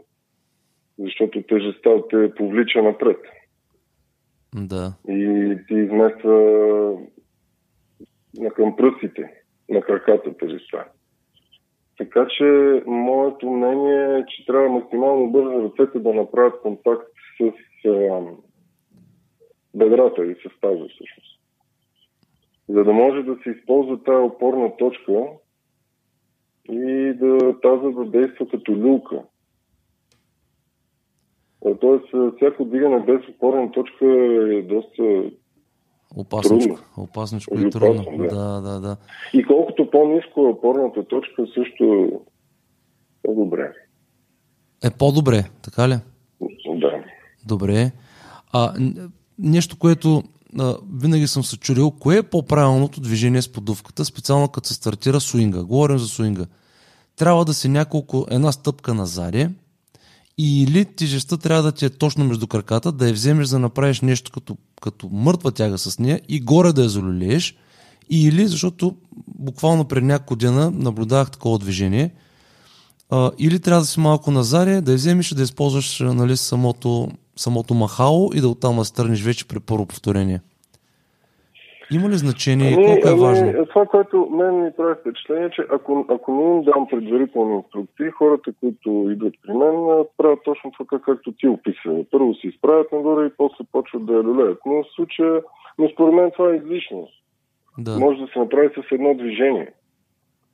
защото 0.99 1.43
тежестта 1.43 1.91
те 2.11 2.35
повлича 2.35 2.83
напред 2.83 3.19
Да. 4.55 4.93
и 5.09 5.57
ти 5.69 5.75
измества 5.75 6.39
на 8.39 8.51
към 8.51 8.77
пръстите, 8.77 9.31
на 9.69 9.81
краката 9.81 10.37
тежестта. 10.37 10.85
Така 11.99 12.27
че 12.39 12.45
моето 12.87 13.51
мнение 13.51 14.19
е, 14.19 14.25
че 14.27 14.47
трябва 14.47 14.69
максимално 14.69 15.31
бързо 15.31 15.63
ръцете 15.63 15.99
да 15.99 16.15
направят 16.15 16.61
контакт 16.63 17.09
с 17.41 17.53
бедрата 19.75 20.25
или 20.25 20.35
с 20.35 20.61
таза 20.61 20.85
всъщност. 20.89 21.41
За 22.69 22.85
да 22.85 22.93
може 22.93 23.23
да 23.23 23.37
се 23.43 23.51
използва 23.51 24.03
тази 24.05 24.25
опорна 24.25 24.77
точка 24.77 25.27
и 26.71 27.13
да 27.15 27.61
таза 27.61 27.91
да 27.91 28.05
действа 28.05 28.49
като 28.49 28.73
люлка. 28.73 29.23
Е, 31.67 31.75
Тоест, 31.75 32.37
всяко 32.37 32.65
дигане 32.65 33.01
без 33.01 33.29
опорна 33.29 33.73
точка 33.73 34.07
е 34.07 34.63
доста 34.63 35.31
Опасничко. 36.17 36.77
Трудно. 36.77 37.05
Опасничко 37.05 37.59
и 37.59 37.71
трудно. 37.71 38.03
опасно, 38.03 38.19
да. 38.19 38.29
Да, 38.29 38.61
да, 38.61 38.81
да. 38.81 38.97
И 39.35 39.45
колкото 39.45 39.91
по-низко 39.91 40.41
е 40.41 40.49
опорната 40.49 41.05
точка, 41.05 41.47
също 41.55 41.85
е 43.29 43.35
добре. 43.35 43.73
Е 44.85 44.91
по-добре, 44.99 45.45
така 45.63 45.89
ли? 45.89 45.95
Добре. 47.47 47.93
А, 48.53 48.75
нещо, 49.39 49.77
което 49.77 50.23
а, 50.59 50.77
винаги 50.93 51.27
съм 51.27 51.45
се 51.45 51.57
чудил, 51.57 51.91
кое 51.91 52.17
е 52.17 52.23
по-правилното 52.23 53.01
движение 53.01 53.43
с 53.43 53.53
подувката, 53.53 54.05
специално 54.05 54.49
като 54.49 54.69
се 54.69 54.75
стартира 54.75 55.21
суинга. 55.21 55.63
Говорим 55.63 55.99
за 55.99 56.07
суинга. 56.07 56.47
Трябва 57.17 57.45
да 57.45 57.55
си 57.55 57.69
няколко, 57.69 58.27
една 58.31 58.53
стъпка 58.53 58.95
назаде, 58.95 59.51
или 60.39 60.85
тежестта 60.85 61.37
трябва 61.37 61.63
да 61.63 61.73
ти 61.73 61.85
е 61.85 61.91
точно 61.91 62.25
между 62.25 62.47
краката, 62.47 62.93
да 62.93 63.09
я 63.09 63.13
вземеш 63.13 63.49
да 63.49 63.59
направиш 63.59 64.01
нещо 64.01 64.31
като, 64.33 64.57
като 64.83 65.09
мъртва 65.13 65.53
тяга 65.53 65.79
с 65.79 65.99
нея 65.99 66.21
и 66.29 66.41
горе 66.41 66.73
да 66.73 66.83
я 66.83 66.89
залюлееш, 66.89 67.57
или 68.11 68.49
защото 68.49 68.97
буквално 69.39 69.85
пред 69.85 70.05
няколко 70.05 70.37
дена 70.37 70.71
наблюдавах 70.71 71.31
такова 71.31 71.59
движение, 71.59 72.15
а, 73.11 73.31
или 73.39 73.61
трябва 73.61 73.81
да 73.81 73.87
си 73.87 74.01
малко 74.01 74.31
назаре, 74.31 74.81
да 74.81 74.93
я 74.93 74.97
вземеш 74.97 75.33
и 75.33 75.35
да 75.35 75.43
използваш 75.43 76.01
нали, 76.01 76.37
самото, 76.37 77.09
самото 77.37 77.75
махало 77.75 78.31
и 78.35 78.41
да 78.41 78.49
оттам 78.49 78.77
да 78.77 78.85
стърнеш 78.85 79.23
вече 79.23 79.49
при 79.49 79.61
първо 79.61 79.87
повторение. 79.87 80.41
Има 81.93 82.09
ли 82.09 82.15
значение? 82.15 82.71
и 82.71 82.75
Колко 82.75 83.09
е 83.09 83.15
важно? 83.15 83.67
това, 83.67 83.87
което 83.87 84.29
мен 84.31 84.65
ми 84.65 84.71
прави 84.77 84.95
впечатление, 85.01 85.51
че 85.51 85.63
ако, 85.71 86.07
ако 86.09 86.33
не 86.33 86.45
им 86.45 86.63
дам 86.63 86.87
предварителни 86.91 87.55
инструкции, 87.55 88.11
хората, 88.11 88.53
които 88.61 89.09
идват 89.11 89.35
при 89.43 89.53
мен, 89.53 90.05
правят 90.17 90.39
точно 90.45 90.73
така, 90.79 90.99
както 90.99 91.33
ти 91.33 91.49
описа. 91.49 92.05
Първо 92.11 92.35
се 92.35 92.47
изправят 92.47 92.93
нагоре 92.93 93.27
и 93.27 93.37
после 93.37 93.65
почват 93.73 94.07
да 94.07 94.13
я 94.13 94.23
люлеят. 94.23 94.59
Но 94.67 94.83
в 94.83 94.87
случая, 94.95 95.43
но 95.79 95.89
според 95.89 96.15
мен 96.15 96.31
това 96.31 96.53
е 96.53 96.57
излишно. 96.57 97.09
Да. 97.79 97.99
Може 97.99 98.21
да 98.21 98.27
се 98.33 98.39
направи 98.39 98.69
с 98.69 98.93
едно 98.93 99.15
движение. 99.15 99.73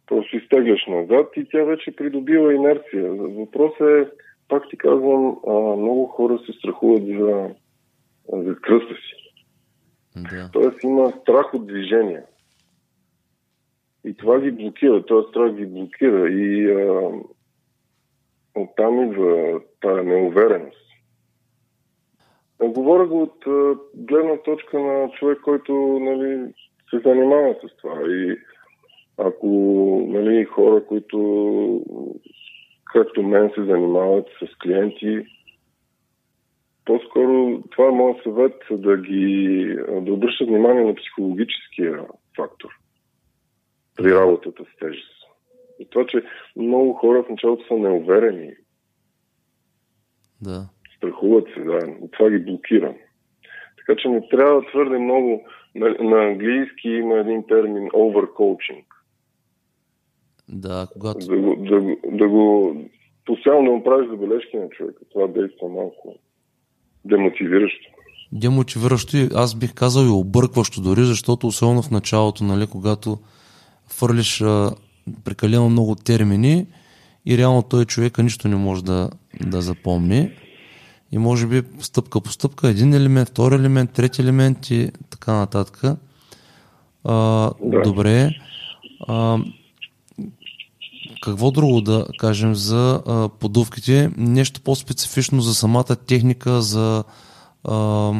Просто 0.06 0.36
изтегляш 0.36 0.86
назад 0.86 1.26
и 1.36 1.44
тя 1.50 1.64
вече 1.64 1.96
придобива 1.96 2.54
инерция. 2.54 3.12
Въпросът 3.12 3.80
е, 3.80 4.06
пак 4.50 4.68
ти 4.70 4.76
казвам, 4.76 5.36
а, 5.46 5.52
много 5.52 6.06
хора 6.06 6.38
се 6.46 6.52
страхуват 6.52 7.06
за, 7.06 7.50
за 8.32 8.56
кръста 8.56 8.94
си. 8.94 9.20
Да. 10.16 10.50
Тоест 10.52 10.84
има 10.84 11.12
страх 11.22 11.54
от 11.54 11.66
движение. 11.66 12.22
И 14.04 14.14
това 14.14 14.40
ги 14.40 14.50
блокира, 14.50 15.06
този 15.06 15.28
страх 15.28 15.52
ги 15.52 15.66
блокира. 15.66 16.30
И 16.30 16.70
а, 16.70 17.10
оттам 18.54 19.02
идва 19.02 19.60
тая 19.80 20.04
неувереност. 20.04 20.90
Говоря 22.62 23.06
го 23.06 23.22
от 23.22 23.46
а, 23.46 23.74
гледна 23.94 24.36
точка 24.36 24.78
на 24.78 25.10
човек, 25.10 25.38
който 25.44 25.72
нали, 26.00 26.52
се 26.90 26.98
занимава 26.98 27.54
с 27.54 27.76
това. 27.76 28.02
И 28.06 28.36
ако 29.16 29.46
нали, 30.08 30.44
хора, 30.44 30.84
които 30.86 31.18
както 32.92 33.22
мен 33.22 33.50
се 33.54 33.64
занимават 33.64 34.26
с 34.42 34.58
клиенти, 34.58 35.26
по-скоро 36.84 37.62
това 37.70 37.88
е 37.88 37.90
моят 37.90 38.22
съвет 38.22 38.62
да 38.70 38.96
ги 38.96 39.76
да 40.00 40.12
обръщат 40.12 40.48
внимание 40.48 40.84
на 40.84 40.94
психологическия 40.94 42.06
фактор 42.36 42.68
при 43.96 44.14
работата 44.14 44.64
с 44.64 44.78
тежест. 44.78 45.20
И 45.78 45.86
това, 45.90 46.06
че 46.06 46.22
много 46.56 46.92
хора 46.92 47.22
в 47.22 47.28
началото 47.28 47.66
са 47.66 47.74
неуверени, 47.74 48.52
Да. 50.42 50.68
страхуват 50.96 51.48
се, 51.54 51.60
да, 51.60 51.78
и 52.04 52.10
това 52.10 52.30
ги 52.30 52.38
блокира. 52.38 52.94
Така 53.76 54.02
че 54.02 54.08
не 54.08 54.28
трябва 54.28 54.66
твърде 54.66 54.98
много. 54.98 55.46
На, 55.74 55.96
на 56.00 56.24
английски 56.24 56.88
има 56.88 57.18
един 57.18 57.46
термин 57.46 57.88
overcoaching. 57.88 58.84
Да, 60.52 60.86
когато... 60.92 61.26
Да 61.26 61.36
го, 61.36 61.56
да, 61.56 61.80
да 62.18 62.28
го 62.28 62.76
постоянно 63.26 63.64
да 63.64 63.70
му 63.70 63.84
правиш 63.84 64.10
забележки 64.10 64.56
на 64.56 64.68
човека. 64.68 65.04
Това 65.12 65.26
действа 65.26 65.68
малко 65.68 66.14
демотивиращо. 67.04 67.90
демотивиращо 68.32 69.16
и 69.16 69.28
аз 69.34 69.54
бих 69.54 69.74
казал 69.74 70.04
и 70.04 70.08
объркващо 70.08 70.80
дори, 70.80 71.04
защото 71.04 71.46
особено 71.46 71.82
в 71.82 71.90
началото, 71.90 72.44
нали, 72.44 72.66
когато 72.66 73.18
фърлиш 73.86 74.40
а, 74.40 74.70
прекалено 75.24 75.70
много 75.70 75.94
термини 75.94 76.66
и 77.26 77.38
реално 77.38 77.62
той 77.62 77.84
човека 77.84 78.22
нищо 78.22 78.48
не 78.48 78.56
може 78.56 78.84
да, 78.84 79.10
да 79.46 79.60
запомни. 79.60 80.30
И 81.12 81.18
може 81.18 81.46
би 81.46 81.62
стъпка 81.78 82.20
по 82.20 82.30
стъпка, 82.30 82.68
един 82.68 82.94
елемент, 82.94 83.28
втори 83.28 83.54
елемент, 83.54 83.92
трети 83.92 84.22
елемент 84.22 84.70
и 84.70 84.90
така 85.10 85.32
нататък. 85.32 85.82
А, 87.04 87.50
Да. 87.60 87.82
Добре. 87.82 88.30
А, 89.08 89.38
какво 91.20 91.50
друго 91.50 91.80
да 91.80 92.06
кажем 92.18 92.54
за 92.54 93.02
а, 93.06 93.28
подувките? 93.28 94.10
Нещо 94.16 94.60
по-специфично 94.60 95.40
за 95.40 95.54
самата 95.54 95.96
техника, 96.06 96.62
за 96.62 97.04
а, 97.64 98.12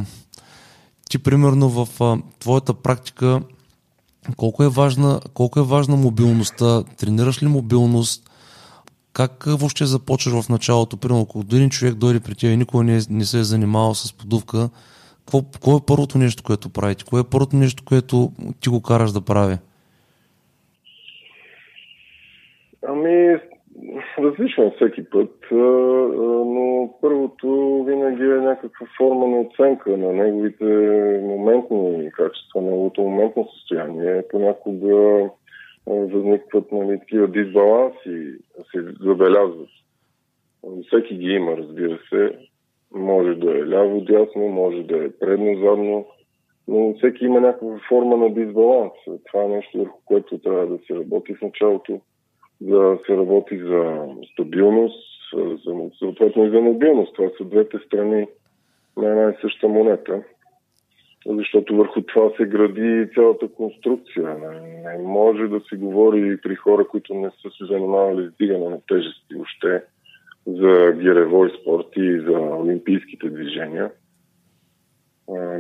ти 1.11 1.19
примерно 1.19 1.69
в 1.69 1.89
а, 2.01 2.19
твоята 2.39 2.75
практика 2.75 3.43
колко 4.37 4.65
е, 4.65 4.69
важна, 4.69 5.21
колко 5.35 5.61
е 5.61 5.63
важна 5.63 5.97
мобилността? 5.97 6.83
Тренираш 6.83 7.43
ли 7.43 7.47
мобилност? 7.47 8.31
Как 9.13 9.45
въобще 9.47 9.87
започваш 9.87 10.45
в 10.45 10.49
началото? 10.49 10.97
Примерно, 10.97 11.23
ако 11.23 11.41
един 11.41 11.71
човек 11.71 11.95
дойде 11.95 12.21
при 12.21 12.35
теб 12.35 12.51
и 12.51 12.57
никога 12.57 12.85
не, 12.85 13.01
не 13.11 13.25
се 13.25 13.39
е 13.39 13.45
занимавал 13.45 13.95
с 13.95 14.13
подувка, 14.13 14.71
какво, 15.19 15.43
кое 15.61 15.75
е 15.75 15.87
първото 15.87 16.19
нещо, 16.19 16.43
което 16.43 16.69
правите? 16.69 17.05
Кое 17.05 17.21
е 17.21 17.25
първото 17.25 17.57
нещо, 17.57 17.83
което 17.87 18.33
ти 18.61 18.69
го 18.69 18.81
караш 18.81 19.13
да 19.13 19.21
прави? 19.21 19.59
Ами, 22.83 23.41
различно 24.19 24.65
е 24.65 24.73
всеки 24.77 25.11
път, 25.11 25.47
но 25.51 26.95
първото 27.01 27.85
винаги 27.87 28.23
е 28.23 28.27
някаква 28.27 28.87
форма 28.99 29.27
на 29.27 29.41
оценка 29.41 29.97
на 29.97 30.13
неговите 30.13 30.65
моментни 31.23 32.11
качества, 32.13 32.63
неговото 32.63 33.03
моментно 33.03 33.49
състояние. 33.49 34.25
Понякога 34.31 35.31
възникват 35.87 36.73
нали, 36.73 36.99
такива 36.99 37.29
дисбаланси, 37.29 38.35
се 38.73 38.83
забелязват. 39.01 39.69
Всеки 40.87 41.17
ги 41.17 41.31
има, 41.31 41.57
разбира 41.57 41.99
се. 42.09 42.39
Може 42.95 43.35
да 43.35 43.51
е 43.59 43.69
ляво-дясно, 43.69 44.49
може 44.49 44.83
да 44.83 45.05
е 45.05 45.11
предно-задно, 45.11 46.07
но 46.69 46.95
всеки 46.95 47.25
има 47.25 47.41
някаква 47.41 47.79
форма 47.89 48.17
на 48.17 48.35
дисбаланс. 48.35 48.93
Това 49.25 49.45
е 49.45 49.49
нещо, 49.49 49.79
върху 49.79 49.99
което 50.05 50.39
трябва 50.39 50.67
да 50.67 50.79
се 50.79 50.95
работи 50.95 51.35
в 51.35 51.43
началото 51.43 52.01
да 52.61 52.99
се 53.07 53.17
работи 53.17 53.59
за 53.59 54.07
стабилност, 54.33 55.11
за, 55.35 55.91
съответно 55.99 56.45
и 56.45 56.51
за 56.51 56.61
мобилност. 56.61 57.15
Това 57.15 57.29
са 57.39 57.45
двете 57.45 57.79
страни 57.79 58.27
на 58.97 59.09
една 59.09 59.31
и 59.31 59.41
съща 59.41 59.69
монета. 59.69 60.23
Защото 61.27 61.77
върху 61.77 62.03
това 62.03 62.31
се 62.37 62.45
гради 62.45 63.09
цялата 63.15 63.49
конструкция. 63.49 64.37
Не, 64.39 64.61
не 64.83 65.03
може 65.03 65.49
да 65.49 65.61
се 65.61 65.77
говори 65.77 66.39
при 66.43 66.55
хора, 66.55 66.89
които 66.89 67.15
не 67.15 67.31
са 67.31 67.51
се 67.59 67.65
занимавали 67.65 68.29
с 68.29 68.37
дигане 68.37 68.69
на 68.69 68.81
тежести 68.89 69.35
въобще 69.35 69.83
за 70.47 70.93
гиревой 70.93 71.53
спорт 71.61 71.87
и 71.97 72.21
за 72.21 72.39
олимпийските 72.39 73.31
движения. 73.31 73.91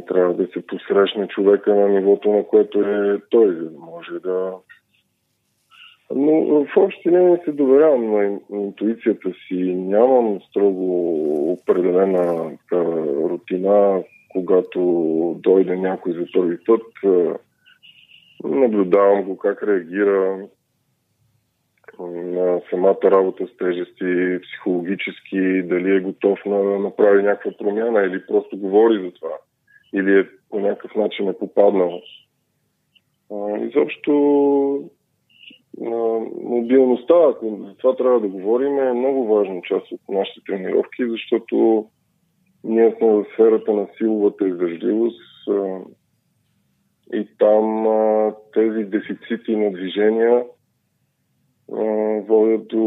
Трябва 0.08 0.34
да 0.34 0.46
се 0.46 0.66
посрещне 0.66 1.28
човека 1.28 1.74
на 1.74 1.88
нивото, 1.88 2.32
на 2.32 2.44
което 2.44 2.80
е 2.80 3.20
той, 3.30 3.54
за 3.54 3.70
да 3.70 3.78
може 3.78 4.18
да 4.18 4.52
Но 6.14 6.64
в 6.64 6.77
общи 6.77 7.11
линии 7.11 7.37
се 7.44 7.53
доверявам 7.53 8.11
на 8.11 8.38
интуицията 8.53 9.33
си. 9.33 9.75
Нямам 9.75 10.40
строго 10.40 11.53
определена 11.53 12.51
рутина, 13.31 14.03
когато 14.29 14.81
дойде 15.38 15.77
някой 15.77 16.12
за 16.12 16.27
първи 16.35 16.57
път. 16.66 16.83
Наблюдавам 18.44 19.23
го 19.23 19.38
как 19.38 19.62
реагира 19.62 20.38
на 22.09 22.61
самата 22.70 22.99
работа 23.05 23.46
с 23.46 23.57
тежести, 23.57 24.38
психологически, 24.42 25.62
дали 25.62 25.96
е 25.96 26.01
готов 26.01 26.38
да 26.46 26.79
направи 26.79 27.23
някаква 27.23 27.53
промяна 27.59 28.03
или 28.03 28.27
просто 28.27 28.59
говори 28.59 29.03
за 29.03 29.11
това, 29.11 29.37
или 29.94 30.18
е 30.18 30.29
по 30.51 30.61
някакъв 30.61 30.94
начин 30.94 31.29
е 31.29 31.38
попаднал. 31.38 32.01
Изобщо 33.61 34.90
мобилността, 36.42 37.14
за 37.42 37.74
това 37.78 37.96
трябва 37.96 38.20
да 38.20 38.28
говорим, 38.28 38.78
е 38.78 38.92
много 38.92 39.35
важна 39.35 39.61
част 39.62 39.92
от 39.92 40.00
нашите 40.09 40.40
тренировки, 40.46 41.11
защото 41.11 41.87
ние 42.64 42.94
сме 42.98 43.09
в 43.09 43.24
сферата 43.33 43.72
на 43.72 43.87
силовата 43.98 44.48
издържливост 44.48 45.48
и 47.14 47.28
там 47.38 47.87
тези 48.54 48.85
дефицити 48.85 49.56
на 49.56 49.72
движения 49.72 50.44
водят 52.20 52.68
до 52.68 52.85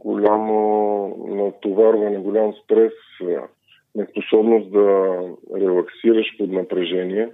голямо 0.00 1.16
натоварване, 1.28 2.18
голям 2.18 2.52
стрес, 2.52 2.92
неспособност 3.94 4.72
да 4.72 5.20
релаксираш 5.56 6.36
под 6.38 6.50
напрежение 6.50 7.28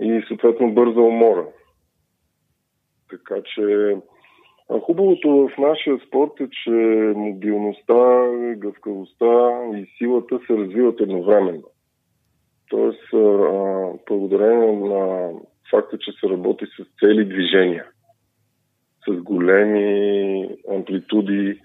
и 0.00 0.22
съответно 0.28 0.74
бърза 0.74 1.00
умора. 1.00 1.44
Така 3.18 3.42
че 3.54 3.96
хубавото 4.82 5.28
в 5.28 5.58
нашия 5.58 5.98
спорт 6.06 6.32
е, 6.40 6.48
че 6.50 6.70
мобилността, 7.16 8.26
гъвкавостта 8.56 9.50
и 9.74 9.86
силата 9.98 10.38
се 10.46 10.56
развиват 10.56 11.00
едновременно. 11.00 11.62
Тоест, 12.70 13.08
благодарение 14.08 14.72
на 14.72 15.30
факта, 15.70 15.98
че 15.98 16.12
се 16.12 16.28
работи 16.28 16.64
с 16.66 17.00
цели 17.00 17.24
движения, 17.24 17.86
с 19.08 19.12
големи 19.12 20.48
амплитуди, 20.70 21.60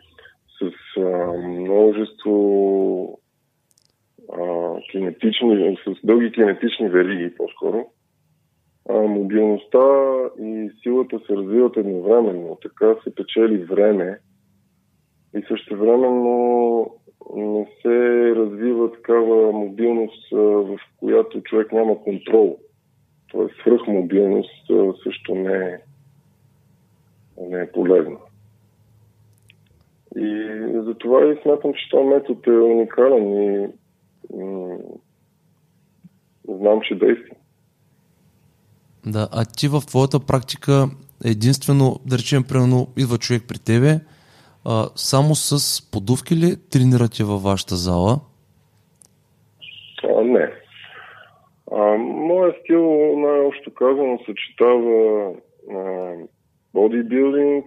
с 0.60 0.72
а, 1.00 1.34
множество 1.48 3.20
а, 4.34 4.76
кинетични, 4.92 5.78
с 5.88 5.96
дълги 6.04 6.32
кинетични 6.32 6.90
вериги 6.90 7.36
по-скоро, 7.36 7.86
а, 8.90 8.94
мобилността 8.94 9.88
и 10.40 10.72
силата 10.82 11.20
се 11.28 11.36
развиват 11.36 11.78
едновременно. 11.78 12.58
Така 12.62 12.96
се 13.04 13.16
печели 13.16 13.58
време 13.58 14.20
и 15.36 15.42
също 15.48 15.78
времено 15.78 16.92
не 17.36 17.68
се 17.82 18.36
развива 18.36 18.92
такава 18.92 19.52
мобилност, 19.52 20.32
в 20.32 20.80
която 20.98 21.42
човек 21.42 21.72
няма 21.72 22.04
контрол. 22.04 22.60
Тоест 23.32 23.56
свръхмобилност 23.62 24.72
също 25.04 25.36
не 25.36 25.58
е, 25.58 25.78
не 27.42 27.62
е 27.62 27.72
полезна. 27.72 28.18
И 30.16 30.58
затова 30.74 31.26
и 31.26 31.40
смятам, 31.42 31.74
че 31.74 31.90
този 31.90 32.08
метод 32.08 32.40
е 32.48 32.52
уникален 32.52 33.44
и 33.44 33.68
м- 34.36 34.78
знам, 36.48 36.82
че 36.82 36.96
действа. 36.96 37.36
Да, 39.10 39.30
а 39.32 39.46
ти 39.46 39.68
в 39.68 39.82
твоята 39.88 40.20
практика 40.20 40.86
единствено, 41.26 42.00
да 42.06 42.18
речем, 42.18 42.44
примерно, 42.50 42.88
идва 42.98 43.18
човек 43.18 43.44
при 43.48 43.60
тебе, 43.60 44.00
а, 44.66 44.90
само 44.96 45.36
с 45.36 45.82
подувки 45.92 46.36
ли 46.36 46.56
тренирате 46.72 47.24
във 47.24 47.44
вашата 47.44 47.76
зала? 47.76 48.20
А, 50.04 50.22
не. 50.22 50.54
А, 51.72 51.98
моят 51.98 52.56
стил, 52.62 52.84
най-общо 53.20 53.74
казано, 53.74 54.20
съчетава 54.26 55.32
а, 55.76 56.14
бодибилдинг, 56.74 57.66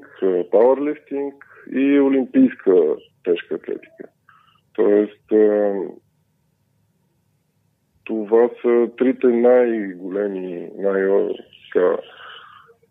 пауърлифтинг 0.51 1.35
и 1.73 2.01
олимпийска 2.01 2.75
тежка 3.25 3.55
атлетика. 3.55 4.05
Тоест, 4.75 5.33
а, 5.33 5.75
това 8.05 8.51
са 8.62 8.88
трите 8.99 9.27
най-големи, 9.27 10.71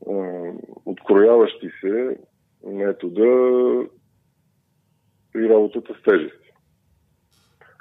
най-открояващи 0.06 1.70
се 1.82 2.18
метода 2.68 3.24
и 5.36 5.50
работата 5.50 5.94
с 5.94 6.04
тежести. 6.04 6.52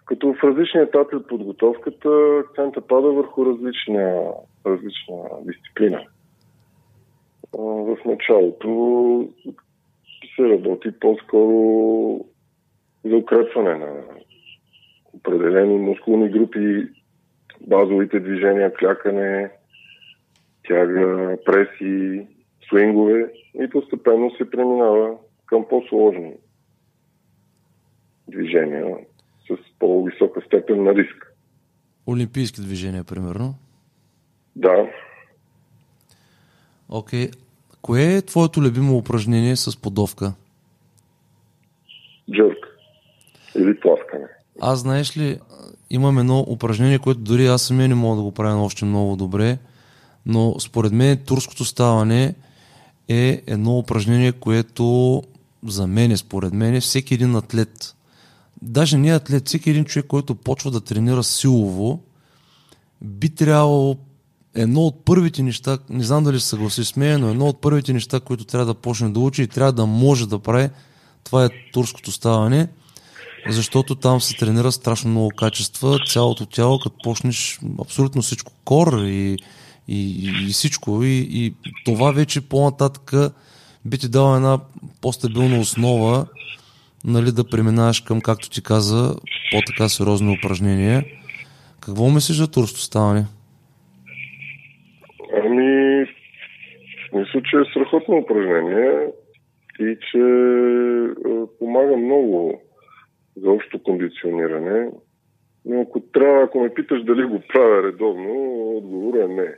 Като 0.07 0.35
в 0.35 0.45
различни 0.45 0.81
етапи 0.81 1.17
от 1.17 1.29
подготовката 1.29 2.43
акцента 2.45 2.81
пада 2.81 3.13
върху 3.13 3.47
различна, 3.47 4.33
различна 4.67 5.17
дисциплина. 5.43 6.05
В 7.53 7.97
началото 8.05 9.29
се 10.37 10.43
работи 10.49 10.89
по-скоро 11.01 12.25
за 13.05 13.17
укрепване 13.17 13.75
на 13.75 14.03
определени 15.13 15.79
мускулни 15.79 16.29
групи 16.29 16.89
базовите 17.61 18.21
движения, 18.21 18.75
клякане, 18.75 19.51
тяга, 20.69 21.37
преси, 21.45 22.27
свингове 22.69 23.33
и 23.55 23.71
постепенно 23.71 24.31
се 24.31 24.51
преминава 24.51 25.17
към 25.47 25.65
по-сложни 25.69 26.33
движения 28.29 28.97
с 29.49 29.79
по-висока 29.79 30.41
степен 30.47 30.85
на 30.85 30.95
риск. 30.95 31.33
Олимпийски 32.07 32.61
движения, 32.61 33.05
примерно? 33.05 33.55
Да. 34.57 34.91
Окей. 36.89 37.27
Okay. 37.27 37.37
Кое 37.83 38.17
е 38.17 38.23
твоето 38.23 38.63
любимо 38.63 38.97
упражнение 38.97 39.57
с 39.57 39.81
подовка? 39.81 40.33
Джърк. 42.33 42.67
Или 43.57 43.81
тласкане. 43.81 44.27
Аз, 44.61 44.81
знаеш 44.81 45.17
ли, 45.17 45.39
имам 45.91 46.19
едно 46.19 46.45
упражнение, 46.49 46.99
което 46.99 47.21
дори 47.21 47.47
аз 47.47 47.63
самия 47.63 47.89
не 47.89 47.95
мога 47.95 48.17
да 48.17 48.23
го 48.23 48.33
правя 48.33 48.65
още 48.65 48.85
много 48.85 49.17
добре, 49.17 49.59
но 50.27 50.55
според 50.61 50.93
мен 50.93 51.17
турското 51.17 51.65
ставане 51.65 52.35
е 53.09 53.43
едно 53.47 53.79
упражнение, 53.79 54.33
което 54.33 55.23
за 55.67 55.87
мен, 55.87 56.17
според 56.17 56.53
мен, 56.53 56.81
всеки 56.81 57.15
един 57.15 57.35
атлет, 57.35 57.97
даже 58.63 58.99
не 58.99 59.15
атлет, 59.15 59.49
всеки 59.49 59.71
един 59.71 59.85
човек, 59.85 60.07
който 60.07 60.35
почва 60.35 60.71
да 60.71 60.81
тренира 60.81 61.25
силово, 61.25 62.01
би 63.03 63.29
трябвало 63.29 63.97
едно 64.55 64.81
от 64.81 65.05
първите 65.05 65.43
неща, 65.43 65.79
не 65.89 66.05
знам 66.05 66.25
дали 66.25 66.41
се 66.41 66.47
съгласи 66.47 66.85
с 66.85 66.97
мен, 66.97 67.21
но 67.21 67.29
едно 67.29 67.47
от 67.47 67.61
първите 67.61 67.93
неща, 67.93 68.21
които 68.21 68.45
трябва 68.45 68.67
да 68.67 68.75
почне 68.75 69.09
да 69.09 69.21
учи 69.21 69.43
и 69.43 69.49
трябва 69.49 69.73
да 69.73 69.87
може 69.87 70.29
да 70.29 70.39
прави, 70.39 70.71
това 71.25 71.45
е 71.45 71.51
турското 71.73 72.13
ставане– 72.13 72.69
защото 73.49 73.95
там 73.95 74.21
се 74.21 74.37
тренира 74.37 74.73
страшно 74.73 75.11
много 75.11 75.31
качества, 75.37 75.99
цялото 76.07 76.47
тяло, 76.47 76.79
като 76.79 76.97
почнеш 77.05 77.59
абсолютно 77.81 78.23
всичко, 78.23 78.53
кор 78.65 78.87
и, 79.05 79.37
и, 79.89 80.31
и 80.49 80.53
всичко. 80.53 81.03
И, 81.03 81.29
и 81.31 81.55
това 81.85 82.13
вече 82.13 82.49
по-нататък 82.49 83.13
би 83.85 83.99
ти 83.99 84.09
дала 84.09 84.37
една 84.37 84.59
по-стабилна 85.03 85.61
основа, 85.61 86.27
нали, 87.05 87.33
да 87.33 87.49
преминаваш 87.49 88.01
към, 88.01 88.21
както 88.21 88.51
ти 88.51 88.63
каза, 88.63 89.15
по-така 89.53 89.89
сериозни 89.89 90.39
упражнения. 90.39 91.05
Какво 91.81 92.11
мислиш 92.11 92.37
за 92.37 92.51
турсто 92.51 92.81
ставане? 92.81 93.25
Ами, 95.45 96.07
мисля, 97.13 97.43
че 97.51 97.57
е 97.57 97.71
страхотно 97.71 98.17
упражнение 98.17 98.93
и 99.81 99.97
че 100.11 100.23
помага 101.59 101.97
много 101.97 102.63
за 103.37 103.51
общо 103.51 103.83
кондициониране. 103.83 104.91
Но 105.65 105.81
ако 105.81 106.01
трябва, 106.01 106.43
ако 106.43 106.61
ме 106.61 106.75
питаш 106.75 107.05
дали 107.05 107.25
го 107.25 107.43
правя 107.49 107.83
редовно, 107.83 108.61
отговорът 108.77 109.31
е 109.31 109.35
не. 109.35 109.55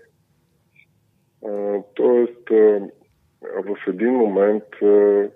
А, 1.47 1.83
тоест, 1.95 2.51
а, 2.51 2.81
в 3.43 3.77
един 3.89 4.13
момент 4.13 4.83
а, 4.83 5.29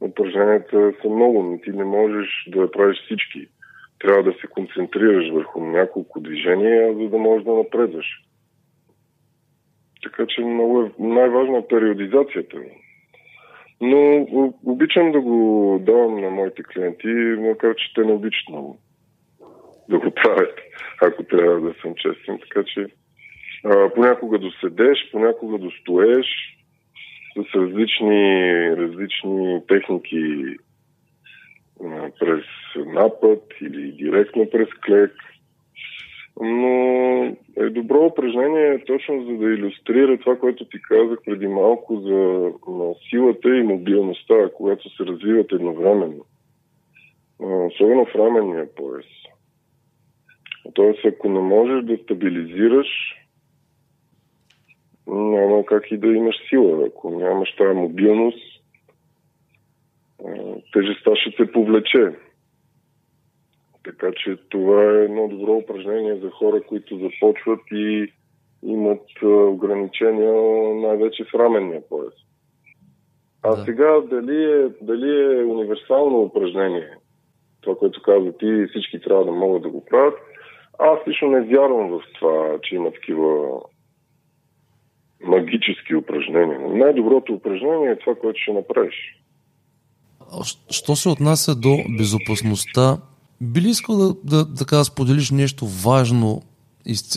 упражненията 0.00 0.92
са 1.02 1.08
много, 1.08 1.42
но 1.42 1.58
ти 1.58 1.70
не 1.70 1.84
можеш 1.84 2.48
да 2.48 2.70
правиш 2.70 2.98
всички. 3.04 3.48
Трябва 3.98 4.22
да 4.22 4.32
се 4.32 4.46
концентрираш 4.46 5.30
върху 5.32 5.60
няколко 5.60 6.20
движения, 6.20 6.94
за 6.94 7.08
да 7.08 7.18
можеш 7.18 7.44
да 7.44 7.52
напредваш. 7.52 8.06
Така 10.02 10.26
че 10.28 10.40
много 10.40 10.82
е, 10.82 10.90
най-важна 10.98 11.58
е 11.58 11.66
периодизацията. 11.68 12.56
Но 13.84 14.26
обичам 14.64 15.12
да 15.12 15.20
го 15.20 15.78
давам 15.82 16.20
на 16.20 16.30
моите 16.30 16.62
клиенти, 16.62 17.08
макар 17.38 17.74
че 17.74 17.94
те 17.94 18.04
не 18.04 18.12
обичат 18.12 18.48
много 18.48 18.78
да 19.88 19.98
го 19.98 20.10
правят, 20.10 20.58
ако 21.02 21.22
трябва 21.24 21.60
да 21.60 21.74
съм 21.82 21.94
честен. 21.94 22.38
Така 22.38 22.64
че 22.64 22.86
а, 23.64 23.90
понякога 23.94 24.38
доседеш, 24.38 25.10
понякога 25.12 25.58
достоеш, 25.58 26.26
с 27.36 27.54
различни, 27.54 28.76
различни 28.76 29.60
техники 29.68 30.44
а, 31.84 32.10
през 32.20 32.44
напът 32.86 33.42
или 33.60 33.92
директно 33.92 34.50
през 34.50 34.68
клек. 34.86 35.12
Но 36.40 37.36
е 37.56 37.70
добро 37.70 38.06
упражнение 38.06 38.84
точно 38.84 39.24
за 39.24 39.32
да 39.38 39.44
иллюстрира 39.44 40.18
това, 40.18 40.36
което 40.38 40.64
ти 40.64 40.82
казах 40.82 41.18
преди 41.24 41.46
малко 41.46 42.00
за 42.00 42.50
силата 43.10 43.56
и 43.56 43.62
мобилността, 43.62 44.50
когато 44.54 44.96
се 44.96 45.04
развиват 45.04 45.52
едновременно. 45.52 46.24
Особено 47.40 48.04
в 48.04 48.14
раменния 48.14 48.74
пояс. 48.74 49.06
Тоест, 50.74 51.04
ако 51.04 51.28
не 51.28 51.40
можеш 51.40 51.84
да 51.84 51.96
стабилизираш, 51.96 52.86
няма 55.06 55.64
как 55.64 55.90
и 55.90 55.96
да 55.96 56.06
имаш 56.06 56.36
сила. 56.48 56.86
Ако 56.86 57.10
нямаш 57.10 57.56
тази 57.56 57.76
мобилност, 57.76 58.62
тежестта 60.72 61.16
ще 61.16 61.30
те 61.36 61.52
повлече. 61.52 62.12
Така 63.84 64.10
че 64.16 64.36
това 64.48 64.82
е 64.82 65.04
едно 65.04 65.28
добро 65.28 65.52
упражнение 65.52 66.16
за 66.16 66.30
хора, 66.30 66.62
които 66.68 66.98
започват 66.98 67.60
и 67.72 68.12
имат 68.62 69.02
ограничения 69.22 70.34
най-вече 70.74 71.24
в 71.24 71.34
раменния 71.34 71.88
пояс. 71.88 72.14
А 73.42 73.56
да. 73.56 73.64
сега 73.64 74.00
дали 74.00 74.44
е, 74.44 74.68
дали 74.82 75.10
е 75.10 75.44
универсално 75.44 76.22
упражнение, 76.22 76.88
това, 77.60 77.76
което 77.76 78.02
каза 78.02 78.32
ти, 78.32 78.66
всички 78.70 79.00
трябва 79.00 79.24
да 79.24 79.32
могат 79.32 79.62
да 79.62 79.68
го 79.68 79.84
правят, 79.84 80.14
аз 80.78 80.98
лично 81.08 81.28
не 81.30 81.40
вярвам 81.40 81.90
в 81.90 82.00
това, 82.18 82.58
че 82.62 82.74
има 82.74 82.92
такива 82.92 83.60
магически 85.24 85.94
упражнения. 85.94 86.60
Най-доброто 86.60 87.32
упражнение 87.32 87.90
е 87.90 87.98
това, 87.98 88.14
което 88.14 88.38
ще 88.42 88.52
направиш. 88.52 88.94
Що 90.70 90.96
се 90.96 91.08
отнася 91.08 91.54
до 91.54 91.76
безопасността, 91.98 92.98
би 93.40 93.60
ли 93.60 93.68
искал 93.68 93.96
да, 93.96 94.14
да, 94.24 94.44
да 94.44 94.84
споделиш 94.84 95.30
нещо 95.30 95.66
важно, 95.66 96.42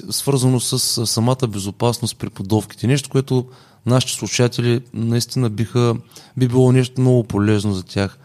свързано 0.10 0.60
с 0.60 1.06
самата 1.06 1.48
безопасност 1.50 2.20
при 2.20 2.30
подовките? 2.30 2.88
Нещо, 2.88 3.10
което 3.10 3.46
нашите 3.86 4.14
слушатели 4.14 4.82
наистина 4.94 5.50
биха, 5.50 5.96
би 6.38 6.48
било 6.48 6.72
нещо 6.72 7.02
много 7.02 7.24
полезно 7.24 7.74
за 7.74 7.86
тях. 7.86 8.20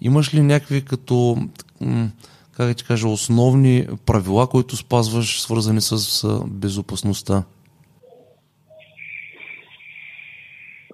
Имаш 0.00 0.34
ли 0.34 0.40
някакви 0.40 0.84
като 0.84 1.36
как 2.56 2.76
ти 2.76 2.84
кажа, 2.84 3.08
основни 3.08 3.86
правила, 4.06 4.46
които 4.46 4.76
спазваш, 4.76 5.42
свързани 5.42 5.80
с 5.80 6.26
безопасността? 6.46 7.44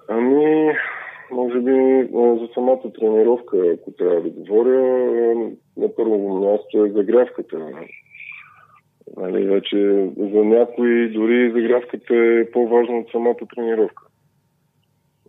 Ами, 0.08 0.72
може 1.32 1.60
би 1.60 2.08
за 2.12 2.39
самата 2.54 2.92
тренировка, 2.98 3.58
ако 3.74 3.92
трябва 3.92 4.20
да 4.20 4.30
говоря, 4.30 4.80
на 5.76 5.94
първо 5.96 6.38
място 6.38 6.84
е 6.84 6.90
загрявката. 6.90 7.70
Нали, 9.16 9.44
вече 9.46 10.10
за 10.16 10.44
някои 10.44 11.08
дори 11.08 11.52
загрявката 11.52 12.14
е 12.14 12.50
по-важна 12.50 12.98
от 12.98 13.10
самата 13.10 13.46
тренировка. 13.54 14.02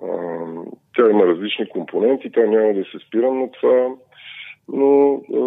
А, 0.03 0.07
тя 0.95 1.09
има 1.09 1.25
различни 1.25 1.69
компоненти, 1.69 2.31
тя 2.31 2.45
няма 2.45 2.73
да 2.73 2.83
се 2.83 3.07
спирам 3.07 3.39
на 3.39 3.51
това, 3.51 3.95
но 4.67 5.21
а, 5.33 5.39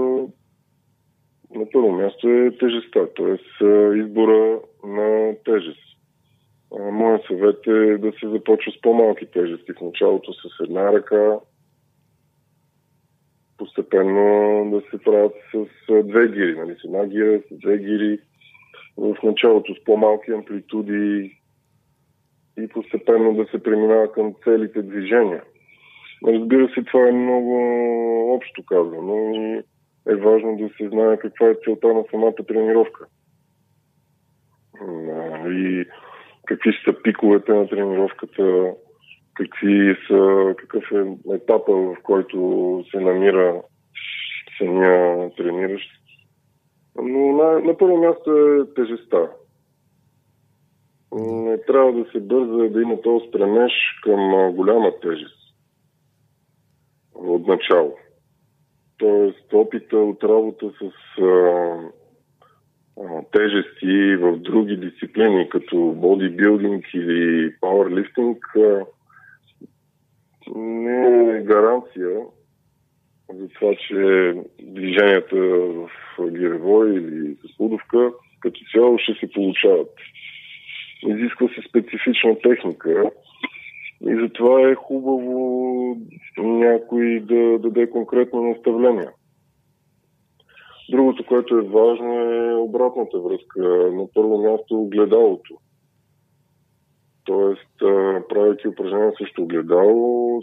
на 1.58 1.66
първо 1.72 1.92
място 1.92 2.28
е 2.28 2.56
тежестта, 2.58 3.06
т.е. 3.16 3.64
избора 3.98 4.60
на 4.84 5.34
тежест. 5.44 5.84
Моят 6.80 7.22
съвет 7.26 7.66
е 7.66 7.98
да 7.98 8.12
се 8.20 8.28
започва 8.28 8.72
с 8.72 8.80
по-малки 8.80 9.26
тежести 9.26 9.72
в 9.72 9.80
началото 9.80 10.32
с 10.32 10.60
една 10.60 10.92
ръка, 10.92 11.38
постепенно 13.58 14.70
да 14.70 14.80
се 14.90 15.04
правят 15.04 15.32
с 15.54 15.66
две 16.02 16.28
гири, 16.28 16.56
нали, 16.58 16.76
с 16.80 16.84
една 16.84 17.06
гира, 17.06 17.40
с 17.50 17.58
две 17.58 17.78
гири, 17.78 18.18
в 18.96 19.16
началото 19.22 19.74
с 19.74 19.84
по-малки 19.84 20.30
амплитуди 20.30 21.38
и 22.58 22.68
постепенно 22.68 23.34
да 23.34 23.46
се 23.50 23.62
преминава 23.62 24.12
към 24.12 24.34
целите 24.44 24.82
движения. 24.82 25.42
Разбира 26.26 26.68
се, 26.68 26.82
това 26.82 27.08
е 27.08 27.12
много 27.12 27.54
общо 28.34 28.64
казано 28.64 29.34
и 29.34 29.62
е 30.12 30.14
важно 30.14 30.56
да 30.56 30.68
се 30.76 30.88
знае 30.88 31.16
каква 31.16 31.48
е 31.48 31.54
целта 31.64 31.94
на 31.94 32.04
самата 32.10 32.34
тренировка. 32.48 33.06
И 35.46 35.84
какви 36.46 36.72
са 36.84 37.02
пиковете 37.02 37.52
на 37.52 37.68
тренировката, 37.68 38.72
какви 39.34 39.96
са, 40.08 40.54
какъв 40.58 40.84
е 40.92 41.34
етапа, 41.34 41.72
в 41.72 41.96
който 42.02 42.84
се 42.90 43.00
намира 43.00 43.62
самия 44.58 45.30
трениращ. 45.36 45.90
Но 47.02 47.32
на, 47.32 47.58
на 47.58 47.78
първо 47.78 47.96
място 47.96 48.30
е 48.30 48.74
тежеста. 48.74 49.30
Не 51.12 51.58
трябва 51.58 51.92
да 51.92 52.10
се 52.10 52.20
бърза 52.20 52.68
да 52.68 52.82
има 52.82 53.00
този 53.00 53.28
стремеж 53.28 53.72
към 54.02 54.52
голяма 54.54 54.92
тежест 55.02 55.44
от 57.14 57.46
начало. 57.46 57.96
Тоест, 58.98 59.52
опита 59.52 59.96
от 59.96 60.24
работа 60.24 60.70
с 60.70 61.22
а, 61.22 61.76
а, 63.00 63.22
тежести 63.32 64.16
в 64.16 64.36
други 64.36 64.76
дисциплини, 64.76 65.48
като 65.48 65.76
бодибилдинг 65.76 66.84
или 66.94 67.54
пауърлифтинг, 67.60 68.38
е 68.56 68.80
гаранция 71.44 72.20
за 73.34 73.48
това, 73.48 73.74
че 73.88 74.34
движенията 74.62 75.36
в 75.36 75.90
гирево 76.30 76.84
или 76.86 77.34
с 77.34 77.60
удовка 77.60 78.12
като 78.40 78.60
цяло 78.72 78.98
ще 78.98 79.12
се 79.14 79.32
получават. 79.32 79.90
Изисква 81.06 81.48
се 81.48 81.68
специфична 81.68 82.38
техника, 82.38 83.10
и 84.00 84.14
затова 84.20 84.70
е 84.70 84.74
хубаво 84.74 85.96
някой 86.38 87.20
да 87.20 87.58
даде 87.58 87.90
конкретно 87.90 88.42
наставление. 88.42 89.08
Другото, 90.90 91.26
което 91.26 91.58
е 91.58 91.62
важно 91.62 92.20
е 92.20 92.54
обратната 92.54 93.18
връзка. 93.18 93.60
На 93.92 94.06
първо 94.14 94.38
място 94.38 94.80
огледалото. 94.80 95.58
Тоест, 97.24 97.78
правейки 98.28 98.68
упражнения 98.68 99.12
срещу 99.18 99.42
огледало, 99.42 100.40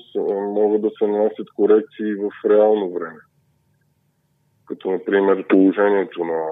могат 0.56 0.82
да 0.82 0.90
се 0.90 1.08
нанасят 1.08 1.50
корекции 1.56 2.14
в 2.14 2.50
реално 2.50 2.94
време. 2.94 3.20
Като, 4.68 4.92
например, 4.92 5.48
положението 5.48 6.26
на 6.26 6.46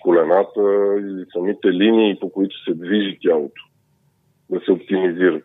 колената 0.00 0.96
или 0.98 1.24
самите 1.32 1.72
линии, 1.72 2.18
по 2.20 2.30
които 2.30 2.64
се 2.64 2.74
движи 2.74 3.18
тялото. 3.22 3.62
Да 4.50 4.60
се 4.60 4.72
оптимизират. 4.72 5.44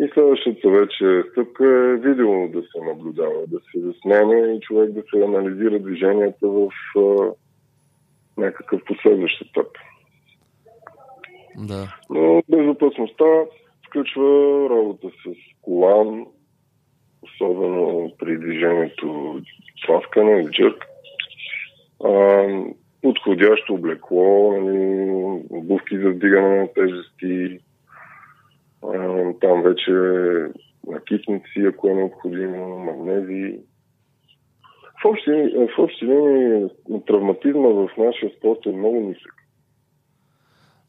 И 0.00 0.08
следващата 0.14 0.70
вече 0.70 1.22
стъпка 1.30 1.64
е 1.64 1.96
видео 1.96 2.48
да 2.48 2.62
се 2.62 2.80
наблюдава, 2.86 3.46
да 3.46 3.58
се 3.58 3.80
заснеме 3.80 4.36
и 4.36 4.60
човек 4.60 4.90
да 4.90 5.02
се 5.10 5.24
анализира 5.24 5.78
движенията 5.78 6.48
в 6.48 6.68
а, 6.96 7.32
някакъв 8.36 8.80
последващ 8.86 9.42
етап. 9.42 9.66
Да. 11.56 11.94
Но 12.10 12.42
безопасността 12.48 13.24
включва 13.86 14.68
работа 14.70 15.08
с 15.08 15.30
колан, 15.62 16.26
особено 17.22 18.12
при 18.18 18.38
движението 18.38 19.40
тласкане 19.86 20.50
джърк. 20.50 20.84
А, 22.04 22.44
подходящо 23.02 23.74
облекло, 23.74 24.52
нали, 24.52 25.42
обувки 25.50 25.98
за 25.98 26.10
вдигане 26.10 26.60
на 26.60 26.68
тежести, 26.72 27.58
там 29.40 29.62
вече 29.62 29.92
накитници, 30.86 31.66
ако 31.68 31.88
е 31.88 31.94
необходимо, 31.94 32.78
магнези. 32.78 33.58
В 35.02 35.04
общи, 35.04 35.30
в 35.76 35.78
общи 35.78 36.04
линии 36.04 36.68
травматизма 37.06 37.68
в 37.68 37.90
нашия 37.98 38.30
спорт 38.38 38.58
е 38.66 38.72
много 38.72 39.00
нисък. 39.00 39.45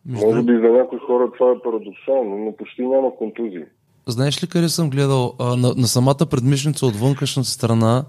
Между... 0.07 0.25
Може 0.25 0.41
би 0.41 0.53
за 0.53 0.67
някои 0.67 0.99
хора 0.99 1.31
това 1.37 1.51
е 1.51 1.61
парадоксално, 1.63 2.37
но 2.37 2.55
почти 2.55 2.81
няма 2.81 3.15
контузии. 3.15 3.63
Знаеш 4.07 4.43
ли 4.43 4.47
къде 4.47 4.69
съм 4.69 4.89
гледал? 4.89 5.33
А, 5.39 5.55
на, 5.55 5.73
на 5.77 5.87
самата 5.87 6.25
предмишница 6.31 6.85
от 6.85 6.95
вънкашната 6.95 7.49
страна, 7.49 8.05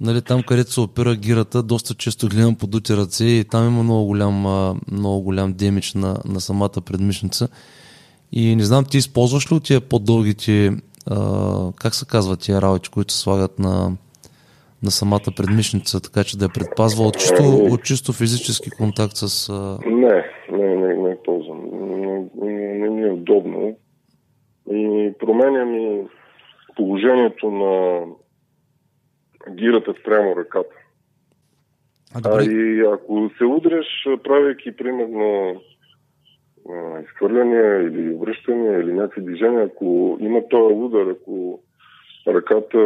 нали, 0.00 0.22
там 0.22 0.42
където 0.42 0.72
се 0.72 0.80
опира 0.80 1.16
гирата, 1.16 1.62
доста 1.62 1.94
често 1.94 2.28
гледам 2.28 2.54
по 2.54 2.66
дути 2.66 2.96
ръце 2.96 3.24
и 3.24 3.44
там 3.44 3.66
има 3.66 3.82
много 3.82 4.06
голям, 4.06 4.44
много 4.92 5.20
голям 5.20 5.52
демидж 5.52 5.94
на, 5.94 6.16
на 6.24 6.40
самата 6.40 6.80
предмишница. 6.86 7.48
И 8.32 8.56
не 8.56 8.64
знам, 8.64 8.84
ти 8.90 8.98
използваш 8.98 9.52
ли 9.52 9.54
от 9.54 9.64
тия 9.64 9.80
по-дългите, 9.80 10.70
а, 11.10 11.72
как 11.76 11.94
се 11.94 12.06
казва 12.06 12.36
тия 12.36 12.62
работи, 12.62 12.88
които 12.88 13.12
се 13.12 13.20
слагат 13.20 13.58
на, 13.58 13.92
на 14.82 14.90
самата 14.90 15.32
предмишница, 15.36 16.00
така 16.00 16.24
че 16.24 16.38
да 16.38 16.44
я 16.44 16.48
предпазва 16.48 17.04
от 17.04 17.18
чисто, 17.18 17.42
от 17.56 17.82
чисто 17.82 18.12
физически 18.12 18.70
контакт 18.70 19.16
с... 19.16 19.48
А... 19.48 19.78
Не, 19.86 20.24
не, 20.52 20.76
не, 20.76 20.94
не 23.16 23.24
ползвам. 23.24 23.52
Не, 23.52 23.62
не, 23.62 23.66
не 23.66 23.66
ми 23.66 23.68
е 23.68 23.70
удобно. 23.70 23.76
и 24.70 25.12
променя 25.18 25.64
ми 25.64 26.06
положението 26.76 27.50
на 27.50 28.02
гирата 29.54 29.94
спрямо 30.00 30.36
ръката. 30.36 30.74
А, 32.14 32.38
А 32.38 32.42
и 32.44 32.80
ако 32.80 33.30
се 33.38 33.44
удреш, 33.44 33.86
правейки 34.24 34.76
примерно 34.76 35.54
изхвърляния 37.04 37.82
или 37.82 38.14
връщания 38.14 38.80
или 38.80 38.92
някакви 38.92 39.22
движения, 39.22 39.64
ако 39.64 40.16
има 40.20 40.48
този 40.48 40.74
удар, 40.74 41.06
ако 41.06 41.60
ръката 42.28 42.78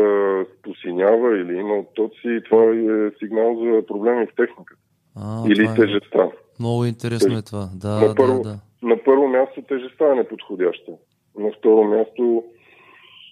посинява 0.62 1.38
или 1.38 1.56
има 1.56 1.74
оттоци, 1.74 2.40
това 2.50 2.64
е 2.64 3.10
сигнал 3.18 3.56
за 3.56 3.86
проблеми 3.86 4.26
в 4.26 4.34
техниката. 4.36 4.80
а, 5.16 5.44
или 5.48 5.64
е, 5.64 5.74
тежестта. 5.74 6.30
много 6.60 6.84
интересно 6.84 7.38
е 7.38 7.42
това. 7.42 7.68
Да, 7.74 7.88
На 8.00 8.08
да, 8.08 8.14
първо, 8.14 8.42
да. 8.42 8.58
На 8.82 8.96
първо 9.04 9.28
място 9.28 9.62
тежестта 9.62 10.12
е 10.12 10.14
неподходяща. 10.14 10.92
На 11.38 11.50
второ 11.58 11.84
място 11.84 12.44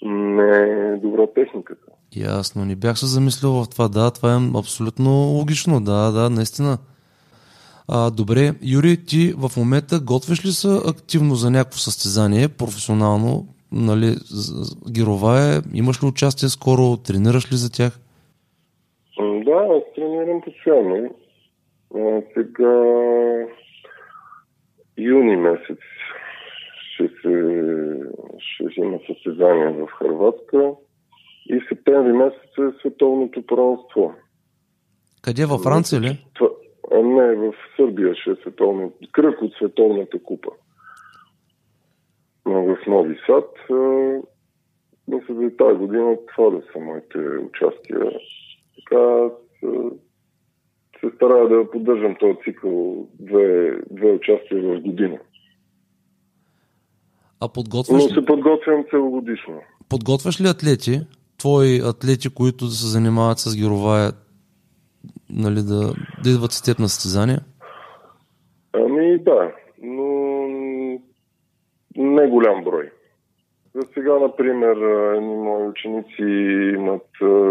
не 0.02 0.50
е 0.58 0.96
добра 0.96 1.26
техниката. 1.26 1.82
Ясно, 2.16 2.64
не 2.64 2.76
бях 2.76 2.98
се 2.98 3.06
замислил 3.06 3.50
в 3.52 3.68
това. 3.70 3.88
Да, 3.88 4.10
това 4.10 4.34
е 4.34 4.58
абсолютно 4.58 5.10
логично. 5.10 5.80
Да, 5.80 6.10
да, 6.10 6.30
наистина. 6.30 6.78
А, 7.88 8.10
добре, 8.10 8.52
Юри, 8.62 9.04
ти 9.04 9.32
в 9.36 9.50
момента 9.56 10.00
готвиш 10.00 10.44
ли 10.44 10.48
се 10.50 10.68
активно 10.86 11.34
за 11.34 11.50
някакво 11.50 11.78
състезание, 11.78 12.48
професионално, 12.48 13.46
нали, 13.72 14.06
з- 14.24 14.76
гировае, 14.90 15.60
имаш 15.74 16.02
ли 16.02 16.06
участие 16.06 16.48
скоро, 16.48 16.96
тренираш 16.96 17.52
ли 17.52 17.56
за 17.56 17.72
тях? 17.72 17.98
Да, 19.18 19.66
аз 19.76 19.82
тренирам 19.94 20.40
постоянно. 20.40 21.10
Сега 22.34 22.72
юни 24.98 25.36
месец 25.36 25.78
ще, 26.92 27.08
се, 27.08 27.60
ще 28.38 28.80
има 28.80 28.98
състезание 29.06 29.68
в 29.68 29.86
Харватска 29.86 30.72
и 31.48 31.60
септември 31.68 32.12
месец 32.12 32.58
е 32.58 32.78
световното 32.80 33.46
първенство. 33.46 34.14
Къде, 35.22 35.44
във 35.46 35.60
Франция 35.60 36.00
ли? 36.00 36.26
Това, 36.34 36.50
а 36.92 37.02
не, 37.02 37.34
в 37.34 37.54
Сърбия 37.76 38.14
ще 38.14 38.30
е 38.30 38.34
световно, 38.34 38.92
кръг 39.12 39.42
от 39.42 39.52
световната 39.52 40.22
купа. 40.22 40.50
Но 42.46 42.62
в 42.62 42.76
Нови 42.86 43.18
Сад. 43.26 43.50
Мисля, 45.08 45.34
за 45.34 45.56
тази 45.56 45.78
година 45.78 46.16
това 46.34 46.50
да 46.50 46.62
са 46.72 46.78
моите 46.78 47.18
участия. 47.18 48.00
Така 48.76 49.30
се 51.00 51.10
старая 51.16 51.48
да 51.48 51.70
поддържам 51.70 52.16
този 52.20 52.38
цикъл 52.44 53.06
две, 53.20 53.72
две 53.90 54.10
участия 54.12 54.62
в 54.62 54.80
година. 54.80 55.18
А 57.40 57.44
Но 57.46 57.52
подготвяш, 57.52 58.02
се 58.02 58.24
подготвям 58.26 58.84
целогодишно. 58.90 59.60
подготвяш 59.88 60.40
ли 60.40 60.46
атлети, 60.48 61.00
твои 61.38 61.80
атлети, 61.84 62.34
които 62.34 62.66
се 62.66 62.86
занимават 62.86 63.38
с 63.38 63.56
гировая, 63.56 64.12
нали, 65.30 65.62
да, 65.62 65.94
да 66.24 66.30
идват 66.30 66.52
с 66.52 66.62
теб 66.62 66.78
на 66.78 66.88
състезания? 66.88 67.40
Ами 68.72 69.18
да, 69.18 69.52
но 69.82 70.04
не 71.96 72.26
голям 72.28 72.64
брой. 72.64 72.90
За 73.74 73.82
сега, 73.94 74.18
например, 74.18 74.76
едни 75.16 75.36
мои 75.36 75.68
ученици 75.68 76.22
имат 76.74 77.06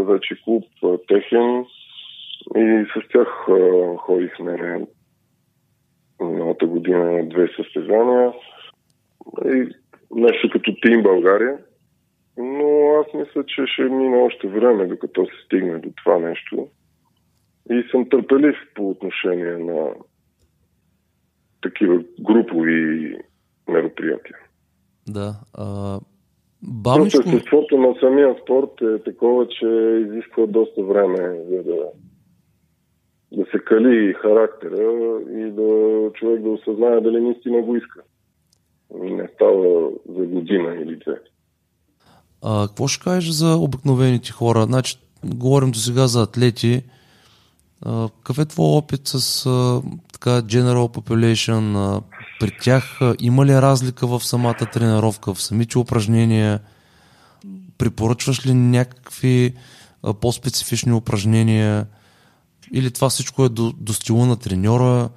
вече 0.08 0.36
клуб 0.44 0.64
техен 1.08 1.66
и 2.56 2.86
с 2.94 3.08
тях 3.12 3.28
ходихме 3.98 4.86
миналата 6.22 6.66
година 6.66 7.12
на 7.12 7.30
две 7.30 7.48
състезания. 7.56 8.34
И 9.46 9.70
нещо 10.12 10.50
като 10.54 10.76
Тим 10.82 11.04
България. 11.04 11.58
Но 12.38 12.96
аз 13.00 13.14
мисля, 13.14 13.46
че 13.46 13.64
ще 13.66 13.84
мине 13.84 14.18
още 14.18 14.48
време, 14.48 14.88
докато 14.88 15.26
се 15.26 15.46
стигне 15.46 15.80
до 15.80 15.90
това 16.04 16.20
нещо. 16.20 16.68
И 17.70 17.84
съм 17.92 18.10
търпелив 18.10 18.56
по 18.76 18.90
отношение 18.90 19.58
на 19.58 19.90
такива 21.62 22.04
групови 22.22 23.18
мероприятия. 23.68 24.38
Да. 25.08 25.36
А, 25.54 26.00
Просто 26.66 26.82
бавничко, 26.82 27.22
естеството 27.26 27.78
на 27.78 27.96
самия 28.00 28.36
спорт 28.42 28.82
е 28.82 29.04
такова, 29.04 29.48
че 29.48 29.66
изисква 30.06 30.46
доста 30.46 30.84
време 30.84 31.44
за 31.50 31.64
да, 31.64 31.78
да 33.36 33.46
се 33.52 33.60
кали 33.60 34.14
характера 34.14 34.82
и 35.30 35.52
да 35.52 35.70
човек 36.14 36.42
да 36.42 36.50
осъзнае 36.50 37.02
дали 37.02 37.22
наистина 37.22 37.62
го 37.62 37.76
иска. 37.76 38.02
Не 38.94 39.28
става 39.36 39.90
за 40.10 40.26
година 40.26 40.76
или 40.76 40.96
две. 40.96 41.20
а, 42.42 42.68
какво 42.68 42.88
ще 42.88 43.04
кажеш 43.04 43.30
за 43.30 43.56
обикновените 43.56 44.32
хора? 44.32 44.64
Значи, 44.64 44.98
говорим 45.24 45.72
до 45.72 45.80
сега 45.80 46.08
за 46.08 46.22
атлети. 46.22 46.84
А, 47.86 48.10
какъв 48.10 48.38
е 48.40 48.46
твой 48.46 48.66
опит 48.66 49.02
с 49.08 49.46
а, 49.46 49.82
така 50.14 50.30
general 50.30 50.98
population? 50.98 51.78
А, 51.78 52.02
при 52.40 52.52
тях 52.62 53.02
а, 53.02 53.16
има 53.20 53.46
ли 53.46 53.54
разлика 53.54 54.08
в 54.08 54.26
самата 54.26 54.70
тренировка, 54.74 55.34
в 55.34 55.42
самите 55.42 55.78
упражнения? 55.78 56.60
Препоръчваш 57.78 58.46
ли 58.46 58.54
някакви 58.54 59.54
а, 60.04 60.14
по-специфични 60.14 60.94
упражнения? 60.94 61.86
Или 62.74 62.92
това 62.92 63.10
всичко 63.10 63.46
е 63.46 63.50
до, 63.50 63.74
до 63.78 63.94
стила 63.94 64.26
на 64.26 64.40
треньора? 64.40 65.10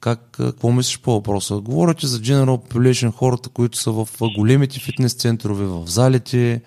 Как, 0.00 0.20
какво 0.30 0.72
мислиш 0.72 1.00
по 1.00 1.12
въпроса? 1.12 1.60
Говоря 1.60 1.94
ти 1.94 2.06
за 2.06 2.18
General 2.18 2.68
Population, 2.68 3.12
хората, 3.12 3.48
които 3.48 3.78
са 3.78 3.92
в 3.92 4.08
големите 4.36 4.80
фитнес 4.80 5.14
центрове, 5.14 5.64
в 5.64 5.82
залите, 5.86 6.62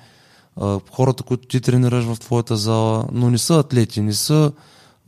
хората, 0.91 1.23
които 1.23 1.47
ти 1.47 1.61
тренираш 1.61 2.05
в 2.05 2.19
твоята 2.19 2.55
зала, 2.55 3.05
но 3.11 3.29
не 3.29 3.37
са 3.37 3.59
атлети, 3.59 4.01
не 4.01 4.13
са, 4.13 4.51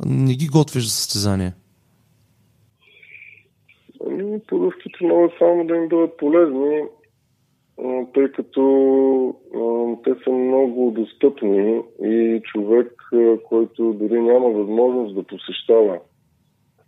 не 0.06 0.36
ги 0.36 0.48
готвиш 0.48 0.84
за 0.84 0.92
състезание. 0.92 1.54
Ами, 4.08 4.40
Подувките 4.48 4.98
могат 5.02 5.32
само 5.40 5.68
да 5.68 5.76
им 5.76 5.90
бъдат 5.90 6.18
полезни, 6.18 6.82
тъй 8.14 8.32
като 8.32 9.36
те 10.04 10.12
са 10.24 10.32
много 10.32 10.92
достъпни 10.92 11.82
и 12.04 12.42
човек, 12.44 12.94
който 13.44 13.94
дори 13.94 14.22
няма 14.22 14.50
възможност 14.50 15.16
да 15.16 15.24
посещава 15.24 16.00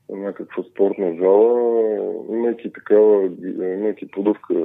някаква 0.10 0.64
спортна 0.64 1.16
зала, 1.20 1.72
имайки 2.30 2.74
такава, 2.74 3.30
имайки 3.78 4.08
подувка 4.12 4.56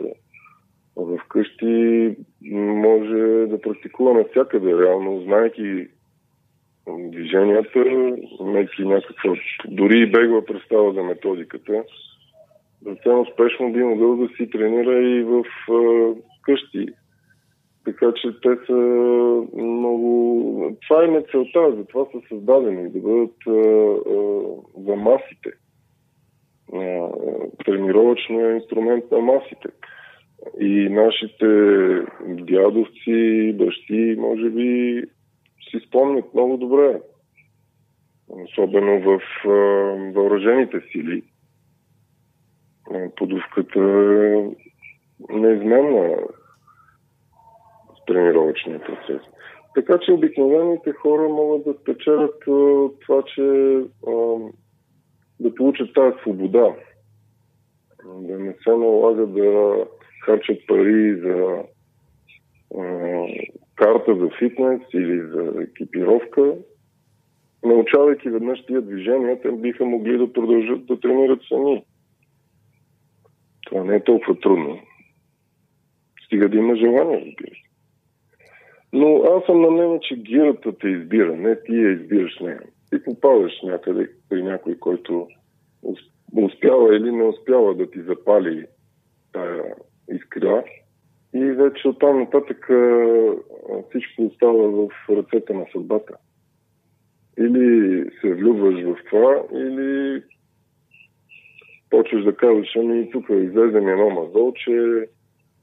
в 0.97 1.18
къщи, 1.29 2.16
може 2.53 3.47
да 3.47 3.61
практикува 3.62 4.14
навсякъде, 4.14 4.79
реално, 4.79 5.20
знаеки 5.20 5.87
движенията, 6.89 7.85
имайки 8.41 8.85
някаква, 8.85 9.35
дори 9.68 10.01
и 10.01 10.11
бегла 10.11 10.45
представа 10.45 10.93
за 10.93 11.03
методиката, 11.03 11.85
съвсем 12.85 13.20
успешно 13.20 13.72
би 13.72 13.82
могъл 13.82 14.16
да 14.16 14.28
си 14.28 14.51
тренира 14.51 15.03
и 15.03 15.22
в 15.22 15.45
къщи. 16.43 16.87
Така 17.85 18.12
че 18.12 18.41
те 18.43 18.57
са 18.66 18.72
много... 19.57 20.76
Това 20.89 21.05
е 21.05 21.22
целта, 21.30 21.76
затова 21.76 22.05
са 22.05 22.28
създадени, 22.28 22.91
да 22.91 23.01
бъдат 23.01 23.37
за 24.87 24.97
масите. 24.97 25.51
А, 26.74 27.09
тренировъчния 27.64 28.55
инструмент 28.55 29.05
на 29.11 29.18
масите. 29.18 29.68
И 30.61 30.89
нашите 30.91 31.47
дядовци, 32.28 33.53
бащи, 33.53 34.16
може 34.18 34.51
би, 34.51 35.03
си 35.70 35.87
спомнят 35.89 36.35
много 36.35 36.57
добре. 36.57 37.01
Особено 38.28 39.01
в 39.01 39.20
въоръжените 40.14 40.80
сили. 40.93 41.22
Подувката 43.16 43.80
е 43.80 44.51
неизменна 45.30 46.16
в 47.89 48.07
тренировъчния 48.07 48.80
процес. 48.80 49.22
Така 49.74 49.99
че 49.99 50.12
обикновените 50.12 50.93
хора 50.93 51.28
могат 51.28 51.64
да 51.64 51.74
спечелят 51.74 52.35
това, 53.01 53.22
че 53.35 53.43
да 55.41 55.55
получат 55.55 55.95
тази 55.95 56.16
свобода. 56.20 56.74
Да 58.05 58.39
не 58.39 58.53
се 58.53 58.70
налага 58.70 59.26
да 59.26 59.76
харчат 60.24 60.59
пари 60.68 61.20
за 61.20 61.62
карта 63.74 64.16
за 64.16 64.30
фитнес 64.39 64.80
или 64.95 65.20
за 65.20 65.53
екипировка. 65.62 66.55
Научавайки 67.64 68.30
веднъж 68.30 68.66
тия 68.66 68.80
движения, 68.80 69.41
те 69.41 69.53
биха 69.53 69.85
могли 69.85 70.18
да 70.18 70.32
продължат 70.32 70.87
да 70.87 71.01
тренират 71.01 71.41
сами. 71.49 71.85
Това 73.65 73.85
не 73.85 73.97
е 73.97 74.05
толкова 74.05 74.41
трудно. 74.41 74.79
Стига 76.27 76.49
да 76.49 76.57
има 76.57 76.77
желание, 76.77 77.17
разбира 77.17 77.51
се. 77.51 77.65
Но 78.93 79.23
аз 79.23 79.45
съм 79.45 79.61
на 79.61 79.71
мнение, 79.71 80.01
че 80.03 80.17
гирата 80.17 80.79
те 80.79 80.89
избира, 80.89 81.37
не 81.37 81.62
ти 81.62 81.73
я 81.73 81.93
избираш 81.93 82.39
нея. 82.41 82.61
Ти 82.91 83.05
попадаш 83.05 83.53
някъде 83.62 84.11
при 84.29 84.43
някой, 84.43 84.79
който 84.79 85.29
ус- 85.83 86.11
успява 86.37 86.97
или 86.97 87.12
не 87.12 87.23
успява 87.23 87.75
да 87.75 87.91
ти 87.91 88.01
запали 88.01 88.67
тая 89.33 89.75
искра 90.09 90.65
И 91.35 91.45
вече 91.45 91.89
оттам 91.89 92.19
нататък 92.19 92.69
всичко 93.89 94.23
остава 94.23 94.69
в 94.69 94.89
ръцете 95.09 95.55
на 95.55 95.67
съдбата. 95.73 96.15
Или 97.39 98.05
се 98.21 98.35
влюбваш 98.35 98.85
в 98.85 98.97
това, 99.11 99.43
или 99.53 100.23
почваш 101.95 102.25
да 102.25 102.37
казваш, 102.37 102.77
ами 102.77 103.11
тук 103.11 103.27
излезе 103.31 103.81
ми 103.81 103.91
едно 103.91 104.11
мазол, 104.11 104.53
че 104.53 105.07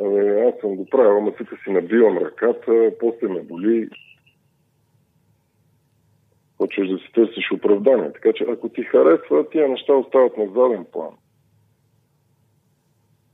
абе, 0.02 0.42
аз 0.48 0.62
съм 0.62 0.76
го 0.76 0.86
правил, 0.86 1.18
ама 1.18 1.36
тук 1.36 1.50
си 1.64 1.72
набивам 1.72 2.18
ръката, 2.18 2.92
после 3.00 3.28
ме 3.28 3.42
боли. 3.42 3.90
Почваш 6.58 6.90
да 6.90 6.98
си 6.98 7.12
търсиш 7.14 7.52
оправдание. 7.52 8.14
Така 8.14 8.34
че 8.36 8.46
ако 8.50 8.70
ти 8.70 8.84
харесва, 8.84 9.50
тия 9.50 9.70
неща 9.70 9.94
остават 9.94 10.38
на 10.38 10.46
заден 10.46 10.86
план. 10.92 11.14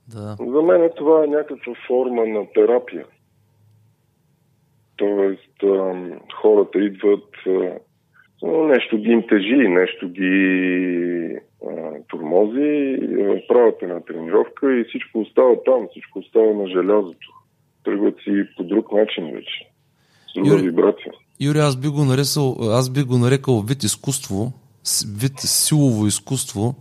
Да. 0.08 0.36
За 0.40 0.62
мен 0.62 0.90
това 0.96 1.24
е 1.24 1.28
някаква 1.28 1.74
форма 1.88 2.26
на 2.26 2.48
терапия. 2.54 3.06
Тоест, 4.96 5.64
хората 6.42 6.80
идват, 6.80 7.30
нещо 8.44 8.98
ги 8.98 9.10
им 9.10 9.28
тежи, 9.28 9.56
нещо 9.56 10.10
ги 10.10 11.40
турмози, 12.08 13.00
правят 13.48 13.76
една 13.82 14.00
тренировка 14.00 14.80
и 14.80 14.86
всичко 14.90 15.20
остава 15.20 15.56
там, 15.66 15.88
всичко 15.92 16.20
остава 16.20 16.54
на 16.54 16.68
желязото. 16.68 17.28
Тръгват 17.84 18.16
си 18.24 18.44
по 18.58 18.64
друг 18.64 18.92
начин 18.92 19.32
вече. 19.34 19.70
С 20.30 20.34
друга 20.36 20.50
Юри, 20.50 20.62
вибрация. 20.62 21.14
Юри, 21.40 21.60
аз 21.60 21.76
би 21.76 21.88
го 21.88 22.06
нарекал, 22.06 22.58
аз 22.62 22.90
би 22.90 23.04
го 23.04 23.18
нарекал 23.18 23.62
вид 23.62 23.84
изкуство, 23.84 24.54
вид 25.18 25.34
силово 25.38 26.08
изкуство, 26.08 26.76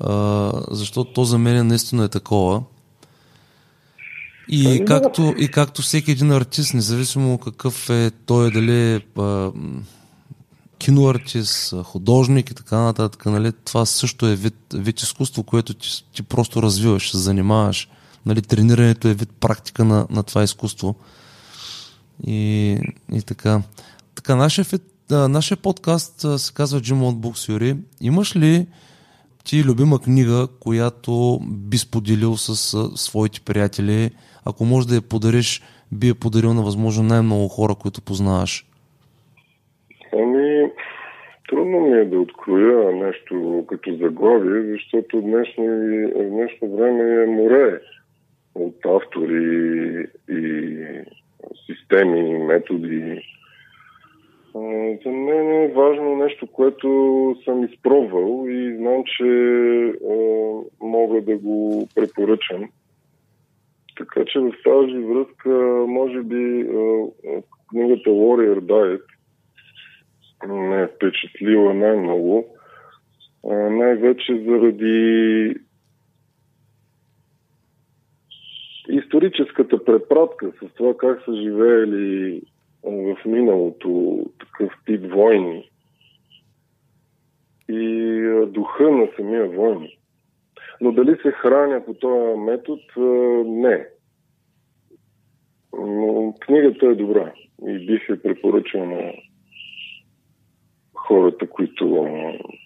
а, 0.00 0.50
защото 0.70 1.12
то 1.12 1.24
за 1.24 1.38
мен 1.38 1.66
наистина 1.66 2.04
е 2.04 2.08
такова. 2.08 2.62
И 4.48 4.66
ами, 4.66 4.84
както, 4.84 5.34
и 5.38 5.48
както 5.48 5.82
всеки 5.82 6.10
един 6.10 6.32
артист, 6.32 6.74
независимо 6.74 7.38
какъв 7.38 7.90
е 7.90 8.10
той, 8.26 8.50
дали 8.50 8.94
е 8.94 9.00
киноартист, 10.84 11.82
художник 11.82 12.50
и 12.50 12.54
така 12.54 12.76
нататък, 12.76 13.26
нали, 13.26 13.52
това 13.64 13.86
също 13.86 14.26
е 14.26 14.34
вид, 14.34 14.54
вид 14.74 15.00
изкуство, 15.00 15.42
което 15.42 15.74
ти, 15.74 15.88
ти 16.14 16.22
просто 16.22 16.62
развиваш, 16.62 17.10
се 17.10 17.18
занимаваш. 17.18 17.88
Нали, 18.26 18.42
тренирането 18.42 19.08
е 19.08 19.14
вид 19.14 19.30
практика 19.40 19.84
на, 19.84 20.06
на 20.10 20.22
това 20.22 20.42
изкуство. 20.42 20.94
И, 22.26 22.70
и 23.12 23.22
така. 23.22 23.62
Така, 24.14 24.36
нашия, 24.36 24.64
нашия 25.10 25.56
подкаст 25.56 26.38
се 26.38 26.54
казва 26.54 26.80
Jim 26.80 27.02
от 27.02 27.14
Books 27.14 27.48
Юри. 27.48 27.76
Имаш 28.00 28.36
ли 28.36 28.66
ти 29.44 29.64
любима 29.64 29.98
книга, 29.98 30.48
която 30.60 31.40
би 31.42 31.78
споделил 31.78 32.36
с 32.36 32.56
своите 32.96 33.40
приятели? 33.40 34.10
Ако 34.44 34.64
можеш 34.64 34.88
да 34.88 34.94
я 34.94 35.02
подариш, 35.02 35.62
би 35.92 36.08
я 36.08 36.14
подарил 36.14 36.54
на 36.54 36.62
възможно 36.62 37.02
най-много 37.02 37.48
хора, 37.48 37.74
които 37.74 38.02
познаваш. 38.02 38.66
Ами, 40.12 40.70
трудно 41.54 41.80
ми 41.80 41.98
е 41.98 42.04
да 42.04 42.18
откроя 42.18 42.92
нещо 42.92 43.64
като 43.68 43.96
заглавие, 43.96 44.72
защото 44.72 45.20
днешно, 45.20 45.64
днешно 46.30 46.76
време 46.76 47.22
е 47.22 47.26
море 47.26 47.80
от 48.54 48.86
автори 48.86 50.06
и 50.30 50.76
системи, 51.66 52.38
методи. 52.38 53.22
За 55.04 55.10
мен 55.10 55.52
е 55.52 55.72
важно 55.74 56.16
нещо, 56.16 56.46
което 56.46 56.88
съм 57.44 57.64
изпробвал 57.64 58.46
и 58.48 58.76
знам, 58.76 59.02
че 59.06 59.24
мога 60.80 61.20
да 61.20 61.36
го 61.36 61.88
препоръчам. 61.94 62.70
Така 63.98 64.24
че 64.24 64.38
в 64.40 64.52
тази 64.64 64.98
връзка, 64.98 65.50
може 65.88 66.22
би, 66.22 66.66
книгата 67.70 68.10
Warrior 68.10 68.60
Diet 68.60 69.13
ме 70.48 70.82
е 70.82 70.86
впечатлила 70.86 71.74
най-много. 71.74 72.46
най-вече 73.70 74.42
заради 74.46 75.54
историческата 78.88 79.84
препратка 79.84 80.52
с 80.62 80.74
това 80.74 80.96
как 80.96 81.24
са 81.24 81.36
живеели 81.36 82.42
в 82.82 83.16
миналото 83.26 84.18
такъв 84.40 84.72
тип 84.86 85.12
войни 85.12 85.70
и 87.68 88.20
духа 88.46 88.90
на 88.90 89.08
самия 89.16 89.48
войни. 89.48 89.98
Но 90.80 90.92
дали 90.92 91.16
се 91.22 91.30
храня 91.30 91.84
по 91.84 91.94
този 91.94 92.38
метод? 92.38 92.82
Не. 93.44 93.86
Но 95.72 96.34
книгата 96.40 96.86
е 96.86 96.94
добра 96.94 97.32
и 97.68 97.86
бих 97.86 98.08
я 98.08 98.22
препоръчал 98.22 98.86
на 98.86 99.12
хората, 101.08 101.50
които 101.50 102.06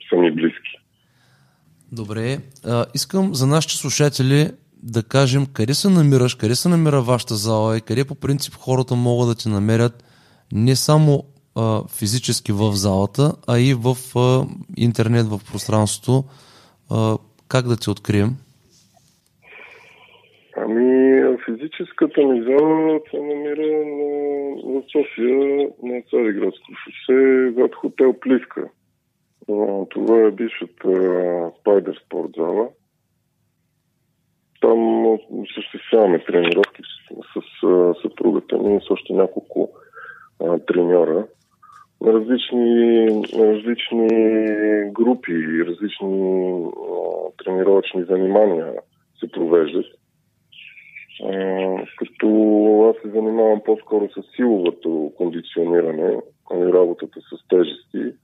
са 0.09 0.17
ми 0.17 0.35
близки. 0.35 0.79
Добре. 1.93 2.39
А, 2.65 2.87
искам 2.95 3.35
за 3.35 3.47
нашите 3.47 3.75
слушатели 3.75 4.51
да 4.83 5.03
кажем 5.03 5.47
къде 5.53 5.75
се 5.75 5.89
намираш, 5.89 6.35
къде 6.35 6.55
се 6.55 6.69
намира 6.69 7.03
вашата 7.03 7.35
зала 7.35 7.77
и 7.77 7.81
къде 7.81 8.05
по 8.05 8.15
принцип 8.15 8.55
хората 8.55 8.95
могат 8.95 9.29
да 9.29 9.35
те 9.35 9.49
намерят 9.49 10.05
не 10.53 10.77
само 10.77 11.25
а, 11.55 11.83
физически 11.99 12.53
в 12.53 12.73
залата, 12.73 13.33
а 13.47 13.59
и 13.59 13.75
в 13.75 13.97
а, 14.19 14.47
интернет, 14.77 15.27
в 15.27 15.41
пространството. 15.53 16.25
А, 16.91 17.17
как 17.49 17.69
да 17.69 17.77
те 17.77 17.91
открием? 17.91 18.37
Ами, 20.57 21.23
физическата 21.79 22.21
ми 22.23 22.43
зала 22.43 23.01
се 23.11 23.17
намира 23.17 23.67
на, 23.67 24.81
в 24.81 24.83
София, 24.93 25.69
на 25.83 26.03
Цариградско 26.11 26.73
шосе, 26.85 27.53
зад 27.57 27.75
хотел 27.75 28.13
Пливка. 28.13 28.69
Това 29.91 30.21
е 30.21 30.31
бившата 30.31 31.51
Спайдер 31.61 32.01
спорт 32.07 32.31
зала. 32.37 32.69
Там 34.61 35.07
осъществяваме 35.31 36.25
тренировки 36.25 36.83
с, 36.83 37.41
с 37.41 37.95
съпругата 38.03 38.59
ми 38.59 38.81
с 38.81 38.91
още 38.91 39.13
няколко 39.13 39.71
а, 40.45 40.59
треньора. 40.59 41.27
Различни, 42.07 43.09
различни 43.39 44.09
групи, 44.91 45.65
различни 45.67 46.65
а, 46.65 47.45
тренировъчни 47.45 48.05
занимания 48.05 48.73
се 49.21 49.31
провеждат. 49.31 49.87
Като 51.99 52.29
аз 52.91 53.03
се 53.03 53.11
занимавам 53.11 53.61
по-скоро 53.65 54.09
с 54.09 54.37
силовото 54.37 55.13
кондициониране 55.17 56.21
и 56.55 56.73
работата 56.73 57.21
с 57.21 57.49
тежести, 57.49 58.19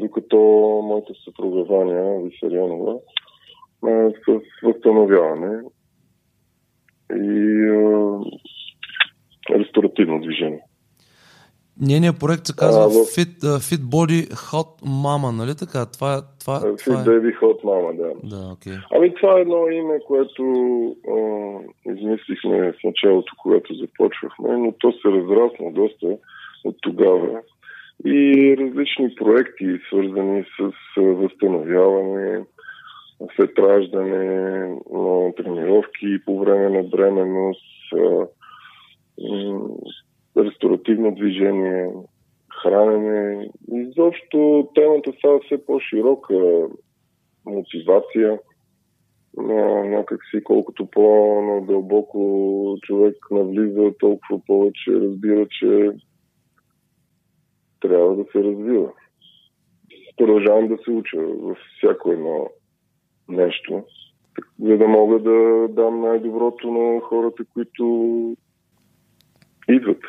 докато 0.00 0.36
моята 0.84 1.12
съпруга 1.24 1.64
Ваня 1.64 2.20
Висарянова 2.22 2.98
с 3.82 4.40
възстановяване 4.62 5.62
и 7.16 7.68
а, 7.68 8.20
ресторативно 9.50 10.20
движение. 10.20 10.62
Нейният 11.80 12.20
проект 12.20 12.46
се 12.46 12.56
казва 12.56 12.84
а, 12.84 12.88
в... 12.88 12.92
Fit, 12.92 13.34
uh, 13.50 13.58
Fit 13.68 13.82
Body 13.94 14.20
Hot 14.48 14.72
Mama, 15.04 15.30
нали 15.36 15.54
така? 15.58 15.86
Това, 15.94 16.22
това, 16.40 16.56
Fit 16.60 16.84
това 16.84 17.00
е... 17.00 17.04
Baby 17.04 17.40
Hot 17.40 17.60
Mama, 17.62 17.96
да. 17.96 18.28
да 18.28 18.42
okay. 18.54 18.76
Ами 18.94 19.14
това 19.14 19.38
е 19.38 19.40
едно 19.40 19.68
име, 19.68 19.98
което 20.06 20.42
а, 21.16 21.18
измислихме 21.92 22.72
в 22.72 22.76
началото, 22.84 23.32
когато 23.42 23.74
започвахме, 23.74 24.56
но 24.56 24.72
то 24.72 24.92
се 24.92 25.08
разрасна 25.08 25.72
доста 25.72 26.06
от 26.64 26.76
тогава. 26.80 27.40
И 28.04 28.56
различни 28.60 29.14
проекти, 29.14 29.78
свързани 29.88 30.44
с 30.44 30.72
възстановяване, 30.96 32.44
след 33.36 33.58
раждане, 33.58 34.76
тренировки 35.36 36.24
по 36.24 36.40
време 36.40 36.68
на 36.68 36.82
бременност, 36.82 37.92
ресторативно 40.38 41.14
движение, 41.14 41.90
хранене. 42.62 43.50
Изобщо 43.72 44.68
темата 44.74 45.12
става 45.18 45.40
все 45.40 45.66
по-широка. 45.66 46.34
Мотивация. 47.46 48.38
Някак 49.84 50.20
си, 50.30 50.44
колкото 50.44 50.86
по-надълбоко 50.86 52.76
човек 52.82 53.16
навлиза, 53.30 53.92
толкова 53.98 54.40
повече 54.46 54.90
разбира, 54.90 55.46
че 55.48 55.90
трябва 57.80 58.16
да 58.16 58.24
се 58.32 58.44
развива. 58.44 58.92
Продължавам 60.16 60.68
да 60.68 60.78
се 60.84 60.90
уча 60.90 61.16
във 61.20 61.58
всяко 61.76 62.12
едно 62.12 62.50
нещо, 63.28 63.84
за 64.60 64.76
да 64.76 64.88
мога 64.88 65.18
да 65.18 65.68
дам 65.68 66.00
най-доброто 66.00 66.70
на 66.70 67.00
хората, 67.00 67.44
които 67.52 68.36
идват. 69.68 70.02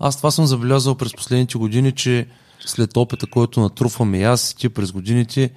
Аз 0.00 0.16
това 0.16 0.30
съм 0.30 0.46
забелязал 0.46 0.94
през 0.94 1.14
последните 1.14 1.58
години, 1.58 1.92
че 1.92 2.26
след 2.66 2.96
опита, 2.96 3.26
който 3.26 3.60
натрупваме 3.60 4.18
и 4.18 4.22
аз 4.22 4.50
и 4.50 4.56
ти 4.56 4.68
през 4.68 4.92
годините, 4.92 5.50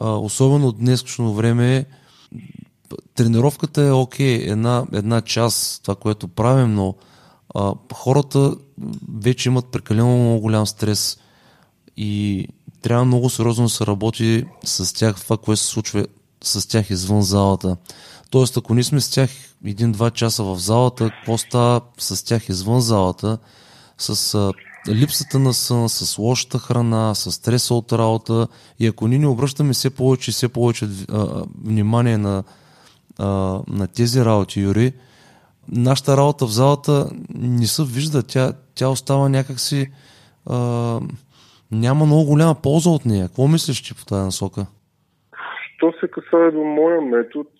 особено 0.00 0.68
от 0.68 0.78
днескашно 0.78 1.34
време, 1.34 1.84
тренировката 3.14 3.82
е 3.82 3.92
окей, 3.92 4.34
една, 4.34 4.86
една 4.92 5.20
част, 5.20 5.82
това, 5.82 5.94
което 5.94 6.28
правим, 6.28 6.74
но 6.74 6.94
а, 7.54 7.74
хората 7.92 8.54
вече 9.20 9.48
имат 9.48 9.66
прекалено 9.66 10.18
много 10.18 10.40
голям 10.40 10.66
стрес 10.66 11.18
и 11.96 12.46
трябва 12.82 13.04
много 13.04 13.30
сериозно 13.30 13.64
да 13.64 13.70
се 13.70 13.86
работи 13.86 14.44
с 14.64 14.94
тях 14.94 15.16
това, 15.20 15.36
което 15.36 15.60
се 15.60 15.66
случва 15.66 16.06
с 16.42 16.68
тях 16.68 16.90
извън 16.90 17.22
залата. 17.22 17.76
Тоест, 18.30 18.56
ако 18.56 18.74
ние 18.74 18.84
сме 18.84 19.00
с 19.00 19.10
тях 19.10 19.30
един-два 19.64 20.10
часа 20.10 20.44
в 20.44 20.58
залата, 20.58 21.10
какво 21.10 21.38
става 21.38 21.80
с 21.98 22.24
тях 22.24 22.48
извън 22.48 22.80
залата, 22.80 23.38
с 24.02 24.34
а, 24.34 24.52
липсата 24.88 25.38
на 25.38 25.52
сън, 25.52 25.88
с 25.88 26.18
лошата 26.18 26.58
храна, 26.58 27.14
с 27.14 27.32
стреса 27.32 27.74
от 27.74 27.92
работа 27.92 28.48
и 28.78 28.86
ако 28.86 29.08
ние 29.08 29.18
не 29.18 29.26
обръщаме 29.26 29.72
все 29.72 29.96
повече 29.96 30.30
и 30.30 30.32
все 30.32 30.48
повече 30.48 30.84
а, 30.84 31.44
внимание 31.64 32.18
на, 32.18 32.44
а, 33.18 33.26
на 33.68 33.88
тези 33.96 34.24
работи, 34.24 34.60
Юри, 34.60 34.92
нашата 35.68 36.16
работа 36.16 36.46
в 36.46 36.50
залата 36.50 37.10
не 37.34 37.66
се 37.66 37.82
вижда. 37.84 38.22
Тя, 38.22 38.52
тя 38.74 38.88
остава 38.88 39.28
някакси... 39.28 39.90
А, 40.46 41.00
няма 41.72 42.06
много 42.06 42.24
голяма 42.24 42.54
полза 42.62 42.90
от 42.90 43.04
нея. 43.04 43.28
Какво 43.28 43.48
мислиш 43.48 43.82
ти 43.82 43.94
по 43.94 44.04
тази 44.04 44.24
насока? 44.24 44.66
Що 45.76 45.92
се 46.00 46.08
касае 46.08 46.50
до 46.50 46.64
моя 46.64 47.00
метод, 47.00 47.50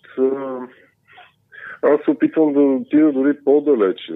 аз 1.83 1.99
се 2.05 2.11
опитвам 2.11 2.53
да 2.53 2.59
отида 2.59 3.11
дори 3.11 3.43
по-далече 3.43 4.13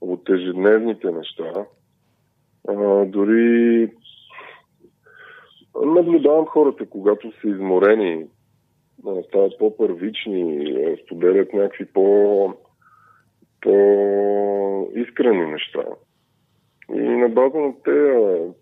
от 0.00 0.28
ежедневните 0.28 1.10
неща. 1.10 1.66
А, 2.68 3.04
дори 3.04 3.90
наблюдавам 5.84 6.46
хората, 6.46 6.86
когато 6.86 7.32
са 7.40 7.48
изморени, 7.48 8.26
стават 9.28 9.58
по-първични, 9.58 10.74
споделят 11.04 11.52
някакви 11.52 11.84
по, 11.84 12.54
по-искрени 13.60 15.46
неща. 15.46 15.84
И 16.94 17.00
на 17.00 17.28
база 17.28 17.58
на 17.58 17.72
тези 17.84 18.52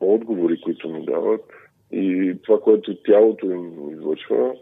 отговори, 0.00 0.60
които 0.60 0.88
ми 0.88 1.04
дават 1.04 1.44
и 1.92 2.34
това, 2.42 2.60
което 2.60 3.02
тялото 3.02 3.46
им 3.46 3.90
излъчва, 3.90 4.54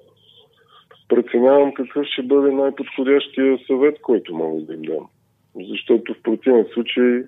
преценявам 1.08 1.74
какъв 1.74 2.06
ще 2.06 2.22
бъде 2.22 2.52
най-подходящия 2.52 3.58
съвет, 3.66 4.00
който 4.00 4.34
мога 4.34 4.62
да 4.62 4.74
им 4.74 4.82
дам. 4.82 5.08
Защото 5.68 6.14
в 6.14 6.22
противен 6.22 6.66
случай 6.74 7.24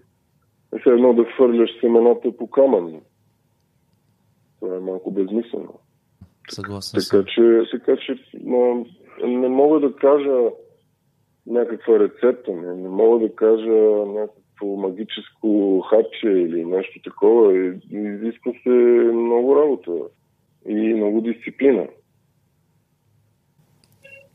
е 0.74 0.78
все 0.80 0.90
едно 0.90 1.12
да 1.12 1.24
хвърляш 1.24 1.70
семената 1.80 2.36
по 2.36 2.50
камъни. 2.50 3.00
Това 4.60 4.76
е 4.76 4.80
малко 4.80 5.10
безмислено. 5.10 5.74
Съгласен 6.48 7.00
така, 7.10 7.24
че, 7.34 7.62
така 7.70 7.96
че 7.96 8.14
не, 8.34 8.84
не 9.22 9.48
мога 9.48 9.80
да 9.80 9.96
кажа 9.96 10.50
някаква 11.46 11.98
рецепта, 11.98 12.52
не, 12.52 12.74
не 12.74 12.88
мога 12.88 13.18
да 13.18 13.34
кажа 13.34 14.06
някакво 14.06 14.66
магическо 14.76 15.80
хапче 15.80 16.28
или 16.28 16.64
нещо 16.64 17.00
такова. 17.04 17.66
Изисква 17.90 18.52
се 18.62 18.68
много 19.12 19.56
работа 19.56 19.92
и 20.68 20.94
много 20.94 21.20
дисциплина. 21.20 21.88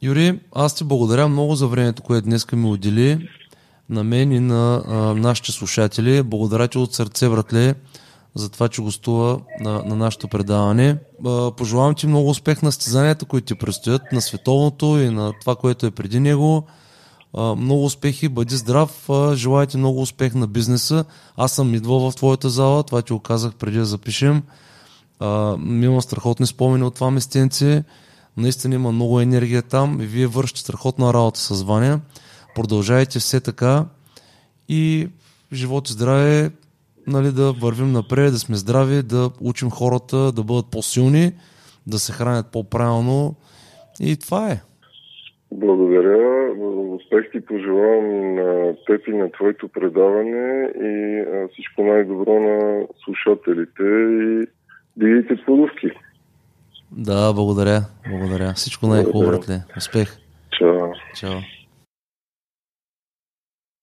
Юри, 0.01 0.39
аз 0.55 0.75
ти 0.75 0.83
благодаря 0.83 1.27
много 1.27 1.55
за 1.55 1.67
времето, 1.67 2.03
което 2.03 2.25
днес 2.25 2.51
ми 2.51 2.69
отдели 2.69 3.29
на 3.89 4.03
мен 4.03 4.31
и 4.31 4.39
на 4.39 4.83
а, 4.87 4.95
нашите 4.95 5.51
слушатели. 5.51 6.23
Благодаря 6.23 6.67
ти 6.67 6.77
от 6.77 6.93
сърце, 6.93 7.29
братле, 7.29 7.75
за 8.35 8.49
това, 8.49 8.67
че 8.67 8.81
гостува 8.81 9.39
на, 9.59 9.83
на 9.85 9.95
нашето 9.95 10.27
предаване. 10.27 10.97
А, 11.25 11.51
пожелавам 11.51 11.95
ти 11.95 12.07
много 12.07 12.29
успех 12.29 12.61
на 12.61 12.71
стезанията, 12.71 13.25
които 13.25 13.47
ти 13.47 13.55
предстоят, 13.55 14.01
на 14.11 14.21
световното 14.21 14.85
и 14.85 15.09
на 15.09 15.33
това, 15.41 15.55
което 15.55 15.85
е 15.85 15.91
преди 15.91 16.19
него. 16.19 16.63
А, 17.33 17.55
много 17.55 17.85
успехи, 17.85 18.29
бъди 18.29 18.55
здрав, 18.55 19.09
а, 19.09 19.35
желая 19.35 19.67
ти 19.67 19.77
много 19.77 20.01
успех 20.01 20.33
на 20.35 20.47
бизнеса. 20.47 21.05
Аз 21.37 21.51
съм 21.51 21.75
идвал 21.75 22.11
в 22.11 22.15
твоята 22.15 22.49
зала, 22.49 22.83
това 22.83 23.01
ти 23.01 23.13
оказах 23.13 23.53
преди 23.53 23.77
да 23.77 23.85
запишем. 23.85 24.43
А, 25.19 25.57
имам 25.57 26.01
страхотни 26.01 26.45
спомени 26.45 26.83
от 26.83 26.95
това 26.95 27.11
местенце. 27.11 27.83
Наистина 28.37 28.75
има 28.75 28.91
много 28.91 29.21
енергия 29.21 29.61
там 29.61 30.01
и 30.01 30.05
вие 30.05 30.27
вършите 30.27 30.59
страхотна 30.59 31.13
работа 31.13 31.39
с 31.39 31.63
Ваня. 31.63 31.99
Продължайте 32.55 33.19
все 33.19 33.39
така 33.41 33.85
и 34.69 35.07
живот 35.53 35.89
и 35.89 35.93
здраве, 35.93 36.51
нали, 37.07 37.31
да 37.31 37.51
вървим 37.51 37.91
напред, 37.91 38.31
да 38.31 38.39
сме 38.39 38.55
здрави, 38.55 39.03
да 39.03 39.31
учим 39.41 39.69
хората 39.69 40.31
да 40.31 40.43
бъдат 40.43 40.71
по-силни, 40.71 41.31
да 41.87 41.99
се 41.99 42.11
хранят 42.11 42.51
по-правилно 42.51 43.35
и 43.99 44.17
това 44.17 44.51
е. 44.51 44.61
Благодаря. 45.51 46.51
Успех 46.95 47.31
ти 47.31 47.45
пожелавам 47.45 48.35
на 48.35 48.75
теб 48.87 49.07
и 49.07 49.11
на 49.11 49.31
твоето 49.31 49.67
предаване 49.67 50.69
и 50.81 51.23
всичко 51.53 51.83
най-добро 51.83 52.39
на 52.39 52.87
слушателите 53.05 53.83
и 53.83 54.45
дигайте 54.97 55.35
плодовки. 55.45 55.91
Да, 56.95 57.33
благодаря. 57.33 57.85
Благодаря. 58.09 58.53
Всичко 58.53 58.87
най-хубаво, 58.87 59.31
братле. 59.31 59.61
Успех. 59.77 60.17
Чао. 60.59 60.93
Чао. 61.15 61.39